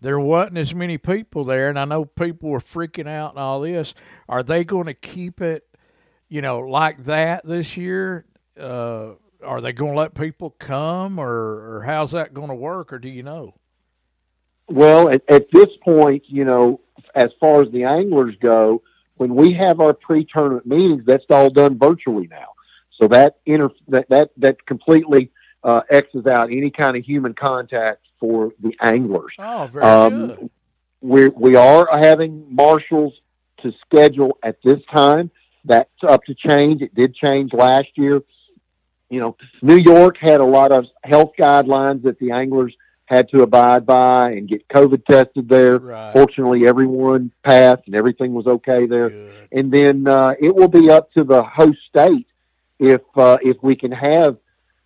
There 0.00 0.18
wasn't 0.18 0.58
as 0.58 0.74
many 0.74 0.98
people 0.98 1.44
there, 1.44 1.68
and 1.68 1.78
I 1.78 1.84
know 1.84 2.04
people 2.04 2.50
were 2.50 2.60
freaking 2.60 3.08
out 3.08 3.32
and 3.32 3.38
all 3.38 3.60
this. 3.60 3.94
Are 4.28 4.42
they 4.42 4.64
going 4.64 4.86
to 4.86 4.94
keep 4.94 5.40
it, 5.40 5.66
you 6.28 6.40
know, 6.40 6.60
like 6.60 7.04
that 7.04 7.44
this 7.46 7.76
year? 7.76 8.24
Uh, 8.58 9.12
are 9.44 9.60
they 9.60 9.72
going 9.72 9.92
to 9.92 9.98
let 9.98 10.14
people 10.14 10.50
come, 10.50 11.18
or, 11.18 11.28
or 11.28 11.82
how's 11.86 12.12
that 12.12 12.34
going 12.34 12.48
to 12.48 12.54
work, 12.54 12.92
or 12.92 12.98
do 12.98 13.08
you 13.08 13.22
know? 13.22 13.54
Well, 14.68 15.08
at, 15.08 15.22
at 15.28 15.50
this 15.52 15.68
point, 15.84 16.24
you 16.26 16.44
know, 16.44 16.80
as 17.14 17.30
far 17.40 17.62
as 17.62 17.70
the 17.70 17.84
anglers 17.84 18.36
go, 18.40 18.82
when 19.16 19.34
we 19.34 19.52
have 19.54 19.80
our 19.80 19.92
pre-tournament 19.92 20.66
meetings, 20.66 21.04
that's 21.04 21.24
all 21.28 21.50
done 21.50 21.78
virtually 21.78 22.26
now. 22.28 22.48
So 23.00 23.08
that 23.08 23.36
inter- 23.46 23.70
that 23.88 24.08
that 24.10 24.30
that 24.36 24.64
completely 24.66 25.30
uh, 25.64 25.82
X's 25.90 26.26
out 26.26 26.50
any 26.50 26.70
kind 26.70 26.96
of 26.96 27.04
human 27.04 27.34
contact 27.34 28.06
for 28.18 28.52
the 28.60 28.74
anglers. 28.80 29.32
Oh, 29.38 29.68
very 29.72 29.84
Um, 29.84 30.26
good. 30.26 30.50
we 31.00 31.28
we 31.30 31.56
are 31.56 31.88
having 31.90 32.46
marshals 32.54 33.14
to 33.62 33.72
schedule 33.86 34.38
at 34.42 34.56
this 34.62 34.80
time. 34.92 35.30
That's 35.64 35.90
up 36.06 36.24
to 36.24 36.34
change. 36.34 36.80
It 36.82 36.94
did 36.94 37.14
change 37.14 37.52
last 37.52 37.88
year. 37.96 38.22
You 39.10 39.20
know, 39.20 39.36
New 39.60 39.76
York 39.76 40.16
had 40.18 40.40
a 40.40 40.44
lot 40.44 40.72
of 40.72 40.86
health 41.04 41.32
guidelines 41.38 42.02
that 42.04 42.18
the 42.18 42.30
anglers 42.30 42.74
had 43.06 43.28
to 43.30 43.42
abide 43.42 43.84
by 43.84 44.30
and 44.30 44.48
get 44.48 44.66
COVID 44.68 45.04
tested 45.04 45.48
there. 45.48 45.78
Right. 45.78 46.12
Fortunately, 46.12 46.66
everyone 46.66 47.32
passed 47.44 47.82
and 47.86 47.94
everything 47.96 48.32
was 48.32 48.46
okay 48.46 48.86
there. 48.86 49.10
Good. 49.10 49.48
And 49.52 49.72
then 49.72 50.06
uh, 50.06 50.34
it 50.40 50.54
will 50.54 50.68
be 50.68 50.90
up 50.90 51.12
to 51.14 51.24
the 51.24 51.42
host 51.42 51.78
state 51.88 52.26
if 52.78 53.00
uh, 53.16 53.38
if 53.42 53.56
we 53.62 53.74
can 53.74 53.90
have 53.90 54.36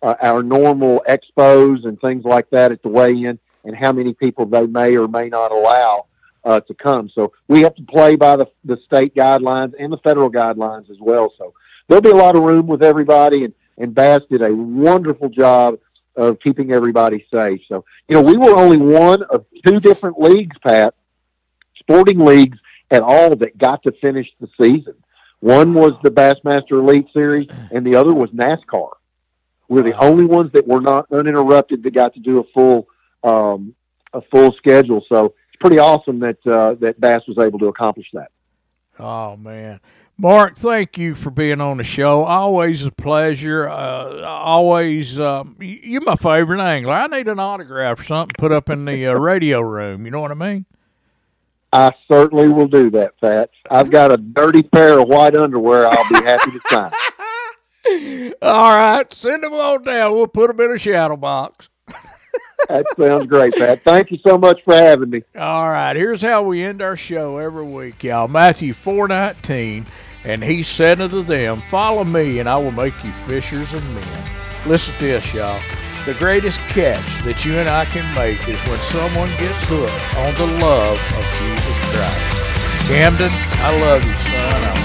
uh, 0.05 0.15
our 0.21 0.43
normal 0.43 1.03
expos 1.09 1.83
and 1.85 1.99
things 1.99 2.23
like 2.23 2.47
that 2.51 2.71
at 2.71 2.83
the 2.83 2.89
weigh-in, 2.89 3.39
and 3.63 3.75
how 3.75 3.91
many 3.91 4.13
people 4.13 4.45
they 4.45 4.67
may 4.67 4.95
or 4.95 5.07
may 5.07 5.27
not 5.29 5.51
allow 5.51 6.05
uh, 6.43 6.59
to 6.59 6.73
come. 6.75 7.09
So 7.09 7.33
we 7.47 7.61
have 7.61 7.73
to 7.75 7.83
play 7.83 8.15
by 8.15 8.35
the 8.35 8.47
the 8.63 8.77
state 8.85 9.15
guidelines 9.15 9.73
and 9.79 9.91
the 9.91 9.97
federal 9.97 10.29
guidelines 10.29 10.91
as 10.91 10.97
well. 10.99 11.33
So 11.39 11.55
there'll 11.87 12.03
be 12.03 12.11
a 12.11 12.15
lot 12.15 12.35
of 12.35 12.43
room 12.43 12.67
with 12.67 12.83
everybody, 12.83 13.45
and 13.45 13.53
and 13.79 13.95
Bass 13.95 14.21
did 14.29 14.43
a 14.43 14.53
wonderful 14.53 15.29
job 15.29 15.79
of 16.15 16.39
keeping 16.39 16.71
everybody 16.71 17.25
safe. 17.33 17.61
So 17.67 17.83
you 18.07 18.15
know 18.15 18.21
we 18.21 18.37
were 18.37 18.55
only 18.55 18.77
one 18.77 19.23
of 19.23 19.45
two 19.65 19.79
different 19.79 20.21
leagues, 20.21 20.55
Pat, 20.59 20.93
sporting 21.79 22.19
leagues 22.19 22.59
at 22.91 23.01
all 23.01 23.35
that 23.37 23.57
got 23.57 23.81
to 23.83 23.91
finish 23.93 24.27
the 24.39 24.49
season. 24.61 24.93
One 25.39 25.73
was 25.73 25.93
the 26.03 26.11
Bassmaster 26.11 26.73
Elite 26.73 27.07
Series, 27.11 27.47
and 27.71 27.83
the 27.83 27.95
other 27.95 28.13
was 28.13 28.29
NASCAR. 28.29 28.91
We're 29.67 29.83
the 29.83 29.91
Wow. 29.91 29.99
only 30.01 30.25
ones 30.25 30.51
that 30.53 30.67
were 30.67 30.81
not 30.81 31.07
uninterrupted 31.11 31.83
that 31.83 31.93
got 31.93 32.13
to 32.13 32.19
do 32.19 32.39
a 32.39 32.43
full 32.53 32.87
um, 33.23 33.73
a 34.13 34.21
full 34.31 34.51
schedule. 34.53 35.03
So 35.09 35.25
it's 35.49 35.59
pretty 35.59 35.79
awesome 35.79 36.19
that 36.19 36.37
uh, 36.45 36.75
that 36.75 36.99
Bass 36.99 37.21
was 37.27 37.37
able 37.37 37.59
to 37.59 37.67
accomplish 37.67 38.07
that. 38.13 38.29
Oh 38.99 39.35
man, 39.35 39.79
Mark, 40.17 40.55
thank 40.57 40.97
you 40.97 41.15
for 41.15 41.31
being 41.31 41.59
on 41.59 41.77
the 41.77 41.83
show. 41.83 42.23
Always 42.23 42.85
a 42.85 42.91
pleasure. 42.91 43.67
Uh, 43.67 44.21
always, 44.23 45.19
um, 45.19 45.57
you're 45.59 46.01
my 46.01 46.15
favorite 46.15 46.61
angler. 46.61 46.93
I 46.93 47.07
need 47.07 47.27
an 47.27 47.39
autograph 47.39 47.99
or 47.99 48.03
something 48.03 48.35
put 48.37 48.51
up 48.53 48.69
in 48.69 48.85
the 48.85 49.07
uh, 49.07 49.13
radio 49.15 49.59
room. 49.61 50.05
You 50.05 50.11
know 50.11 50.21
what 50.21 50.31
I 50.31 50.35
mean? 50.35 50.65
I 51.73 51.91
certainly 52.09 52.47
will 52.47 52.69
do 52.69 52.89
that, 52.91 53.19
Pat. 53.19 53.49
I've 53.69 53.91
got 53.91 54.09
a 54.13 54.15
dirty 54.17 54.63
pair 54.63 54.97
of 54.99 55.09
white 55.09 55.35
underwear. 55.35 55.87
I'll 55.87 56.07
be 56.07 56.23
happy 56.23 56.51
to 56.51 56.59
sign. 56.69 56.91
All 58.41 58.75
right, 58.75 59.13
send 59.13 59.43
them 59.43 59.53
on 59.53 59.83
down. 59.83 60.13
We'll 60.13 60.27
put 60.27 60.47
them 60.47 60.59
in 60.65 60.75
a 60.75 60.77
shadow 60.77 61.17
box. 61.17 61.69
That 62.67 62.85
sounds 62.97 63.27
great, 63.27 63.53
Pat. 63.53 63.83
Thank 63.83 64.09
you 64.09 64.17
so 64.25 64.39
much 64.39 64.59
for 64.63 64.73
having 64.73 65.11
me. 65.11 65.21
All 65.37 65.69
right, 65.69 65.95
here's 65.95 66.21
how 66.21 66.41
we 66.41 66.63
end 66.63 66.81
our 66.81 66.95
show 66.97 67.37
every 67.37 67.63
week, 67.63 68.03
y'all. 68.03 68.27
Matthew 68.27 68.73
four 68.73 69.07
nineteen, 69.07 69.85
and 70.23 70.43
he 70.43 70.63
said 70.63 70.99
unto 70.99 71.21
them, 71.21 71.59
Follow 71.69 72.03
me, 72.03 72.39
and 72.39 72.49
I 72.49 72.55
will 72.55 72.71
make 72.71 72.95
you 73.03 73.11
fishers 73.27 73.71
of 73.71 73.83
men. 73.93 74.31
Listen 74.65 74.95
to 74.95 74.99
this, 74.99 75.31
y'all. 75.31 75.59
The 76.05 76.15
greatest 76.15 76.57
catch 76.73 77.05
that 77.23 77.45
you 77.45 77.55
and 77.57 77.69
I 77.69 77.85
can 77.85 78.05
make 78.15 78.39
is 78.47 78.59
when 78.67 78.79
someone 78.89 79.29
gets 79.37 79.57
hooked 79.65 80.17
on 80.17 80.33
the 80.37 80.47
love 80.65 80.97
of 80.97 81.23
Jesus 81.37 81.77
Christ. 81.93 82.89
Camden, 82.89 83.29
I 83.61 83.69
love 83.81 84.05
you, 84.05 84.13
son. 84.13 84.63
I'm 84.69 84.84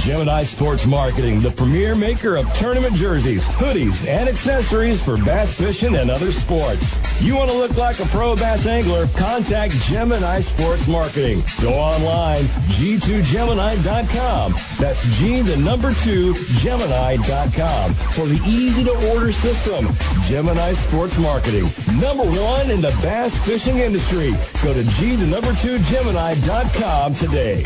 Gemini 0.07 0.43
Sports 0.45 0.85
Marketing, 0.85 1.41
the 1.41 1.51
premier 1.51 1.93
maker 1.93 2.37
of 2.37 2.51
tournament 2.53 2.95
jerseys, 2.95 3.43
hoodies, 3.43 4.07
and 4.07 4.29
accessories 4.29 5.01
for 5.03 5.17
bass 5.17 5.53
fishing 5.53 5.97
and 5.97 6.09
other 6.09 6.31
sports. 6.31 6.97
You 7.21 7.35
want 7.35 7.51
to 7.51 7.57
look 7.57 7.75
like 7.75 7.99
a 7.99 8.05
pro 8.05 8.33
bass 8.37 8.65
angler? 8.65 9.07
Contact 9.17 9.73
Gemini 9.81 10.39
Sports 10.39 10.87
Marketing. 10.87 11.43
Go 11.59 11.73
online, 11.73 12.43
g2gemini.com. 12.79 14.55
That's 14.79 15.03
G, 15.17 15.41
the 15.41 15.57
number 15.57 15.91
two, 15.95 16.33
Gemini.com 16.59 17.93
for 17.93 18.27
the 18.27 18.39
easy 18.47 18.85
to 18.85 19.11
order 19.11 19.33
system. 19.33 19.89
Gemini 20.23 20.71
Sports 20.75 21.17
Marketing, 21.17 21.65
number 21.99 22.23
one 22.23 22.71
in 22.71 22.79
the 22.79 22.97
bass 23.01 23.37
fishing 23.45 23.79
industry. 23.79 24.31
Go 24.63 24.73
to 24.73 24.85
G, 24.85 25.17
the 25.17 25.27
number 25.27 25.53
two, 25.55 25.79
Gemini.com 25.79 27.13
today. 27.15 27.65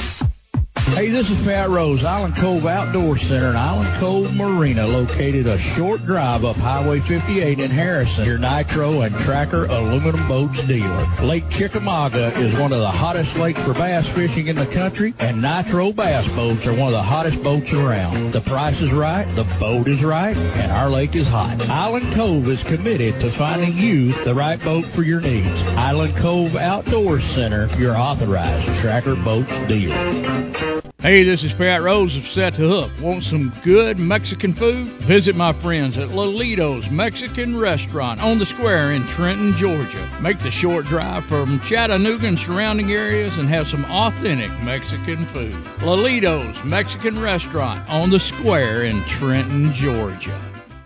Hey, 0.93 1.09
this 1.09 1.29
is 1.31 1.41
Pat 1.45 1.69
Rose, 1.69 2.03
Island 2.03 2.35
Cove 2.35 2.65
Outdoor 2.65 3.17
Center 3.17 3.47
and 3.47 3.57
Island 3.57 3.89
Cove 3.95 4.35
Marina, 4.35 4.85
located 4.85 5.47
a 5.47 5.57
short 5.57 6.05
drive 6.05 6.43
up 6.43 6.57
Highway 6.57 6.99
58 6.99 7.59
in 7.59 7.71
Harrison. 7.71 8.25
Your 8.25 8.37
Nitro 8.37 9.01
and 9.01 9.15
Tracker 9.15 9.65
aluminum 9.65 10.27
boats 10.27 10.61
dealer. 10.67 11.07
Lake 11.23 11.49
Chickamauga 11.49 12.37
is 12.37 12.53
one 12.59 12.73
of 12.73 12.81
the 12.81 12.91
hottest 12.91 13.35
lakes 13.37 13.63
for 13.63 13.73
bass 13.73 14.05
fishing 14.09 14.47
in 14.47 14.57
the 14.57 14.65
country, 14.67 15.13
and 15.17 15.41
Nitro 15.41 15.93
bass 15.93 16.27
boats 16.35 16.67
are 16.67 16.73
one 16.73 16.87
of 16.87 16.93
the 16.93 17.01
hottest 17.01 17.41
boats 17.41 17.71
around. 17.71 18.33
The 18.33 18.41
price 18.41 18.81
is 18.81 18.91
right, 18.91 19.25
the 19.35 19.45
boat 19.59 19.87
is 19.87 20.03
right, 20.03 20.35
and 20.35 20.71
our 20.73 20.89
lake 20.89 21.15
is 21.15 21.27
hot. 21.27 21.67
Island 21.69 22.13
Cove 22.13 22.47
is 22.49 22.63
committed 22.65 23.17
to 23.21 23.31
finding 23.31 23.77
you 23.77 24.11
the 24.25 24.35
right 24.35 24.61
boat 24.61 24.85
for 24.85 25.03
your 25.03 25.21
needs. 25.21 25.63
Island 25.69 26.17
Cove 26.17 26.57
Outdoor 26.57 27.21
Center, 27.21 27.67
your 27.77 27.95
authorized 27.95 28.67
Tracker 28.81 29.15
boats 29.15 29.57
dealer. 29.67 30.80
Hey, 31.01 31.23
this 31.23 31.43
is 31.43 31.53
Pat 31.53 31.81
Rose 31.81 32.15
of 32.15 32.27
Set 32.27 32.53
the 32.53 32.67
Hook. 32.67 32.91
Want 33.01 33.23
some 33.23 33.51
good 33.63 33.99
Mexican 33.99 34.53
food? 34.53 34.87
Visit 34.87 35.35
my 35.35 35.51
friends 35.53 35.97
at 35.97 36.09
Lolito's 36.09 36.89
Mexican 36.89 37.57
Restaurant 37.57 38.21
on 38.23 38.39
the 38.39 38.45
square 38.45 38.91
in 38.91 39.03
Trenton, 39.05 39.53
Georgia. 39.53 40.09
Make 40.21 40.39
the 40.39 40.51
short 40.51 40.85
drive 40.85 41.25
from 41.25 41.59
Chattanooga 41.61 42.27
and 42.27 42.39
surrounding 42.39 42.91
areas 42.91 43.37
and 43.37 43.49
have 43.49 43.67
some 43.67 43.85
authentic 43.85 44.51
Mexican 44.63 45.25
food. 45.25 45.53
Lolito's 45.79 46.63
Mexican 46.63 47.19
Restaurant 47.19 47.87
on 47.89 48.09
the 48.09 48.19
square 48.19 48.83
in 48.83 49.03
Trenton, 49.03 49.73
Georgia. 49.73 50.50